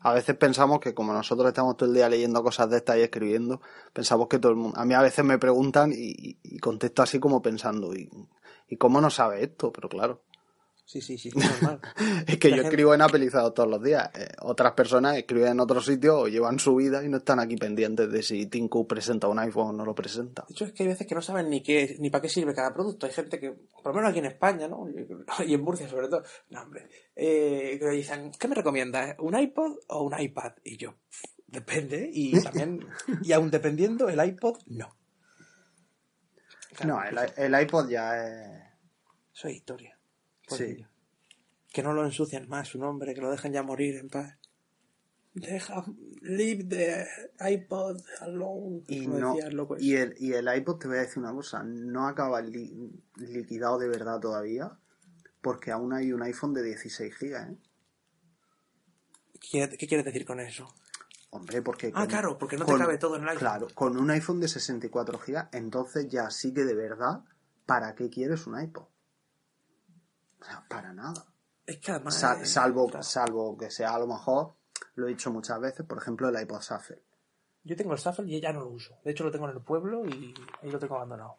a 0.00 0.12
veces 0.12 0.36
pensamos 0.36 0.80
que 0.80 0.94
como 0.94 1.12
nosotros 1.12 1.48
estamos 1.48 1.76
todo 1.76 1.88
el 1.88 1.94
día 1.94 2.08
leyendo 2.08 2.42
cosas 2.42 2.68
de 2.70 2.76
estas 2.76 2.98
y 2.98 3.00
escribiendo, 3.02 3.60
pensamos 3.92 4.28
que 4.28 4.38
todo 4.38 4.52
el 4.52 4.58
mundo... 4.58 4.78
A 4.78 4.84
mí 4.84 4.94
a 4.94 5.00
veces 5.02 5.24
me 5.24 5.38
preguntan 5.38 5.90
y, 5.92 6.10
y- 6.10 6.38
y 6.42 6.58
contesto 6.58 7.02
así 7.02 7.18
como 7.18 7.40
pensando, 7.42 7.94
¿y, 7.94 8.08
¿y 8.68 8.76
cómo 8.76 9.00
no 9.00 9.08
sabe 9.10 9.42
esto? 9.42 9.72
Pero 9.72 9.88
claro, 9.88 10.22
Sí, 10.84 11.00
sí, 11.00 11.16
sí, 11.16 11.28
es 11.28 11.34
normal. 11.62 11.80
es 12.26 12.38
que 12.38 12.48
La 12.50 12.56
yo 12.56 12.62
gente- 12.62 12.68
escribo 12.74 12.92
en 12.94 13.00
Apelizado 13.02 13.52
todos 13.52 13.68
los 13.70 13.82
días. 13.82 14.10
Eh, 14.14 14.28
otras 14.40 14.72
personas 14.72 15.16
escriben 15.16 15.52
en 15.52 15.60
otros 15.60 15.86
sitios 15.86 16.14
o 16.16 16.28
llevan 16.28 16.58
su 16.58 16.74
vida 16.76 17.02
y 17.04 17.08
no 17.08 17.18
están 17.18 17.38
aquí 17.40 17.56
pendientes 17.56 18.10
de 18.12 18.22
si 18.22 18.46
Tim 18.46 18.68
Cook 18.68 18.88
presenta 18.88 19.28
un 19.28 19.38
iPhone 19.38 19.68
o 19.68 19.72
no 19.72 19.84
lo 19.86 19.94
presenta. 19.94 20.44
De 20.48 20.52
hecho, 20.52 20.64
es 20.66 20.72
que 20.72 20.82
hay 20.82 20.88
veces 20.90 21.06
que 21.06 21.14
no 21.14 21.22
saben 21.22 21.48
ni 21.48 21.62
qué, 21.62 21.96
ni 21.98 22.10
para 22.10 22.20
qué 22.22 22.28
sirve 22.28 22.52
cada 22.52 22.74
producto. 22.74 23.06
Hay 23.06 23.12
gente 23.12 23.38
que, 23.40 23.52
por 23.52 23.86
lo 23.86 23.94
menos 23.94 24.10
aquí 24.10 24.18
en 24.18 24.26
España, 24.26 24.68
¿no? 24.68 24.86
Y 25.46 25.54
en 25.54 25.60
Murcia 25.62 25.88
sobre 25.88 26.08
todo, 26.08 26.24
no, 26.50 26.62
hombre, 26.62 26.88
eh, 27.16 27.78
que 27.80 27.88
dicen, 27.90 28.32
¿qué 28.38 28.48
me 28.48 28.54
recomiendas? 28.56 29.14
¿Un 29.20 29.38
iPod 29.38 29.76
o 29.88 30.02
un 30.02 30.18
iPad? 30.20 30.52
Y 30.64 30.76
yo, 30.76 30.92
"Pff, 31.08 31.22
depende, 31.46 32.10
y 32.12 32.38
también, 32.42 32.86
y 33.22 33.32
aún 33.32 33.50
dependiendo, 33.50 34.08
el 34.08 34.22
iPod, 34.22 34.58
no. 34.66 34.94
Claro, 36.74 36.94
No, 36.94 37.22
el, 37.22 37.32
el 37.54 37.62
iPod 37.62 37.88
ya 37.88 38.16
es... 38.16 38.62
Eso 39.34 39.48
es 39.48 39.54
historia. 39.56 39.96
Sí. 40.42 40.48
Pobrecillo. 40.48 40.88
Que 41.72 41.82
no 41.82 41.92
lo 41.94 42.04
ensucian 42.04 42.48
más 42.48 42.68
su 42.68 42.78
nombre, 42.78 43.14
que 43.14 43.20
lo 43.20 43.30
dejen 43.30 43.52
ya 43.52 43.62
morir 43.62 43.96
en 43.96 44.08
paz. 44.10 44.36
Deja, 45.34 45.82
leave 46.20 46.64
the 46.64 47.06
iPod 47.50 47.98
alone. 48.20 48.82
Y, 48.88 49.06
no, 49.06 49.34
loco 49.50 49.76
y, 49.78 49.94
el, 49.96 50.14
y 50.18 50.34
el 50.34 50.46
iPod, 50.54 50.78
te 50.78 50.88
voy 50.88 50.98
a 50.98 51.00
decir 51.00 51.18
una 51.22 51.32
cosa, 51.32 51.62
no 51.62 52.06
acaba 52.06 52.42
li- 52.42 52.92
liquidado 53.16 53.78
de 53.78 53.88
verdad 53.88 54.20
todavía, 54.20 54.70
porque 55.40 55.70
aún 55.70 55.94
hay 55.94 56.12
un 56.12 56.22
iPhone 56.22 56.52
de 56.52 56.62
16 56.62 57.14
GB, 57.18 57.34
¿eh? 57.52 57.56
¿Qué, 59.40 59.68
qué 59.78 59.86
quieres 59.86 60.04
decir 60.04 60.24
con 60.26 60.38
eso? 60.40 60.72
Hombre, 61.30 61.62
porque... 61.62 61.90
Ah, 61.94 62.06
claro, 62.06 62.36
porque 62.36 62.56
no 62.58 62.66
te 62.66 62.76
cabe 62.76 62.98
todo 62.98 63.16
en 63.16 63.22
el 63.22 63.28
iPhone. 63.30 63.40
Claro, 63.40 63.68
con 63.74 63.96
un 63.96 64.10
iPhone 64.10 64.38
de 64.40 64.48
64 64.48 65.18
GB, 65.18 65.48
entonces 65.52 66.08
ya 66.10 66.30
sí 66.30 66.52
que 66.52 66.64
de 66.64 66.74
verdad, 66.74 67.24
¿para 67.64 67.94
qué 67.94 68.10
quieres 68.10 68.46
un 68.46 68.60
iPod? 68.60 68.84
O 70.42 70.44
sea, 70.44 70.64
para 70.68 70.92
nada. 70.92 71.24
Es 71.64 71.78
que 71.78 71.92
además. 71.92 72.14
Sal- 72.18 72.44
salvo, 72.44 72.88
claro. 72.88 73.02
salvo 73.04 73.56
que 73.56 73.70
sea 73.70 73.94
a 73.94 73.98
lo 74.00 74.08
mejor, 74.08 74.54
lo 74.96 75.06
he 75.06 75.10
dicho 75.10 75.30
muchas 75.30 75.60
veces, 75.60 75.86
por 75.86 75.98
ejemplo, 75.98 76.28
el 76.28 76.40
iPod 76.42 76.60
Shuffle. 76.60 77.00
Yo 77.64 77.76
tengo 77.76 77.92
el 77.92 77.98
Shuffle 78.00 78.26
y 78.28 78.40
ya 78.40 78.52
no 78.52 78.60
lo 78.60 78.68
uso. 78.70 78.98
De 79.04 79.12
hecho, 79.12 79.22
lo 79.22 79.30
tengo 79.30 79.48
en 79.48 79.56
el 79.56 79.62
pueblo 79.62 80.04
y 80.04 80.34
ahí 80.60 80.70
lo 80.70 80.80
tengo 80.80 80.96
abandonado. 80.96 81.38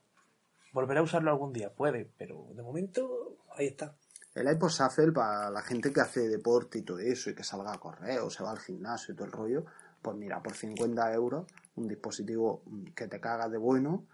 Volveré 0.71 1.01
a 1.01 1.03
usarlo 1.03 1.29
algún 1.31 1.51
día, 1.51 1.73
puede, 1.75 2.05
pero 2.17 2.47
de 2.55 2.63
momento 2.63 3.37
ahí 3.57 3.67
está. 3.67 3.95
El 4.33 4.49
iPod 4.49 4.69
Shuffle 4.69 5.11
para 5.11 5.51
la 5.51 5.61
gente 5.61 5.91
que 5.91 5.99
hace 6.01 6.27
deporte 6.29 6.79
y 6.79 6.83
todo 6.83 6.99
eso 6.99 7.29
y 7.29 7.35
que 7.35 7.43
salga 7.43 7.73
a 7.73 7.77
correr 7.79 8.19
o 8.21 8.29
se 8.29 8.41
va 8.43 8.51
al 8.51 8.59
gimnasio 8.59 9.13
y 9.13 9.17
todo 9.17 9.25
el 9.25 9.31
rollo, 9.33 9.65
pues 10.01 10.15
mira, 10.15 10.41
por 10.41 10.55
50 10.55 11.13
euros, 11.13 11.45
un 11.75 11.87
dispositivo 11.87 12.63
que 12.95 13.07
te 13.07 13.19
cagas 13.19 13.51
de 13.51 13.57
bueno, 13.57 14.07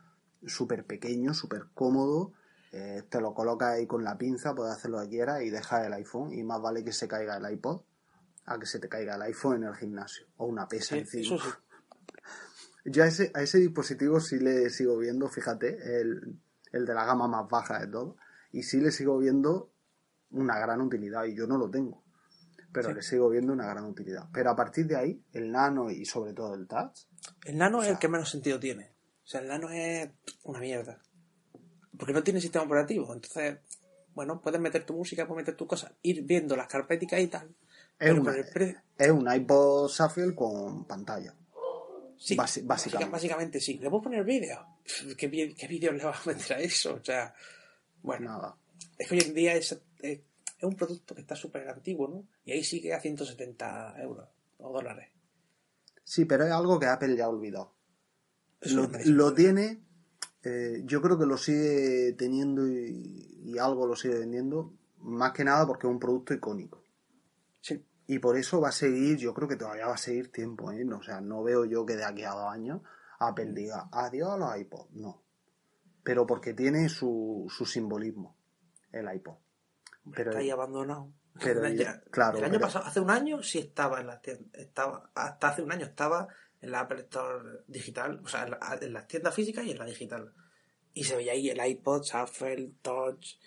súper 0.45 0.85
pequeño, 0.85 1.33
súper 1.33 1.67
cómodo, 1.73 2.33
eh, 2.71 3.03
te 3.09 3.19
lo 3.21 3.33
colocas 3.33 3.69
ahí 3.75 3.87
con 3.87 4.03
la 4.03 4.17
pinza, 4.17 4.53
puedes 4.55 4.73
hacer 4.75 4.91
lo 4.91 5.01
que 5.01 5.09
quieras 5.09 5.41
y 5.41 5.49
dejas 5.49 5.85
el 5.85 5.93
iPhone 5.93 6.33
y 6.33 6.43
más 6.43 6.61
vale 6.61 6.83
que 6.83 6.91
se 6.93 7.07
caiga 7.07 7.37
el 7.37 7.51
iPod 7.53 7.81
a 8.45 8.57
que 8.59 8.65
se 8.65 8.79
te 8.79 8.87
caiga 8.89 9.15
el 9.15 9.21
iPhone 9.23 9.57
en 9.57 9.63
el 9.69 9.75
gimnasio 9.75 10.25
o 10.37 10.45
una 10.45 10.67
pesa 10.67 10.95
Sí, 10.95 10.99
encima. 11.01 11.37
sí. 11.43 11.49
Yo 12.85 13.03
a 13.03 13.07
ese, 13.07 13.31
a 13.35 13.41
ese 13.41 13.57
dispositivo 13.59 14.19
sí 14.19 14.39
le 14.39 14.69
sigo 14.69 14.97
viendo, 14.97 15.27
fíjate, 15.27 15.99
el, 16.01 16.39
el 16.71 16.85
de 16.85 16.93
la 16.93 17.05
gama 17.05 17.27
más 17.27 17.47
baja 17.49 17.79
de 17.79 17.87
todo, 17.87 18.15
y 18.51 18.63
sí 18.63 18.79
le 18.79 18.91
sigo 18.91 19.17
viendo 19.17 19.71
una 20.31 20.57
gran 20.59 20.81
utilidad, 20.81 21.25
y 21.25 21.35
yo 21.35 21.45
no 21.45 21.57
lo 21.57 21.69
tengo, 21.69 22.01
pero 22.71 22.89
Sí. 22.89 22.95
le 22.95 23.01
sigo 23.03 23.29
viendo 23.29 23.51
una 23.53 23.67
gran 23.67 23.83
utilidad. 23.85 24.29
Pero 24.33 24.49
a 24.51 24.55
partir 24.55 24.87
de 24.87 24.95
ahí, 24.95 25.23
el 25.33 25.51
nano 25.51 25.91
y 25.91 26.05
sobre 26.05 26.33
todo 26.33 26.55
el 26.55 26.67
touch, 26.67 27.01
El 27.45 27.57
nano 27.57 27.79
O 27.79 27.83
es 27.83 27.89
el 27.89 27.99
que 27.99 28.07
menos 28.07 28.29
sentido 28.29 28.59
tiene. 28.59 28.93
O 29.23 29.27
sea, 29.27 29.41
el 29.41 29.47
nano 29.49 29.69
es 29.69 30.09
una 30.45 30.59
mierda. 30.59 30.99
Porque 31.99 32.13
no 32.13 32.23
tiene 32.23 32.41
sistema 32.41 32.65
operativo. 32.65 33.13
Entonces, 33.13 33.57
bueno, 34.15 34.41
puedes 34.41 34.59
meter 34.59 34.85
tu 34.85 34.93
música, 34.95 35.27
puedes 35.27 35.43
meter 35.43 35.55
tus 35.55 35.67
cosas, 35.67 35.91
ir 36.01 36.23
viendo 36.23 36.55
las 36.55 36.67
carpeticas 36.67 37.19
y 37.19 37.27
tal. 37.27 37.53
es, 37.99 38.11
una- 38.17 38.33
es 38.97 39.11
un 39.11 39.31
iPod 39.31 39.91
Shuffle 39.91 40.33
con 40.33 40.85
pantalla. 40.85 41.35
Sí, 42.17 42.35
Basi- 42.35 42.65
básicamente. 42.65 43.11
básicamente 43.11 43.59
sí. 43.61 43.77
¿Le 43.77 43.89
puedo 43.89 44.03
poner 44.03 44.23
vídeo? 44.23 44.65
¿Qué, 45.17 45.29
¿Qué 45.55 45.67
vídeo 45.67 45.91
le 45.91 46.03
vas 46.03 46.25
a 46.25 46.31
meter 46.31 46.57
a 46.57 46.59
eso? 46.61 46.95
O 46.95 47.03
sea, 47.03 47.33
bueno, 48.01 48.31
Nada. 48.31 48.55
es 48.97 49.07
que 49.07 49.15
hoy 49.15 49.21
en 49.21 49.33
día 49.33 49.53
es, 49.53 49.71
es, 49.99 50.19
es 50.57 50.63
un 50.63 50.75
producto 50.75 51.13
que 51.15 51.21
está 51.21 51.35
súper 51.35 51.67
antiguo, 51.69 52.07
¿no? 52.09 52.25
Y 52.45 52.51
ahí 52.53 52.63
sigue 52.63 52.93
a 52.93 52.99
170 52.99 53.95
euros 54.01 54.27
o 54.57 54.71
dólares. 54.73 55.09
Sí, 56.03 56.25
pero 56.25 56.45
es 56.45 56.51
algo 56.51 56.79
que 56.79 56.87
Apple 56.87 57.15
ya 57.15 57.25
ha 57.25 57.29
olvidado. 57.29 57.73
Eso 58.61 58.87
Lo, 58.87 58.89
lo 59.05 59.33
tiene, 59.33 59.79
eh, 60.43 60.81
yo 60.85 61.01
creo 61.01 61.17
que 61.19 61.25
lo 61.25 61.37
sigue 61.37 62.13
teniendo 62.17 62.67
y, 62.67 63.41
y 63.43 63.57
algo 63.57 63.85
lo 63.85 63.95
sigue 63.95 64.19
vendiendo, 64.19 64.73
más 64.99 65.31
que 65.33 65.43
nada 65.43 65.65
porque 65.67 65.87
es 65.87 65.91
un 65.91 65.99
producto 65.99 66.33
icónico. 66.33 66.83
Sí. 67.61 67.85
Y 68.07 68.19
por 68.19 68.37
eso 68.37 68.59
va 68.61 68.69
a 68.69 68.73
seguir, 68.73 69.17
yo 69.17 69.33
creo 69.33 69.47
que 69.47 69.55
todavía 69.55 69.87
va 69.87 69.93
a 69.93 69.97
seguir 69.97 70.31
tiempo, 70.31 70.71
¿eh? 70.71 70.83
No, 70.85 70.97
o 70.97 71.03
sea, 71.03 71.21
no 71.21 71.43
veo 71.43 71.65
yo 71.65 71.85
que 71.85 71.95
de 71.95 72.05
aquí 72.05 72.23
a 72.23 72.31
dos 72.31 72.51
años 72.51 72.81
Apple 73.19 73.51
diga 73.53 73.89
adiós 73.91 74.29
a 74.31 74.37
los 74.37 74.57
iPods, 74.57 74.91
no. 74.93 75.21
Pero 76.03 76.25
porque 76.25 76.53
tiene 76.53 76.89
su, 76.89 77.45
su 77.49 77.65
simbolismo, 77.65 78.35
el 78.91 79.13
iPod. 79.13 79.35
Pero, 80.13 80.31
está 80.31 80.39
ahí 80.41 80.49
abandonado. 80.49 81.11
pero 81.43 81.67
Ya- 81.69 82.01
claro, 82.09 82.37
el 82.37 82.45
año 82.45 82.53
pero- 82.53 82.65
pasado, 82.65 82.85
hace 82.85 82.99
un 83.01 83.11
año 83.11 83.43
sí 83.43 83.59
estaba 83.59 83.99
en 83.99 84.07
las 84.07 84.21
tiendas, 84.21 84.47
estaba, 84.53 85.11
hasta 85.13 85.49
hace 85.49 85.61
un 85.61 85.71
año 85.71 85.85
estaba 85.85 86.27
en 86.61 86.71
la 86.71 86.81
Apple 86.81 87.01
Store 87.01 87.63
digital, 87.67 88.19
o 88.23 88.27
sea, 88.27 88.43
en, 88.43 88.51
la- 88.51 88.79
en 88.81 88.93
las 88.93 89.07
tiendas 89.07 89.33
físicas 89.35 89.65
y 89.65 89.71
en 89.71 89.77
la 89.77 89.85
digital. 89.85 90.33
Y 90.93 91.03
se 91.03 91.15
veía 91.15 91.33
ahí 91.33 91.49
el 91.49 91.65
iPod, 91.65 92.03
Shuffle, 92.03 92.73
Touch, 92.81 93.37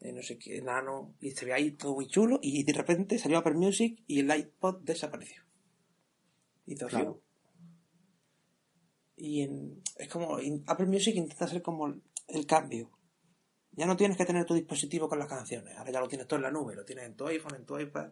eh, 0.00 0.12
no 0.12 0.22
sé 0.22 0.38
qué, 0.38 0.60
Nano, 0.62 1.14
y 1.20 1.30
se 1.30 1.44
veía 1.44 1.56
ahí 1.56 1.70
todo 1.72 1.94
muy 1.94 2.06
chulo, 2.08 2.38
y 2.42 2.62
de 2.64 2.72
repente 2.72 3.18
salió 3.18 3.38
Apple 3.38 3.54
Music 3.54 4.02
y 4.06 4.20
el 4.20 4.30
iPod 4.36 4.80
desapareció. 4.82 5.42
Y 6.66 6.74
todo 6.76 6.88
Claro. 6.88 7.22
Y 9.16 9.42
en- 9.42 9.82
es 9.96 10.08
como, 10.08 10.38
Apple 10.66 10.86
Music 10.86 11.14
intenta 11.16 11.44
hacer 11.46 11.62
como 11.62 11.86
el, 11.88 12.02
el 12.28 12.46
cambio. 12.46 12.90
Ya 13.72 13.86
no 13.86 13.96
tienes 13.96 14.16
que 14.16 14.24
tener 14.24 14.44
tu 14.44 14.54
dispositivo 14.54 15.08
con 15.08 15.18
las 15.18 15.28
canciones. 15.28 15.76
Ahora 15.76 15.90
ya 15.92 16.00
lo 16.00 16.08
tienes 16.08 16.26
todo 16.26 16.36
en 16.38 16.42
la 16.44 16.50
nube, 16.50 16.74
lo 16.74 16.84
tienes 16.84 17.06
en 17.06 17.16
tu 17.16 17.26
iPhone, 17.26 17.54
en 17.56 17.64
tu 17.64 17.78
iPad. 17.78 18.10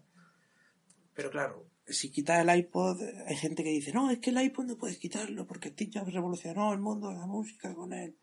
Pero 1.14 1.30
claro, 1.30 1.66
si 1.88 2.10
quitas 2.10 2.40
el 2.40 2.56
iPod, 2.56 3.00
hay 3.26 3.36
gente 3.36 3.62
que 3.62 3.70
dice, 3.70 3.92
no, 3.92 4.10
es 4.10 4.18
que 4.18 4.30
el 4.30 4.42
iPod 4.42 4.64
no 4.64 4.76
puedes 4.76 4.98
quitarlo 4.98 5.46
porque 5.46 5.68
Steve 5.70 5.90
Jobs 5.94 6.12
revolucionó 6.12 6.72
el 6.72 6.80
mundo 6.80 7.08
de 7.08 7.16
la 7.16 7.26
música 7.26 7.74
con 7.74 7.92
él. 7.92 8.16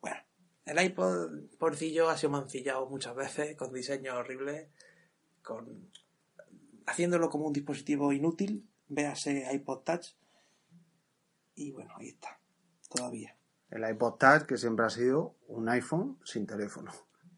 Bueno, 0.00 0.18
el 0.64 0.84
iPod, 0.84 1.56
porcillo, 1.58 2.08
ha 2.08 2.16
sido 2.16 2.30
mancillado 2.30 2.88
muchas 2.88 3.14
veces 3.16 3.56
con 3.56 3.72
diseños 3.72 4.14
horribles, 4.14 4.68
con 5.42 5.90
haciéndolo 6.86 7.28
como 7.28 7.46
un 7.46 7.52
dispositivo 7.52 8.12
inútil, 8.12 8.68
véase 8.88 9.48
iPod 9.52 9.82
Touch. 9.82 10.06
Y 11.56 11.72
bueno, 11.72 11.92
ahí 11.98 12.08
está, 12.08 12.38
todavía. 12.88 13.36
el 13.70 13.88
iPod 13.88 14.14
Touch 14.14 14.42
que 14.42 14.56
siempre 14.56 14.86
ha 14.86 14.90
sido 14.90 15.34
un 15.48 15.68
iPhone 15.68 16.18
sin 16.24 16.46
teléfono. 16.46 16.92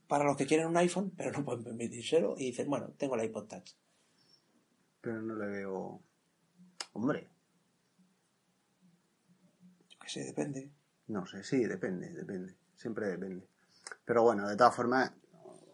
Para 0.09 0.25
los 0.25 0.37
que 0.37 0.47
quieren 0.47 0.67
un 0.67 0.77
iPhone, 0.77 1.13
pero 1.17 1.33
no 1.33 1.45
pueden 1.45 1.65
permitírselo, 1.65 2.35
y 2.37 2.47
dicen, 2.47 2.69
bueno, 2.69 2.91
tengo 2.99 3.15
el 3.15 3.25
iPod 3.25 3.47
Touch. 3.47 3.75
Pero 5.01 5.23
no 5.23 5.35
le 5.37 5.47
veo... 5.47 6.01
Hombre, 6.93 7.29
Yo 9.89 9.99
qué 10.01 10.09
sé, 10.09 10.25
depende. 10.25 10.71
No 11.09 11.27
sé, 11.27 11.43
sí, 11.45 11.65
depende, 11.65 12.11
depende. 12.13 12.55
Siempre 12.77 13.09
depende. 13.09 13.47
Pero 14.05 14.23
bueno, 14.23 14.49
de 14.49 14.57
todas 14.57 14.75
formas, 14.75 15.13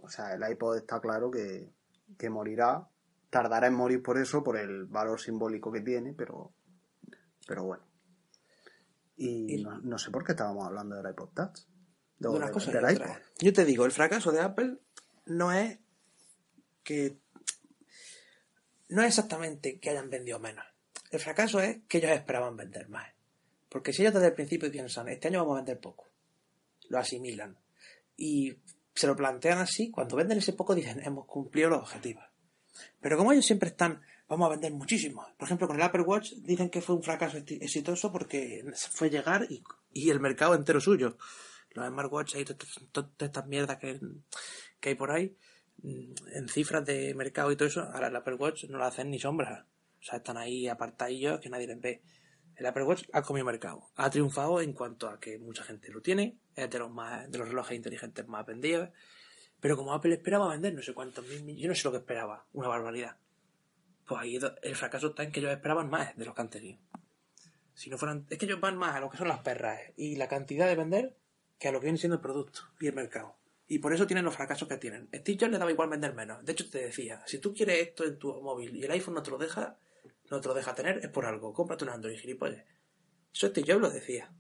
o 0.03 0.09
sea, 0.09 0.35
el 0.35 0.49
iPod 0.51 0.77
está 0.77 1.01
claro 1.01 1.31
que, 1.31 1.73
que 2.19 2.31
morirá. 2.31 2.89
Tardará 3.31 3.67
en 3.67 3.75
morir 3.75 4.03
por 4.03 4.17
eso, 4.19 4.45
por 4.45 4.57
el 4.57 4.85
valor 4.85 5.21
simbólico 5.21 5.73
que 5.73 5.81
tiene, 5.81 6.13
pero, 6.13 6.53
pero 7.49 7.65
bueno. 7.65 7.85
Y 9.17 9.63
no, 9.63 9.79
no 9.81 9.99
sé 9.99 10.11
por 10.11 10.25
qué 10.25 10.33
estábamos 10.33 10.67
hablando 10.67 10.97
del 10.97 11.11
iPod 11.11 11.31
Touch. 11.31 11.61
de 12.19 12.29
del- 12.73 12.91
del 12.91 12.97
otra. 12.97 13.07
iPod. 13.17 13.23
Yo 13.41 13.53
te 13.53 13.65
digo, 13.65 13.85
el 13.87 13.93
fracaso 13.93 14.31
de 14.31 14.41
Apple 14.41 14.79
no 15.27 15.51
es 15.53 15.79
que 16.85 17.19
no 18.89 19.03
es 19.03 19.09
exactamente 19.09 19.79
que 19.79 19.91
hayan 19.91 20.11
vendido 20.11 20.39
menos. 20.39 20.65
El 21.11 21.21
fracaso 21.21 21.61
es 21.61 21.79
que 21.89 21.99
ellos 21.99 22.11
esperaban 22.11 22.57
vender 22.57 22.89
más. 22.89 23.09
Porque 23.69 23.93
si 23.93 24.03
ellos 24.03 24.15
desde 24.15 24.29
el 24.29 24.35
principio 24.35 24.71
piensan, 24.71 25.09
este 25.09 25.29
año 25.29 25.41
vamos 25.41 25.55
a 25.55 25.61
vender 25.61 25.81
poco, 25.81 26.09
lo 26.89 26.99
asimilan 26.99 27.57
y 28.17 28.57
se 28.95 29.07
lo 29.07 29.17
plantean 29.17 29.59
así, 29.59 29.91
cuando 29.91 30.17
venden 30.17 30.39
ese 30.39 30.53
poco 30.53 30.75
dicen, 30.75 31.01
hemos 31.05 31.27
cumplido 31.27 31.71
los 31.71 31.81
objetivos. 31.81 32.25
Pero 33.01 33.17
como 33.17 33.33
ellos 33.33 33.45
siempre 33.45 33.71
están, 33.71 34.01
vamos 34.29 34.47
a 34.47 34.51
vender 34.51 34.73
muchísimo. 34.73 35.27
Por 35.37 35.47
ejemplo, 35.47 35.67
con 35.67 35.77
el 35.77 35.83
Apple 35.83 36.03
Watch 36.03 36.33
dicen 36.35 36.71
que 36.71 36.81
fue 36.81 36.95
un 36.95 37.03
fracaso 37.03 37.39
exitoso 37.39 38.13
porque 38.13 38.65
fue 38.93 39.11
llegar 39.11 39.47
y, 39.49 40.11
el 40.11 40.21
mercado 40.21 40.55
entero 40.55 40.81
suyo. 40.81 41.17
Los 41.71 41.89
smartwatches 41.89 42.41
y 42.41 42.45
todas 42.93 43.11
estas 43.19 43.47
mierdas 43.47 43.79
que, 43.79 43.99
hay 44.83 44.95
por 44.95 45.11
ahí, 45.11 45.37
en 45.83 46.49
cifras 46.49 46.85
de 46.85 47.15
mercado 47.15 47.53
y 47.53 47.57
todo 47.57 47.69
eso, 47.69 47.83
ahora 47.83 48.09
el 48.09 48.17
Apple 48.17 48.35
Watch 48.35 48.65
no 48.65 48.79
lo 48.79 48.85
hacen 48.85 49.11
ni 49.11 49.19
sombras. 49.19 49.65
O 50.01 50.03
sea, 50.03 50.19
están 50.19 50.37
ahí 50.37 50.69
apartadillos 50.69 51.41
que 51.41 51.49
nadie 51.49 51.67
les 51.67 51.81
ve. 51.81 52.03
El 52.57 52.67
Apple 52.67 52.85
Watch 52.85 53.05
ha 53.13 53.23
comido 53.23 53.45
mercado. 53.47 53.89
Ha 53.97 54.11
triunfado 54.11 54.61
en 54.61 54.73
cuanto 54.73 55.09
a 55.09 55.19
que 55.19 55.39
mucha 55.39 55.65
gente 55.65 55.91
lo 55.91 56.01
tiene. 56.01 56.39
Es 56.55 56.71
de 56.71 56.79
los, 56.79 56.91
más, 56.91 57.31
de 57.31 57.39
los 57.39 57.49
relojes 57.49 57.77
inteligentes 57.77 58.27
más 58.29 58.47
vendidos. 58.47 58.91
Pero 59.61 59.77
como 59.77 59.93
Apple 59.93 60.15
esperaba 60.15 60.49
vender 60.49 60.75
no 60.75 60.83
sé 60.83 60.93
cuántos 60.95 61.27
mil 61.27 61.43
millones, 61.43 61.63
yo 61.63 61.69
no 61.69 61.75
sé 61.75 61.85
lo 61.85 61.93
que 61.93 61.99
esperaba, 61.99 62.47
una 62.53 62.69
barbaridad. 62.69 63.17
Pues 64.07 64.21
ahí 64.21 64.39
el 64.63 64.77
fracaso 64.77 65.09
está 65.09 65.23
en 65.23 65.33
que 65.33 65.41
ellos 65.41 65.53
esperaban 65.53 65.89
más 65.89 66.17
de 66.17 66.25
los 66.27 66.35
que 66.35 66.41
han 66.43 66.51
tenido. 66.51 66.79
Si 67.73 67.91
no 67.91 67.99
fueran, 67.99 68.27
es 68.29 68.39
que 68.39 68.45
ellos 68.45 68.61
van 68.61 68.77
más 68.77 68.95
a 68.95 69.01
lo 69.01 69.11
que 69.11 69.17
son 69.17 69.29
las 69.29 69.41
perras 69.41 69.81
y 69.97 70.17
la 70.17 70.29
cantidad 70.29 70.67
de 70.69 70.77
vender 70.77 71.17
que 71.59 71.69
a 71.69 71.73
lo 71.73 71.81
que 71.81 71.87
viene 71.87 71.99
siendo 71.99 72.17
el 72.17 72.21
producto 72.21 72.61
y 72.79 72.87
el 72.87 72.95
mercado. 72.95 73.37
Y 73.67 73.79
por 73.79 73.95
eso 73.95 74.07
tienen 74.07 74.25
los 74.25 74.35
fracasos 74.35 74.69
que 74.69 74.77
tienen. 74.77 75.09
Steve 75.15 75.39
Jobs 75.41 75.53
le 75.53 75.59
daba 75.59 75.71
igual 75.71 75.89
vender 75.89 76.15
menos. 76.15 76.45
De 76.45 76.53
hecho, 76.53 76.69
te 76.69 76.79
decía, 76.79 77.23
si 77.27 77.39
tú 77.39 77.55
quieres 77.55 77.89
esto 77.89 78.05
en 78.05 78.19
tu 78.19 78.33
móvil 78.43 78.77
y 78.77 78.85
el 78.85 78.91
iPhone 78.91 79.15
no 79.15 79.23
te 79.23 79.31
lo 79.31 79.39
deja, 79.39 79.79
no 80.31 80.41
te 80.41 80.49
lo 80.49 80.55
deja 80.55 80.75
tener, 80.75 80.99
es 80.99 81.09
por 81.09 81.25
algo. 81.25 81.53
Cómprate 81.53 81.85
un 81.85 81.91
Android, 81.91 82.19
gilipollas. 82.19 82.65
Eso 83.33 83.49
Steve 83.49 83.73
Jobs 83.73 83.81
lo 83.81 83.91
decía. 83.91 84.31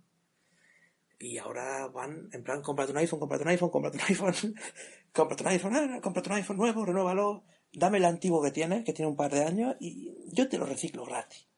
Y 1.18 1.38
ahora 1.38 1.86
van, 1.88 2.28
en 2.32 2.42
plan, 2.42 2.60
cómprate 2.60 2.92
un 2.92 2.98
iPhone, 2.98 3.20
cómprate 3.20 3.44
un 3.44 3.48
iPhone, 3.48 3.70
cómprate 3.70 3.96
un 3.96 4.04
iPhone, 4.04 4.34
cómprate 5.12 5.42
un 5.42 5.48
iPhone, 5.48 5.74
ah, 5.76 6.00
cómprate 6.02 6.28
un 6.28 6.36
iPhone 6.36 6.56
nuevo, 6.58 6.84
renúvalo, 6.84 7.44
dame 7.72 7.98
el 7.98 8.04
antiguo 8.04 8.42
que 8.42 8.50
tienes, 8.50 8.84
que 8.84 8.92
tiene 8.92 9.10
un 9.10 9.16
par 9.16 9.32
de 9.32 9.44
años, 9.44 9.76
y 9.80 10.14
yo 10.32 10.48
te 10.48 10.58
lo 10.58 10.66
reciclo 10.66 11.04
gratis. 11.04 11.48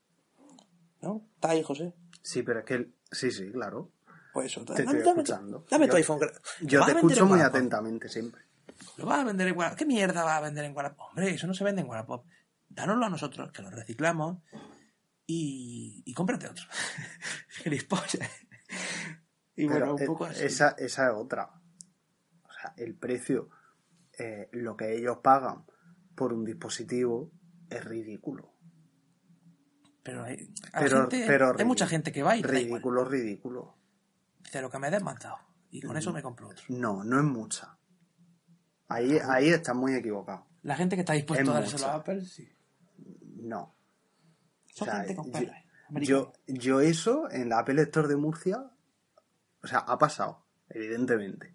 ¿No? 1.00 1.26
¿Está 1.34 1.50
ahí, 1.50 1.62
José? 1.62 1.94
Sí, 2.22 2.42
pero 2.42 2.60
es 2.60 2.64
que... 2.64 2.90
Sí, 3.10 3.30
sí, 3.30 3.50
claro. 3.50 3.90
Pues 4.36 4.52
eso, 4.52 4.64
Te 4.64 4.72
dame, 4.74 4.84
estoy 4.84 4.96
dame- 4.98 5.22
escuchando. 5.22 5.66
dame 5.70 5.86
tu 5.86 5.92
Yo- 5.92 5.96
iPhone. 5.96 6.20
gra- 6.20 6.32
¿Lo 6.60 6.66
Yo 6.68 6.84
te 6.84 6.92
escucho 6.92 7.26
muy 7.26 7.40
atentamente 7.40 8.08
siempre. 8.08 8.42
¿Lo 8.98 9.06
vas 9.06 9.20
a 9.20 9.24
vender 9.24 9.48
en 9.48 9.56
Wallapop? 9.56 9.78
¿Qué 9.78 9.86
mierda 9.86 10.24
vas 10.24 10.38
a 10.38 10.40
vender 10.42 10.64
en 10.66 10.76
Wallapop? 10.76 11.08
Hombre, 11.08 11.30
eso 11.30 11.46
no 11.46 11.54
se 11.54 11.64
vende 11.64 11.80
en 11.82 11.88
Wallapop. 11.88 12.26
Dánoslo 12.68 13.06
a 13.06 13.08
nosotros, 13.10 13.50
que 13.52 13.62
lo 13.62 13.70
reciclamos, 13.70 14.42
y, 15.26 16.02
y 16.04 16.12
cómprate 16.14 16.46
otro. 16.48 16.64
Gilipollas. 17.48 18.28
y 19.56 19.66
Pero 19.66 19.70
bueno, 19.70 19.94
un 19.94 20.02
e- 20.02 20.06
poco 20.06 20.24
así. 20.26 20.44
esa, 20.44 20.70
esa 20.78 21.06
es 21.08 21.14
otra. 21.16 21.50
O 22.42 22.52
sea, 22.52 22.74
el 22.76 22.94
precio, 22.94 23.48
eh, 24.18 24.48
lo 24.52 24.76
que 24.76 24.94
ellos 24.96 25.18
pagan 25.22 25.64
por 26.14 26.32
un 26.34 26.44
dispositivo 26.44 27.32
es 27.70 27.82
ridículo. 27.84 28.52
Pero 30.02 30.22
hay, 30.24 30.52
Pero, 30.78 31.00
gente- 31.02 31.24
pero 31.26 31.54
hay 31.58 31.64
mucha 31.64 31.86
gente 31.86 32.12
que 32.12 32.22
va 32.22 32.36
y. 32.36 32.42
Ridículo, 32.42 33.04
ridículo. 33.04 33.75
Dice, 34.46 34.60
lo 34.62 34.70
que 34.70 34.78
me 34.78 34.90
des 34.90 35.02
me 35.02 35.10
has 35.10 35.18
dado. 35.20 35.38
Y 35.70 35.82
con 35.82 35.96
eso 35.96 36.12
me 36.12 36.22
compro 36.22 36.48
otro. 36.48 36.64
No, 36.68 37.04
no 37.04 37.18
es 37.18 37.24
mucha. 37.24 37.76
Ahí, 38.88 39.18
ahí 39.28 39.48
estás 39.50 39.74
muy 39.76 39.94
equivocado. 39.94 40.46
La 40.62 40.76
gente 40.76 40.96
que 40.96 41.00
está 41.00 41.12
dispuesta 41.12 41.42
Es 41.42 41.48
a 41.48 41.52
dárselo 41.52 41.86
a 41.86 41.94
Apple, 41.96 42.20
sí. 42.24 42.48
No. 43.42 43.74
Son 44.72 44.88
O 44.88 44.90
sea, 44.92 45.00
gente 45.04 45.16
con 45.16 45.32
yo-. 45.32 45.52
Yo, 46.00 46.32
yo 46.46 46.80
eso 46.80 47.30
en 47.30 47.48
la 47.48 47.60
Apple 47.60 47.80
Store 47.82 48.08
de 48.08 48.16
Murcia, 48.16 48.58
o 49.62 49.66
sea, 49.66 49.78
ha 49.80 49.98
pasado, 49.98 50.44
evidentemente. 50.68 51.54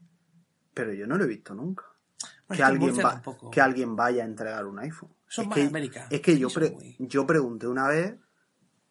Pero 0.74 0.94
yo 0.94 1.06
no 1.08 1.18
lo 1.18 1.26
he 1.26 1.28
visto 1.28 1.54
nunca. 1.54 1.84
Bueno, 2.48 2.58
que, 2.58 2.64
alguien 2.64 2.96
va- 2.98 3.22
que 3.52 3.62
alguien 3.62 3.96
vaya 3.96 4.24
a 4.24 4.26
entregar 4.26 4.66
un 4.66 4.80
iPhone. 4.80 5.14
Eso 5.30 5.42
es 5.42 5.48
más 5.48 5.58
que, 5.58 5.66
América. 5.66 6.08
Es 6.10 6.22
que 6.22 6.38
yo, 6.38 6.48
Eso 6.48 6.60
pre- 6.60 6.72
muy- 6.72 6.96
yo 7.00 7.26
pregunté 7.28 7.68
una 7.68 7.88
vez, 7.88 8.16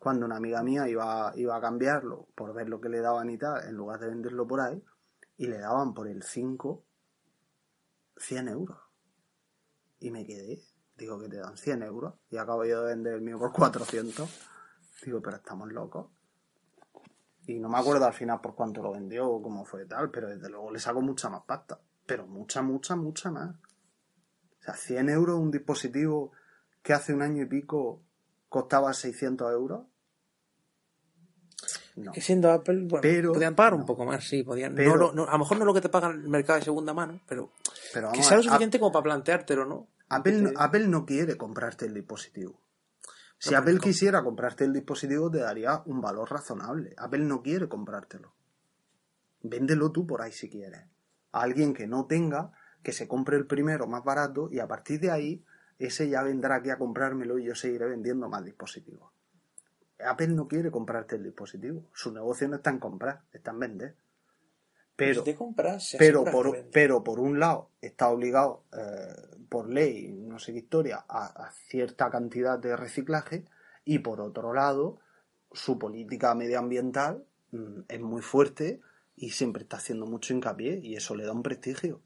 cuando 0.01 0.25
una 0.25 0.39
amiga 0.39 0.63
mía 0.63 0.89
iba, 0.89 1.31
iba 1.37 1.55
a 1.55 1.61
cambiarlo 1.61 2.27
por 2.35 2.55
ver 2.55 2.71
lo 2.71 2.81
que 2.81 2.89
le 2.89 3.01
daban 3.01 3.29
y 3.29 3.37
tal, 3.37 3.63
en 3.69 3.75
lugar 3.75 4.01
de 4.01 4.09
venderlo 4.09 4.47
por 4.47 4.63
ahí, 4.63 4.83
y 5.37 5.47
le 5.47 5.59
daban 5.59 5.93
por 5.93 6.09
el 6.09 6.23
5 6.23 6.83
100 8.17 8.49
euros. 8.49 8.79
Y 9.99 10.11
me 10.11 10.27
quedé. 10.27 10.63
Digo 10.97 11.19
que 11.19 11.29
te 11.29 11.37
dan 11.37 11.57
100 11.57 11.83
euros 11.83 12.15
y 12.31 12.39
acabo 12.39 12.65
yo 12.65 12.83
de 12.83 12.95
vender 12.95 13.15
el 13.15 13.21
mío 13.21 13.39
por 13.39 13.53
400. 13.53 14.29
Digo, 15.05 15.21
pero 15.21 15.37
estamos 15.37 15.71
locos. 15.71 16.09
Y 17.47 17.59
no 17.59 17.69
me 17.69 17.79
acuerdo 17.79 18.07
al 18.07 18.15
final 18.15 18.41
por 18.41 18.55
cuánto 18.55 18.83
lo 18.83 18.93
vendió 18.93 19.29
o 19.29 19.43
cómo 19.43 19.67
fue 19.67 19.85
tal, 19.85 20.11
pero 20.11 20.29
desde 20.29 20.49
luego 20.49 20.71
le 20.71 20.79
saco 20.79 21.03
mucha 21.03 21.29
más 21.29 21.43
pasta. 21.43 21.79
Pero 22.07 22.27
mucha, 22.27 22.63
mucha, 22.63 22.97
mucha 22.97 23.31
más. 23.31 23.51
O 23.51 24.63
sea, 24.63 24.75
100 24.75 25.11
euros 25.11 25.39
un 25.39 25.51
dispositivo 25.51 26.33
que 26.83 26.95
hace 26.95 27.13
un 27.13 27.21
año 27.21 27.43
y 27.43 27.47
pico 27.47 28.03
costaba 28.51 28.93
600 28.93 29.51
euros. 29.53 29.87
No. 31.97 32.13
Que 32.13 32.21
siendo 32.21 32.51
Apple, 32.51 32.85
bueno, 32.87 33.03
Pero- 33.03 33.33
podían 33.33 33.55
pagar 33.55 33.75
un 33.75 33.85
poco 33.85 34.05
más, 34.07 34.25
sí, 34.25 34.43
podían. 34.43 34.75
Pero- 34.75 34.97
no, 34.97 35.13
no- 35.13 35.25
a 35.29 35.33
lo 35.33 35.39
mejor 35.41 35.59
no 35.59 35.65
lo 35.65 35.75
que 35.75 35.81
te 35.81 35.89
pagan 35.89 36.13
el 36.23 36.29
mercado 36.29 36.59
de 36.59 36.65
segunda 36.65 36.95
mano, 36.95 37.21
pero 37.29 37.53
Pero 37.93 38.13
que 38.13 38.23
sea 38.23 38.37
lo 38.39 38.43
suficiente 38.43 38.79
como 38.79 38.93
para 38.93 39.03
planteártelo, 39.05 39.65
¿no? 39.67 39.89
Apple, 40.09 40.41
no- 40.43 40.49
Sí. 40.51 40.55
Apple 40.59 40.89
no 40.89 41.05
quiere 41.05 41.37
comprarte 41.37 41.87
el 41.87 41.95
dispositivo. 41.95 42.61
Si 43.39 43.55
Apple 43.55 43.79
quisiera 43.81 44.23
comprarte 44.23 44.65
el 44.65 44.73
dispositivo, 44.73 45.31
te 45.31 45.39
daría 45.39 45.83
un 45.87 46.01
valor 46.01 46.31
razonable. 46.31 46.95
Apple 46.99 47.21
no 47.25 47.43
quiere 47.43 47.69
comprártelo. 47.69 48.35
Véndelo 49.43 49.91
tú 49.93 50.07
por 50.07 50.21
ahí 50.23 50.33
si 50.33 50.49
quieres. 50.51 50.83
A 51.33 51.43
alguien 51.43 51.73
que 51.73 51.87
no 51.87 52.07
tenga, 52.07 52.53
que 52.83 52.93
se 52.93 53.09
compre 53.09 53.37
el 53.37 53.47
primero 53.47 53.87
más 53.87 54.05
barato 54.05 54.49
y 54.51 54.59
a 54.59 54.69
partir 54.69 55.01
de 55.01 55.11
ahí, 55.11 55.45
ese 55.87 56.09
ya 56.09 56.22
vendrá 56.22 56.57
aquí 56.57 56.70
a 56.70 56.78
comprármelo 56.78 57.39
y 57.39 57.45
yo 57.45 57.55
seguiré 57.55 57.87
vendiendo 57.87 58.28
más 58.28 58.45
dispositivos. 58.45 59.11
Apple 59.99 60.28
no 60.28 60.49
quiere 60.49 60.70
comprarte 60.70 61.16
el 61.16 61.24
dispositivo. 61.24 61.85
Su 61.93 62.12
negocio 62.12 62.49
no 62.49 62.57
está 62.57 62.70
en 62.70 62.78
comprar, 62.78 63.22
está 63.33 63.51
en 63.51 63.59
vender. 63.59 63.97
Pero, 64.97 65.24
compras, 65.37 65.97
pero 65.99 66.24
por, 66.24 66.66
pero 66.70 67.03
un 67.20 67.39
lado 67.41 67.70
está 67.81 68.09
obligado 68.09 68.64
eh, 68.76 69.39
por 69.49 69.68
ley, 69.70 70.09
no 70.12 70.39
sé 70.39 70.53
qué 70.53 70.59
historia, 70.59 71.05
a, 71.09 71.26
a 71.47 71.51
cierta 71.53 72.11
cantidad 72.11 72.59
de 72.59 72.76
reciclaje 72.76 73.45
y 73.85 74.01
por 74.01 74.20
otro 74.20 74.53
lado 74.53 75.01
su 75.53 75.78
política 75.78 76.35
medioambiental 76.35 77.24
mm, 77.53 77.81
es 77.89 78.01
muy 78.01 78.20
fuerte 78.20 78.81
y 79.16 79.31
siempre 79.31 79.62
está 79.62 79.78
haciendo 79.78 80.07
mucho 80.07 80.35
hincapié 80.35 80.81
y 80.83 80.97
eso 80.97 81.14
le 81.14 81.24
da 81.24 81.33
un 81.33 81.43
prestigio. 81.43 82.03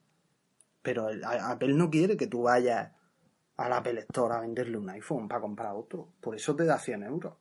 Pero 0.82 1.08
el- 1.08 1.24
Apple 1.24 1.74
no 1.74 1.90
quiere 1.90 2.16
que 2.16 2.28
tú 2.28 2.42
vayas 2.42 2.92
al 3.56 3.72
Apple 3.72 4.00
Store 4.00 4.34
a 4.34 4.40
venderle 4.40 4.76
un 4.78 4.88
iPhone 4.90 5.28
para 5.28 5.40
comprar 5.40 5.74
otro. 5.74 6.08
Por 6.20 6.34
eso 6.34 6.54
te 6.56 6.64
da 6.64 6.78
100 6.78 7.02
euros. 7.04 7.34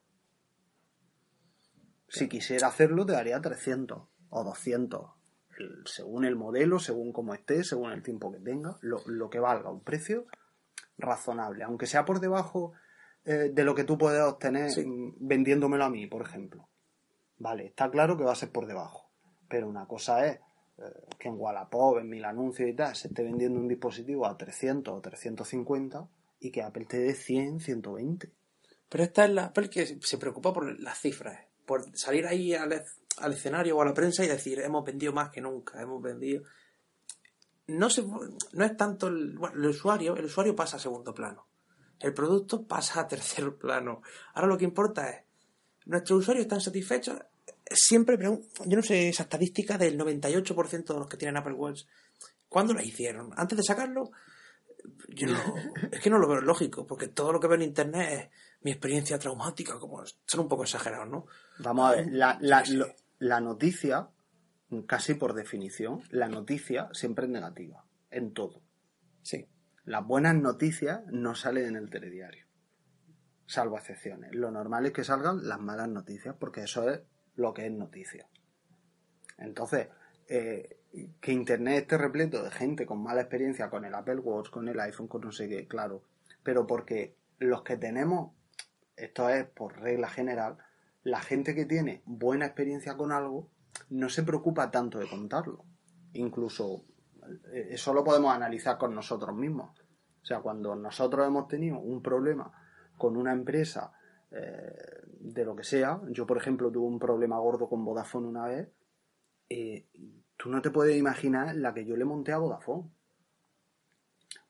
Si 2.08 2.30
quisiera 2.30 2.68
hacerlo, 2.68 3.06
te 3.06 3.14
daría 3.14 3.42
300 3.42 4.04
o 4.30 4.44
200. 4.44 5.12
el- 5.60 5.84
Según 5.86 6.26
el 6.26 6.36
modelo, 6.36 6.80
según 6.80 7.12
cómo 7.14 7.34
esté, 7.36 7.64
según 7.64 7.92
el 7.92 8.02
tiempo 8.02 8.32
que 8.32 8.40
tenga, 8.40 8.78
lo, 8.82 9.02
lo 9.06 9.30
que 9.30 9.40
valga. 9.40 9.70
Un 9.72 9.84
precio 9.84 10.26
razonable. 10.98 11.64
Aunque 11.64 11.86
sea 11.86 12.06
por 12.06 12.20
debajo 12.20 12.74
eh, 13.26 13.52
de 13.54 13.64
lo 13.64 13.74
que 13.76 13.84
tú 13.84 13.98
puedes 13.98 14.22
obtener 14.22 14.70
Sí. 14.72 14.84
vendiéndomelo 15.20 15.86
a 15.86 15.90
mí, 15.90 16.08
por 16.08 16.22
ejemplo. 16.24 16.68
Vale, 17.38 17.68
está 17.68 17.90
claro 17.90 18.18
que 18.18 18.24
va 18.24 18.32
a 18.34 18.36
ser 18.36 18.52
por 18.52 18.66
debajo. 18.68 19.12
Pero 19.48 19.68
una 19.70 19.86
cosa 19.88 20.26
es 20.26 20.40
que 21.20 21.28
en 21.28 21.36
Wallapop, 21.38 22.00
en 22.00 22.10
mil 22.10 22.26
anuncios 22.26 22.70
y 22.70 22.74
tal, 22.74 22.96
se 22.96 23.08
esté 23.08 23.24
vendiendo 23.24 23.60
un 23.60 23.68
dispositivo 23.68 24.26
a 24.26 24.38
300 24.38 24.94
o 24.94 25.02
350 25.02 26.08
y 26.40 26.52
que 26.52 26.62
Apple 26.62 26.86
te 26.86 27.00
dé 27.00 27.14
100, 27.14 27.60
120. 27.60 28.32
Pero 28.90 29.04
esta 29.04 29.26
es 29.26 29.32
la 29.32 29.46
Apple 29.46 29.70
que 29.70 29.86
se 29.86 30.18
preocupa 30.18 30.54
por 30.54 30.80
las 30.80 31.00
cifras, 31.00 31.40
por 31.66 31.98
salir 31.98 32.28
ahí 32.28 32.54
al, 32.54 32.84
al 33.18 33.34
escenario 33.34 33.78
o 33.78 33.82
a 33.82 33.86
la 33.86 33.94
prensa 33.94 34.24
y 34.24 34.28
decir, 34.28 34.60
hemos 34.60 34.84
vendido 34.84 35.14
más 35.14 35.30
que 35.30 35.42
nunca, 35.42 35.82
hemos 35.82 36.02
vendido... 36.02 36.44
No, 37.68 37.90
se, 37.90 38.04
no 38.04 38.66
es 38.66 38.76
tanto 38.76 39.08
el, 39.08 39.38
bueno, 39.38 39.56
el 39.56 39.66
usuario, 39.70 40.18
el 40.18 40.26
usuario 40.26 40.56
pasa 40.56 40.78
a 40.78 40.80
segundo 40.80 41.14
plano. 41.14 41.48
El 42.00 42.14
producto 42.14 42.68
pasa 42.68 43.00
a 43.00 43.08
tercer 43.08 43.56
plano. 43.56 44.02
Ahora 44.34 44.48
lo 44.48 44.58
que 44.58 44.66
importa 44.66 45.10
es, 45.10 45.24
¿nuestros 45.86 46.20
usuarios 46.20 46.44
están 46.44 46.60
satisfechos? 46.60 47.20
Siempre, 47.76 48.18
pregun- 48.18 48.46
yo 48.66 48.78
no 48.78 48.84
sé 48.84 49.10
esa 49.10 49.24
estadística 49.24 49.78
del 49.78 49.98
98% 49.98 50.94
de 50.94 51.00
los 51.00 51.08
que 51.10 51.18
tienen 51.18 51.38
Apple 51.38 51.54
Watch, 51.54 51.84
¿cuándo 52.50 52.74
la 52.74 52.84
hicieron? 52.84 53.32
¿Antes 53.36 53.58
de 53.58 53.64
sacarlo? 53.64 54.12
Yo 55.10 55.28
no, 55.28 55.40
es 55.92 56.00
que 56.02 56.10
no 56.10 56.18
lo 56.18 56.28
veo 56.28 56.42
lógico, 56.42 56.86
porque 56.86 57.08
todo 57.08 57.32
lo 57.32 57.40
que 57.40 57.48
veo 57.48 57.56
en 57.56 57.62
internet 57.64 58.10
es 58.12 58.30
mi 58.64 58.72
experiencia 58.72 59.18
traumática, 59.20 59.80
como 59.80 60.04
son 60.26 60.42
un 60.42 60.48
poco 60.48 60.64
exagerados, 60.64 61.10
¿no? 61.10 61.26
Vamos 61.60 61.90
a 61.92 61.96
ver, 61.96 62.08
la, 62.12 62.38
la- 62.42 62.66
Sí, 62.66 62.72
sí. 62.72 62.78
lo- 62.78 62.88
la 63.20 63.40
noticia, 63.40 64.10
casi 64.88 65.14
por 65.14 65.34
definición, 65.34 66.02
la 66.10 66.28
noticia 66.28 66.90
siempre 66.94 67.26
es 67.26 67.32
negativa, 67.32 67.86
en 68.12 68.34
todo. 68.34 68.62
Sí. 69.22 69.48
Las 69.86 70.06
buenas 70.06 70.36
noticias 70.36 71.02
no 71.12 71.36
salen 71.36 71.66
en 71.68 71.76
el 71.78 71.90
telediario, 71.90 72.46
salvo 73.46 73.78
excepciones. 73.78 74.34
Lo 74.34 74.52
normal 74.52 74.86
es 74.86 74.92
que 74.94 75.04
salgan 75.04 75.48
las 75.48 75.60
malas 75.60 75.88
noticias, 75.90 76.36
porque 76.40 76.64
eso 76.64 76.90
es 76.90 77.02
lo 77.36 77.54
que 77.54 77.66
es 77.66 77.72
noticia. 77.72 78.28
Entonces, 79.38 79.88
eh, 80.28 80.80
que 81.20 81.32
Internet 81.32 81.84
esté 81.84 81.98
repleto 81.98 82.44
de 82.44 82.52
gente 82.52 82.86
con 82.86 83.02
mala 83.02 83.22
experiencia 83.22 83.70
con 83.70 83.86
el 83.86 83.96
Apple 83.96 84.20
Watch, 84.20 84.50
con 84.50 84.68
el 84.68 84.80
iPhone, 84.80 85.08
con 85.08 85.22
no 85.22 85.32
sé 85.32 85.50
qué, 85.50 85.68
claro. 85.68 86.04
Pero 86.44 86.68
porque 86.68 87.16
los 87.40 87.64
que 87.64 87.78
tenemos, 87.78 88.32
esto 88.96 89.30
es 89.30 89.46
por 89.46 89.80
regla 89.80 90.08
general, 90.08 90.58
la 91.04 91.20
gente 91.20 91.56
que 91.56 91.66
tiene 91.66 92.02
buena 92.06 92.46
experiencia 92.46 92.96
con 92.96 93.12
algo 93.12 93.50
no 93.90 94.10
se 94.10 94.24
preocupa 94.24 94.72
tanto 94.72 95.00
de 95.00 95.10
contarlo. 95.10 95.66
Incluso 96.14 96.86
eh, 97.52 97.70
eso 97.72 97.94
lo 97.94 98.04
podemos 98.04 98.34
analizar 98.34 98.78
con 98.78 98.94
nosotros 98.94 99.36
mismos. 99.36 99.72
O 100.22 100.26
sea, 100.26 100.40
cuando 100.40 100.76
nosotros 100.76 101.28
hemos 101.28 101.48
tenido 101.48 101.80
un 101.80 102.02
problema 102.02 102.54
con 102.98 103.18
una 103.18 103.34
empresa 103.34 103.92
eh, 104.32 105.03
de 105.24 105.46
lo 105.46 105.56
que 105.56 105.64
sea, 105.64 106.02
yo 106.10 106.26
por 106.28 106.38
ejemplo 106.38 106.72
tuve 106.72 106.86
un 106.88 107.00
problema 107.00 107.38
gordo 107.40 107.70
con 107.70 107.84
Vodafone 107.86 108.28
una 108.28 108.46
vez, 108.46 108.70
eh, 109.50 109.88
tú 110.38 110.50
no 110.50 110.62
te 110.62 110.70
puedes 110.70 110.98
imaginar 110.98 111.56
la 111.56 111.74
que 111.74 111.86
yo 111.86 111.96
le 111.96 112.06
monté 112.06 112.32
a 112.34 112.38
Vodafone. 112.40 112.90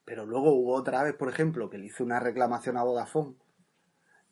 Pero 0.06 0.26
luego 0.26 0.52
hubo 0.54 0.74
otra 0.74 1.04
vez, 1.04 1.14
por 1.16 1.30
ejemplo, 1.30 1.70
que 1.70 1.78
le 1.78 1.86
hice 1.86 2.04
una 2.04 2.20
reclamación 2.20 2.76
a 2.78 2.84
Vodafone 2.84 3.36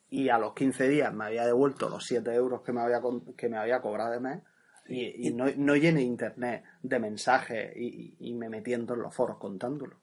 y 0.10 0.28
a 0.30 0.38
los 0.38 0.54
15 0.54 0.90
días 0.90 1.14
me 1.14 1.26
había 1.26 1.46
devuelto 1.46 1.88
los 1.88 2.06
7 2.06 2.34
euros 2.34 2.62
que 2.64 2.74
me 2.74 2.82
había, 2.82 3.02
que 3.38 3.48
me 3.48 3.58
había 3.58 3.82
cobrado 3.82 4.12
de 4.12 4.20
mes 4.20 4.42
y, 4.88 5.28
y 5.28 5.34
no, 5.34 5.46
no 5.56 5.76
llené 5.78 6.02
internet 6.02 6.66
de 6.82 7.00
mensajes 7.00 7.74
y, 7.78 8.18
y 8.20 8.34
me 8.34 8.50
metí 8.50 8.74
en 8.74 8.86
los 8.88 9.16
foros 9.16 9.38
contándolo. 9.38 9.96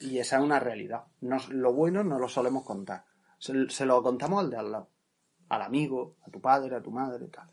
Y 0.00 0.18
esa 0.18 0.38
es 0.38 0.42
una 0.44 0.60
realidad. 0.60 1.04
Nos- 1.20 1.50
lo 1.50 1.74
bueno 1.74 2.04
no 2.04 2.18
lo 2.18 2.28
solemos 2.28 2.64
contar. 2.64 3.04
Se, 3.38 3.68
se 3.70 3.86
lo 3.86 4.02
contamos 4.02 4.42
al 4.44 4.50
de 4.50 4.56
al 4.56 4.72
lado. 4.72 4.90
Al 5.48 5.62
amigo, 5.62 6.16
a 6.26 6.30
tu 6.30 6.40
padre, 6.40 6.76
a 6.76 6.82
tu 6.82 6.90
madre, 6.90 7.26
tal. 7.28 7.48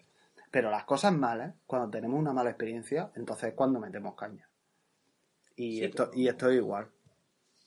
Pero 0.51 0.69
las 0.69 0.85
cosas 0.85 1.13
malas, 1.13 1.53
cuando 1.65 1.89
tenemos 1.89 2.19
una 2.19 2.33
mala 2.33 2.49
experiencia, 2.49 3.11
entonces 3.15 3.49
es 3.49 3.53
cuando 3.55 3.79
metemos 3.79 4.15
caña. 4.15 4.49
Y, 5.55 5.77
Sí, 5.79 5.83
esto, 5.83 6.05
pero- 6.09 6.17
y 6.21 6.27
esto 6.27 6.49
es 6.49 6.57
igual. 6.57 6.89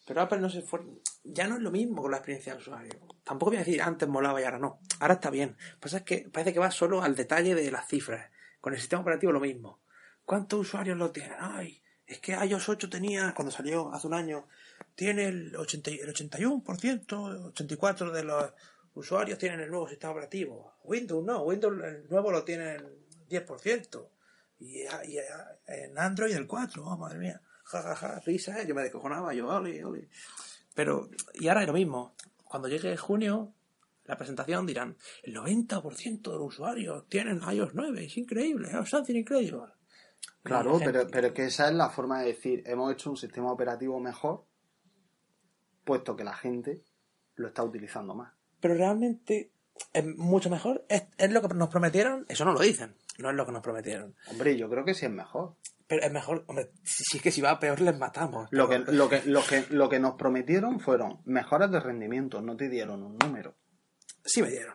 Pero 0.06 0.22
Apple 0.22 0.38
no 0.40 0.48
se 0.48 0.62
fue. 0.62 0.80
Ya 1.24 1.46
no 1.46 1.56
es 1.56 1.62
lo 1.62 1.70
mismo 1.70 2.00
con 2.02 2.10
la 2.10 2.16
experiencia 2.18 2.52
del 2.52 2.62
usuario. 2.62 2.92
Tampoco 3.24 3.50
voy 3.50 3.56
a 3.56 3.64
decir 3.64 3.82
antes 3.82 4.08
molaba 4.08 4.40
y 4.40 4.44
ahora 4.44 4.58
no. 4.58 4.80
Ahora 5.00 5.14
está 5.14 5.28
bien. 5.30 5.50
Lo 5.58 5.74
que 5.74 5.80
pasa 5.80 5.96
es 5.98 6.02
que 6.04 6.28
parece 6.32 6.52
que 6.54 6.60
va 6.60 6.70
solo 6.70 7.02
al 7.02 7.14
detalle 7.14 7.54
de 7.54 7.70
las 7.70 7.86
cifras. 7.88 8.30
Con 8.60 8.72
el 8.72 8.80
sistema 8.80 9.02
operativo 9.02 9.32
lo 9.32 9.40
mismo. 9.40 9.80
¿Cuántos 10.24 10.60
usuarios 10.60 10.96
lo 10.96 11.10
tienen? 11.10 11.36
Ay, 11.38 11.82
es 12.06 12.20
que 12.20 12.32
iOS 12.32 12.68
8 12.70 12.88
tenía, 12.88 13.34
cuando 13.34 13.50
salió 13.52 13.92
hace 13.92 14.06
un 14.06 14.14
año, 14.14 14.46
tiene 14.94 15.26
el, 15.26 15.56
80, 15.56 15.90
y- 15.90 15.98
el 16.00 16.08
81%, 16.14 17.52
84% 17.54 18.12
de 18.12 18.24
los 18.24 18.52
usuarios 18.94 19.38
tienen 19.38 19.60
el 19.60 19.70
nuevo 19.70 19.88
sistema 19.88 20.12
operativo. 20.12 20.74
Windows 20.84 21.24
no, 21.24 21.42
Windows 21.42 21.74
el 21.84 22.08
nuevo 22.08 22.30
lo 22.32 22.44
tiene 22.44 22.76
el 22.76 22.98
10%. 23.28 24.08
Y, 24.60 24.80
y 24.82 25.18
en 25.66 25.98
Android 25.98 26.34
el 26.34 26.48
4%. 26.48 26.82
Oh, 26.84 26.96
madre 26.96 27.18
mía. 27.18 27.40
Ja, 27.64 27.82
ja, 27.82 27.94
ja, 27.94 28.20
risa, 28.24 28.60
¿eh? 28.60 28.66
yo 28.66 28.74
me 28.74 28.82
descojonaba, 28.82 29.34
yo, 29.34 29.46
ole, 29.46 29.84
ole. 29.84 30.08
Pero, 30.74 31.08
y 31.34 31.48
ahora 31.48 31.60
es 31.62 31.66
lo 31.66 31.74
mismo. 31.74 32.14
Cuando 32.44 32.66
llegue 32.66 32.96
junio, 32.96 33.52
la 34.04 34.16
presentación 34.16 34.64
dirán, 34.64 34.96
el 35.22 35.34
90% 35.36 36.22
de 36.22 36.38
los 36.38 36.46
usuarios 36.54 37.06
tienen 37.08 37.40
iOS 37.42 37.74
9, 37.74 38.04
es 38.06 38.16
increíble, 38.16 38.70
es 38.72 38.88
something 38.88 39.14
increíble. 39.16 39.60
Claro, 40.42 40.80
pero, 40.82 41.06
pero 41.08 41.34
que 41.34 41.44
esa 41.44 41.68
es 41.68 41.74
la 41.74 41.90
forma 41.90 42.20
de 42.20 42.28
decir, 42.28 42.62
hemos 42.64 42.90
hecho 42.92 43.10
un 43.10 43.16
sistema 43.18 43.52
operativo 43.52 44.00
mejor, 44.00 44.46
puesto 45.88 46.14
que 46.14 46.22
la 46.22 46.34
gente 46.34 46.82
lo 47.36 47.48
está 47.48 47.62
utilizando 47.64 48.14
más. 48.14 48.34
Pero 48.60 48.74
realmente 48.74 49.52
es 49.94 50.04
mucho 50.04 50.50
mejor, 50.50 50.84
es, 50.86 51.04
es 51.16 51.32
lo 51.32 51.40
que 51.40 51.54
nos 51.54 51.70
prometieron, 51.70 52.26
eso 52.28 52.44
no 52.44 52.52
lo 52.52 52.60
dicen, 52.60 52.94
no 53.16 53.30
es 53.30 53.36
lo 53.36 53.46
que 53.46 53.52
nos 53.52 53.62
prometieron. 53.62 54.14
Hombre, 54.30 54.54
yo 54.58 54.68
creo 54.68 54.84
que 54.84 54.92
sí 54.92 55.06
es 55.06 55.12
mejor. 55.12 55.54
Pero 55.86 56.02
es 56.02 56.12
mejor, 56.12 56.44
hombre, 56.46 56.72
si 56.82 57.16
es 57.16 57.22
que 57.22 57.30
si 57.30 57.40
va 57.40 57.58
peor 57.58 57.80
les 57.80 57.96
matamos. 57.96 58.48
Lo 58.50 58.68
que, 58.68 58.78
lo, 58.86 59.08
que, 59.08 59.22
lo, 59.24 59.42
que, 59.42 59.64
lo 59.70 59.88
que 59.88 59.98
nos 59.98 60.16
prometieron 60.16 60.78
fueron 60.78 61.22
mejoras 61.24 61.70
de 61.70 61.80
rendimiento, 61.80 62.42
no 62.42 62.54
te 62.54 62.68
dieron 62.68 63.02
un 63.02 63.16
número. 63.16 63.54
Sí 64.26 64.42
me 64.42 64.50
dieron. 64.50 64.74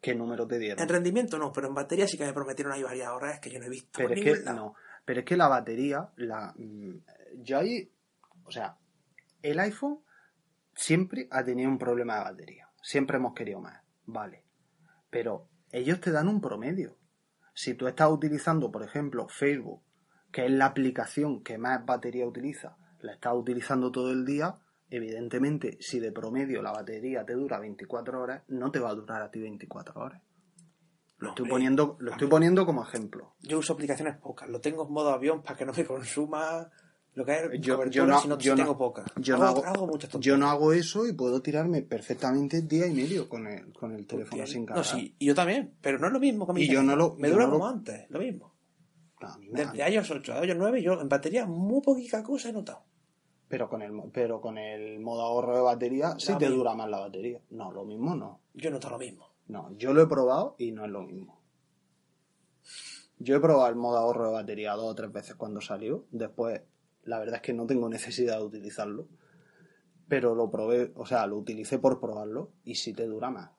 ¿Qué 0.00 0.14
número 0.14 0.46
te 0.46 0.60
dieron? 0.60 0.80
En 0.80 0.88
rendimiento 0.88 1.36
no, 1.36 1.52
pero 1.52 1.66
en 1.66 1.74
batería 1.74 2.06
sí 2.06 2.16
que 2.16 2.26
me 2.26 2.32
prometieron 2.32 2.72
ahí 2.72 2.84
varias 2.84 3.08
horas 3.08 3.40
que 3.40 3.50
yo 3.50 3.58
no 3.58 3.64
he 3.64 3.70
visto. 3.70 3.90
Pero 3.96 4.14
es 4.14 4.22
que, 4.22 4.52
no, 4.52 4.76
pero 5.04 5.18
es 5.18 5.26
que 5.26 5.36
la 5.36 5.48
batería, 5.48 6.10
la, 6.14 6.54
mm, 6.56 6.98
yo 7.42 7.58
ahí, 7.58 7.90
o 8.44 8.52
sea, 8.52 8.76
el 9.42 9.58
iPhone 9.58 9.98
siempre 10.74 11.28
ha 11.30 11.44
tenido 11.44 11.70
un 11.70 11.78
problema 11.78 12.16
de 12.16 12.24
batería. 12.24 12.68
Siempre 12.82 13.16
hemos 13.16 13.34
querido 13.34 13.60
más, 13.60 13.82
vale. 14.04 14.44
Pero 15.10 15.48
ellos 15.70 16.00
te 16.00 16.10
dan 16.10 16.28
un 16.28 16.40
promedio. 16.40 16.96
Si 17.54 17.74
tú 17.74 17.86
estás 17.86 18.10
utilizando, 18.10 18.70
por 18.70 18.82
ejemplo, 18.82 19.28
Facebook 19.28 19.82
que 20.34 20.46
es 20.46 20.50
la 20.50 20.66
aplicación 20.66 21.44
que 21.44 21.58
más 21.58 21.86
batería 21.86 22.26
utiliza, 22.26 22.76
la 23.00 23.12
estás 23.12 23.34
utilizando 23.36 23.92
todo 23.92 24.10
el 24.10 24.24
día, 24.24 24.56
evidentemente, 24.90 25.78
si 25.80 26.00
de 26.00 26.10
promedio 26.10 26.60
la 26.60 26.72
batería 26.72 27.24
te 27.24 27.34
dura 27.34 27.60
24 27.60 28.20
horas, 28.20 28.42
no 28.48 28.72
te 28.72 28.80
va 28.80 28.90
a 28.90 28.94
durar 28.94 29.22
a 29.22 29.30
ti 29.30 29.40
24 29.40 30.00
horas. 30.00 30.20
Lo, 31.18 31.28
estoy, 31.28 31.48
poniendo, 31.48 31.96
lo 32.00 32.10
estoy 32.10 32.26
poniendo 32.26 32.66
como 32.66 32.82
ejemplo. 32.82 33.36
Yo 33.42 33.60
uso 33.60 33.74
aplicaciones 33.74 34.16
pocas, 34.16 34.48
lo 34.48 34.60
tengo 34.60 34.84
en 34.84 34.92
modo 34.92 35.10
avión 35.10 35.40
para 35.40 35.56
que 35.56 35.64
no 35.64 35.72
me 35.72 35.84
consuma 35.84 36.68
lo 37.14 37.24
que 37.24 37.32
es 37.32 37.60
yo, 37.60 37.84
yo 37.86 38.06
no, 38.06 38.20
si 38.20 38.28
no, 38.28 38.38
yo 38.38 38.56
tengo 38.56 38.76
pocas. 38.76 39.06
Yo, 39.16 39.36
no 39.36 39.44
hago, 39.44 39.98
yo 40.18 40.36
no 40.36 40.48
hago 40.48 40.72
eso 40.72 41.06
y 41.06 41.12
puedo 41.12 41.40
tirarme 41.40 41.82
perfectamente 41.82 42.62
día 42.62 42.86
y 42.86 42.92
medio 42.92 43.28
con 43.28 43.46
el, 43.46 43.72
con 43.72 43.92
el 43.92 44.06
teléfono 44.06 44.46
sin 44.46 44.66
cargar. 44.66 44.84
No, 44.84 44.98
sí, 44.98 45.14
y 45.18 45.26
yo 45.26 45.34
también, 45.34 45.74
pero 45.80 45.98
no 45.98 46.08
es 46.08 46.12
lo 46.12 46.18
mismo 46.18 46.46
que 46.46 46.52
mi 46.54 46.62
y 46.62 46.68
yo 46.68 46.82
no 46.82 46.96
lo, 46.96 47.14
Me 47.16 47.30
dura 47.30 47.48
como 47.48 47.66
antes, 47.66 48.06
lo 48.10 48.18
mismo. 48.18 48.52
Desde 49.50 49.82
años 49.82 50.10
8 50.10 50.32
a 50.32 50.40
años 50.40 50.56
9 50.58 50.82
yo 50.82 51.00
en 51.00 51.08
batería 51.08 51.46
muy 51.46 51.80
poquita 51.80 52.22
cosa 52.22 52.48
he 52.48 52.52
notado. 52.52 52.82
Pero 53.48 53.68
con 53.68 53.82
el, 53.82 53.92
pero 54.12 54.40
con 54.40 54.58
el 54.58 54.98
modo 55.00 55.22
ahorro 55.22 55.54
de 55.56 55.62
batería 55.62 56.16
sí 56.18 56.34
te 56.36 56.48
dura 56.48 56.74
más 56.74 56.90
la 56.90 56.98
batería. 56.98 57.40
No, 57.50 57.70
lo 57.70 57.84
mismo 57.84 58.14
no. 58.14 58.40
Yo 58.54 58.70
noto 58.70 58.90
lo 58.90 58.98
mismo. 58.98 59.28
No, 59.46 59.74
yo 59.76 59.92
lo 59.92 60.02
he 60.02 60.06
probado 60.06 60.56
y 60.58 60.72
no 60.72 60.84
es 60.84 60.90
lo 60.90 61.02
mismo. 61.02 61.40
Yo 63.18 63.36
he 63.36 63.40
probado 63.40 63.68
el 63.68 63.76
modo 63.76 63.98
ahorro 63.98 64.26
de 64.26 64.32
batería 64.32 64.72
dos 64.72 64.90
o 64.90 64.94
tres 64.94 65.12
veces 65.12 65.36
cuando 65.36 65.60
salió. 65.60 66.06
Después, 66.10 66.62
la 67.04 67.18
verdad 67.18 67.36
es 67.36 67.42
que 67.42 67.52
no 67.52 67.66
tengo 67.66 67.88
necesidad 67.88 68.38
de 68.38 68.44
utilizarlo. 68.44 69.08
Pero 70.08 70.34
lo 70.34 70.50
probé, 70.50 70.92
o 70.96 71.06
sea, 71.06 71.26
lo 71.26 71.38
utilicé 71.38 71.78
por 71.78 72.00
probarlo 72.00 72.52
y 72.64 72.74
sí 72.74 72.92
te 72.92 73.06
dura 73.06 73.30
más. 73.30 73.50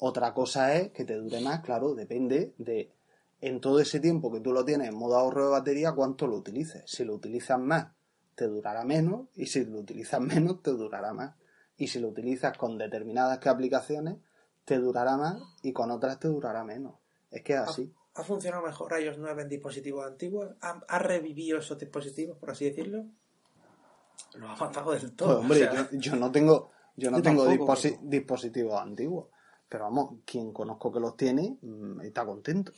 Otra 0.00 0.34
cosa 0.34 0.74
es 0.74 0.92
que 0.92 1.04
te 1.04 1.14
dure 1.14 1.40
más, 1.40 1.60
claro, 1.60 1.94
depende 1.94 2.54
de 2.58 2.92
en 3.40 3.60
todo 3.60 3.80
ese 3.80 4.00
tiempo 4.00 4.32
que 4.32 4.40
tú 4.40 4.52
lo 4.52 4.64
tienes 4.64 4.88
en 4.88 4.94
modo 4.94 5.16
ahorro 5.16 5.46
de 5.46 5.50
batería, 5.50 5.92
cuánto 5.92 6.26
lo 6.26 6.36
utilices. 6.36 6.82
Si 6.86 7.04
lo 7.04 7.14
utilizas 7.14 7.58
más, 7.58 7.88
te 8.34 8.46
durará 8.46 8.84
menos, 8.84 9.28
y 9.34 9.46
si 9.46 9.64
lo 9.64 9.80
utilizas 9.80 10.20
menos, 10.20 10.62
te 10.62 10.70
durará 10.70 11.12
más. 11.12 11.34
Y 11.76 11.88
si 11.88 11.98
lo 11.98 12.08
utilizas 12.08 12.56
con 12.56 12.78
determinadas 12.78 13.44
aplicaciones, 13.46 14.16
te 14.64 14.78
durará 14.78 15.16
más 15.16 15.42
y 15.62 15.72
con 15.72 15.90
otras 15.90 16.18
te 16.18 16.28
durará 16.28 16.64
menos. 16.64 16.94
Es 17.30 17.42
que 17.42 17.54
es 17.54 17.58
así. 17.58 17.92
¿Ha, 18.14 18.22
funcionado 18.22 18.64
mejor 18.64 19.00
iOS 19.00 19.18
9 19.18 19.42
en 19.42 19.48
dispositivos 19.48 20.06
antiguos? 20.06 20.50
¿Ha, 20.60 20.98
revivido 20.98 21.58
esos 21.58 21.78
dispositivos, 21.78 22.38
por 22.38 22.50
así 22.50 22.64
decirlo? 22.64 23.04
Lo 24.34 24.48
ha 24.48 24.56
matado 24.56 24.92
del 24.92 25.12
todo. 25.12 25.42
Pues, 25.46 25.68
hombre, 25.68 25.88
yo, 25.92 26.16
no 26.16 26.30
tengo, 26.30 26.70
yo 26.96 27.10
no 27.10 27.22
tengo 27.22 27.46
dispositivos 28.02 28.80
antiguos. 28.80 29.28
Pero 29.68 29.84
vamos, 29.84 30.20
quien 30.24 30.52
conozco 30.52 30.92
que 30.92 31.00
los 31.00 31.16
tiene 31.16 31.56
mm, 31.60 32.02
está 32.02 32.24
contento 32.24 32.72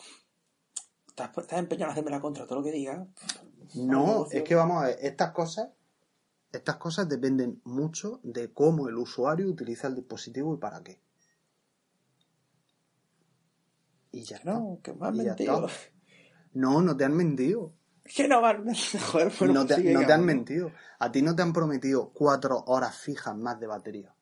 estás, 1.24 1.58
empeñado 1.58 1.90
en 1.90 1.92
hacerme 1.92 2.10
la 2.10 2.20
contra 2.20 2.46
todo 2.46 2.58
lo 2.58 2.64
que 2.64 2.72
diga. 2.72 3.06
No, 3.74 4.26
es 4.30 4.42
que 4.42 4.54
vamos 4.54 4.82
a 4.82 4.86
ver, 4.86 4.98
estas 5.00 5.32
cosas, 5.32 5.70
estas 6.52 6.76
cosas 6.76 7.08
dependen 7.08 7.60
mucho 7.64 8.20
de 8.22 8.52
cómo 8.52 8.88
el 8.88 8.96
usuario 8.96 9.48
utiliza 9.48 9.88
el 9.88 9.94
dispositivo 9.94 10.54
y 10.54 10.58
para 10.58 10.82
qué. 10.82 11.00
Y 14.16 14.22
ya 14.22 14.40
no, 14.44 14.80
que 14.82 14.94
me 14.94 15.08
han 15.08 15.16
mentido. 15.16 15.68
No, 16.54 16.80
no 16.80 16.96
te 16.96 17.04
han 17.04 17.14
mentido. 17.14 17.74
Que 18.02 18.26
no 18.26 18.40
Joder, 19.12 19.50
no, 19.52 19.66
te, 19.66 19.92
no 19.92 20.06
te 20.06 20.12
han 20.14 20.24
mentido. 20.24 20.72
A 20.98 21.12
ti 21.12 21.20
no 21.20 21.36
te 21.36 21.42
han 21.42 21.52
prometido 21.52 22.12
cuatro 22.14 22.64
horas 22.66 22.96
fijas 22.96 23.36
más 23.36 23.60
de 23.60 23.66
batería. 23.66 24.14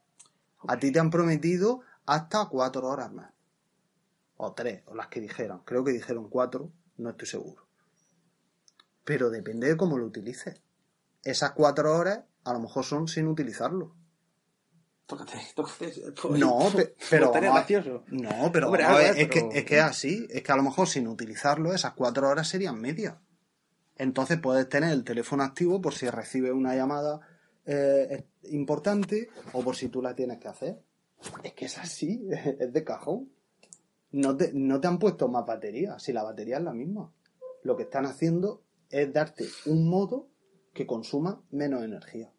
A 0.67 0.77
ti 0.77 0.91
te 0.91 0.99
han 0.99 1.11
prometido 1.11 1.83
hasta 2.07 2.47
cuatro 2.47 2.89
horas 2.89 3.13
más. 3.13 3.31
O 4.37 4.53
tres, 4.53 4.83
o 4.87 4.97
las 4.97 5.07
que 5.07 5.21
dijeron. 5.21 5.63
Creo 5.65 5.85
que 5.85 5.93
dijeron 5.93 6.29
cuatro 6.29 6.73
no 6.97 7.11
estoy 7.11 7.29
seguro. 7.29 7.69
Pero 9.05 9.31
depende 9.31 9.69
de 9.69 9.77
cómo 9.77 9.97
lo 9.97 10.07
utilices. 10.07 10.61
Esas 11.23 11.53
cuatro 11.53 11.97
horas 11.97 12.25
a 12.43 12.53
lo 12.53 12.59
mejor 12.59 12.85
son 12.85 13.07
sin 13.07 13.29
utilizarlo. 13.29 13.95
Tócate, 15.07 15.39
tócate. 15.55 15.93
No, 16.31 16.71
pero. 16.75 17.33
No, 18.09 18.51
pero 18.53 18.99
es, 19.01 19.29
Que, 19.29 19.49
es 19.53 19.65
que 19.65 19.77
es 19.77 19.83
así. 19.83 20.27
Es 20.31 20.43
que 20.43 20.53
a 20.53 20.57
lo 20.57 20.63
mejor 20.63 20.89
sin 20.89 21.07
utilizarlo, 21.09 21.75
esas 21.75 21.93
cuatro 21.93 22.29
horas 22.29 22.49
serían 22.49 22.81
medias. 22.81 23.17
Entonces 23.97 24.39
puedes 24.41 24.69
tener 24.69 24.93
el 24.93 25.05
teléfono 25.05 25.45
activo 25.45 25.81
por 25.81 25.95
si 25.95 26.09
recibes 26.09 26.53
una 26.53 26.75
llamada 26.75 27.21
eh, 27.65 28.25
importante 28.45 29.29
o 29.53 29.63
por 29.63 29.77
si 29.77 29.89
tú 29.89 30.03
la 30.03 30.15
tienes 30.15 30.39
que 30.39 30.49
hacer. 30.49 30.83
Es 31.43 31.53
que 31.53 31.67
es 31.67 31.79
así, 31.79 32.27
es 32.59 32.73
de 32.73 32.85
cajón 32.85 33.31
no 34.15 34.37
te, 34.37 34.53
no 34.53 34.81
te 34.81 34.87
han 34.87 35.01
puesto 35.01 35.27
más 35.29 35.45
batería, 35.45 35.99
si 35.99 36.13
la 36.13 36.23
batería 36.23 36.59
es 36.59 36.63
la 36.63 36.73
misma. 36.73 37.13
Lo 37.65 37.77
que 37.77 37.83
están 37.83 38.07
haciendo 38.07 38.63
es 38.89 39.13
darte 39.13 39.45
un 39.67 39.89
modo 39.89 40.29
que 40.73 40.87
consuma 40.87 41.43
menos 41.51 41.83
energía. 41.83 42.33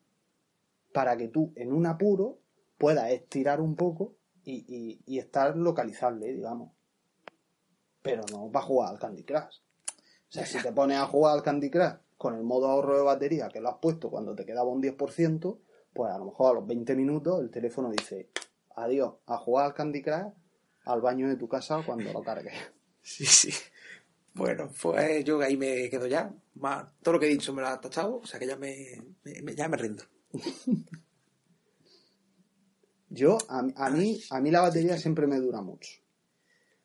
Para 0.94 1.18
que 1.18 1.28
tú, 1.28 1.52
en 1.56 1.74
un 1.74 1.86
apuro, 1.86 2.40
puedas 2.78 3.12
estirar 3.12 3.62
un 3.62 3.76
poco 3.76 4.16
y, 4.44 5.02
y, 5.06 5.20
estar 5.20 5.56
localizable, 5.58 6.32
digamos. 6.32 6.72
Pero 8.02 8.24
no 8.32 8.52
para 8.52 8.66
jugar 8.66 8.90
al 8.92 9.00
Candy 9.00 9.24
Crush. 9.24 9.60
O 9.60 10.32
sea, 10.36 10.46
si 10.46 10.62
te 10.62 10.72
pones 10.72 10.98
a 10.98 11.08
jugar 11.08 11.34
al 11.34 11.44
Candy 11.44 11.72
Crush 11.72 11.96
con 12.18 12.36
el 12.36 12.44
modo 12.44 12.68
ahorro 12.68 12.98
de 12.98 13.04
batería 13.04 13.50
que 13.50 13.60
lo 13.60 13.70
has 13.70 13.78
puesto 13.78 14.10
cuando 14.10 14.36
te 14.36 14.46
quedaba 14.46 14.70
un 14.70 14.82
10%, 14.82 15.58
pues 15.94 16.12
a 16.12 16.18
lo 16.18 16.26
mejor 16.26 16.52
a 16.52 16.60
los 16.60 16.68
20 16.68 16.96
minutos 16.96 17.42
el 17.42 17.50
teléfono 17.50 17.90
dice, 17.90 18.30
adiós, 18.76 19.16
a 19.26 19.38
jugar 19.38 19.66
al 19.66 19.74
Candy 19.74 20.02
Crush 20.02 20.32
al 20.86 21.02
baño 21.02 21.28
de 21.28 21.36
tu 21.36 21.48
casa 21.48 21.82
cuando 21.86 22.12
lo 22.12 22.24
cargues. 22.24 22.54
Sí, 23.08 23.24
sí. 23.24 23.52
Bueno, 24.34 24.68
pues 24.82 25.24
yo 25.24 25.40
ahí 25.40 25.56
me 25.58 25.92
quedo 25.92 26.08
ya. 26.08 26.34
todo 27.04 27.14
lo 27.14 27.20
que 27.20 27.28
he 27.28 27.30
dicho 27.30 27.54
me 27.54 27.62
lo 27.62 27.68
ha 27.68 27.80
tachado, 27.80 28.18
o 28.18 28.26
sea 28.26 28.40
que 28.40 28.48
ya 28.48 28.58
me, 28.58 29.00
ya 29.56 29.70
me 29.70 29.78
rindo. 29.78 30.04
yo, 33.10 33.38
a, 33.50 33.62
mí, 33.90 34.20
a 34.30 34.42
mí 34.42 34.52
la 34.52 34.62
batería 34.62 34.98
siempre 34.98 35.28
me 35.28 35.40
dura 35.40 35.62
mucho. 35.62 35.92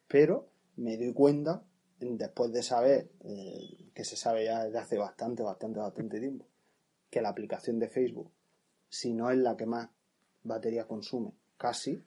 Pero 0.07 0.51
me 0.77 0.97
doy 0.97 1.13
cuenta, 1.13 1.63
después 1.99 2.53
de 2.53 2.63
saber, 2.63 3.11
eh, 3.21 3.91
que 3.95 4.05
se 4.05 4.17
sabe 4.17 4.45
ya 4.45 4.65
desde 4.65 4.79
hace 4.79 4.99
bastante, 4.99 5.43
bastante, 5.43 5.81
bastante 5.81 6.21
tiempo, 6.21 6.47
que 7.11 7.23
la 7.23 7.31
aplicación 7.31 7.79
de 7.79 7.89
Facebook, 7.89 8.31
si 8.89 9.13
no 9.13 9.31
es 9.31 9.39
la 9.39 9.57
que 9.57 9.67
más 9.67 9.89
batería 10.43 10.87
consume, 10.87 11.33
casi, 11.57 12.03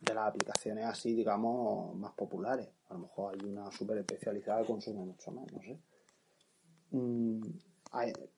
de 0.00 0.14
las 0.14 0.28
aplicaciones 0.28 0.84
así, 0.84 1.14
digamos, 1.14 1.96
más 1.96 2.12
populares. 2.12 2.68
A 2.88 2.94
lo 2.94 3.00
mejor 3.00 3.34
hay 3.34 3.48
una 3.48 3.70
súper 3.72 3.98
especializada 3.98 4.60
que 4.60 4.66
consume 4.66 5.04
mucho 5.04 5.30
más, 5.32 5.52
no 5.52 5.60
sé. 5.60 5.80
Mm, 6.90 7.40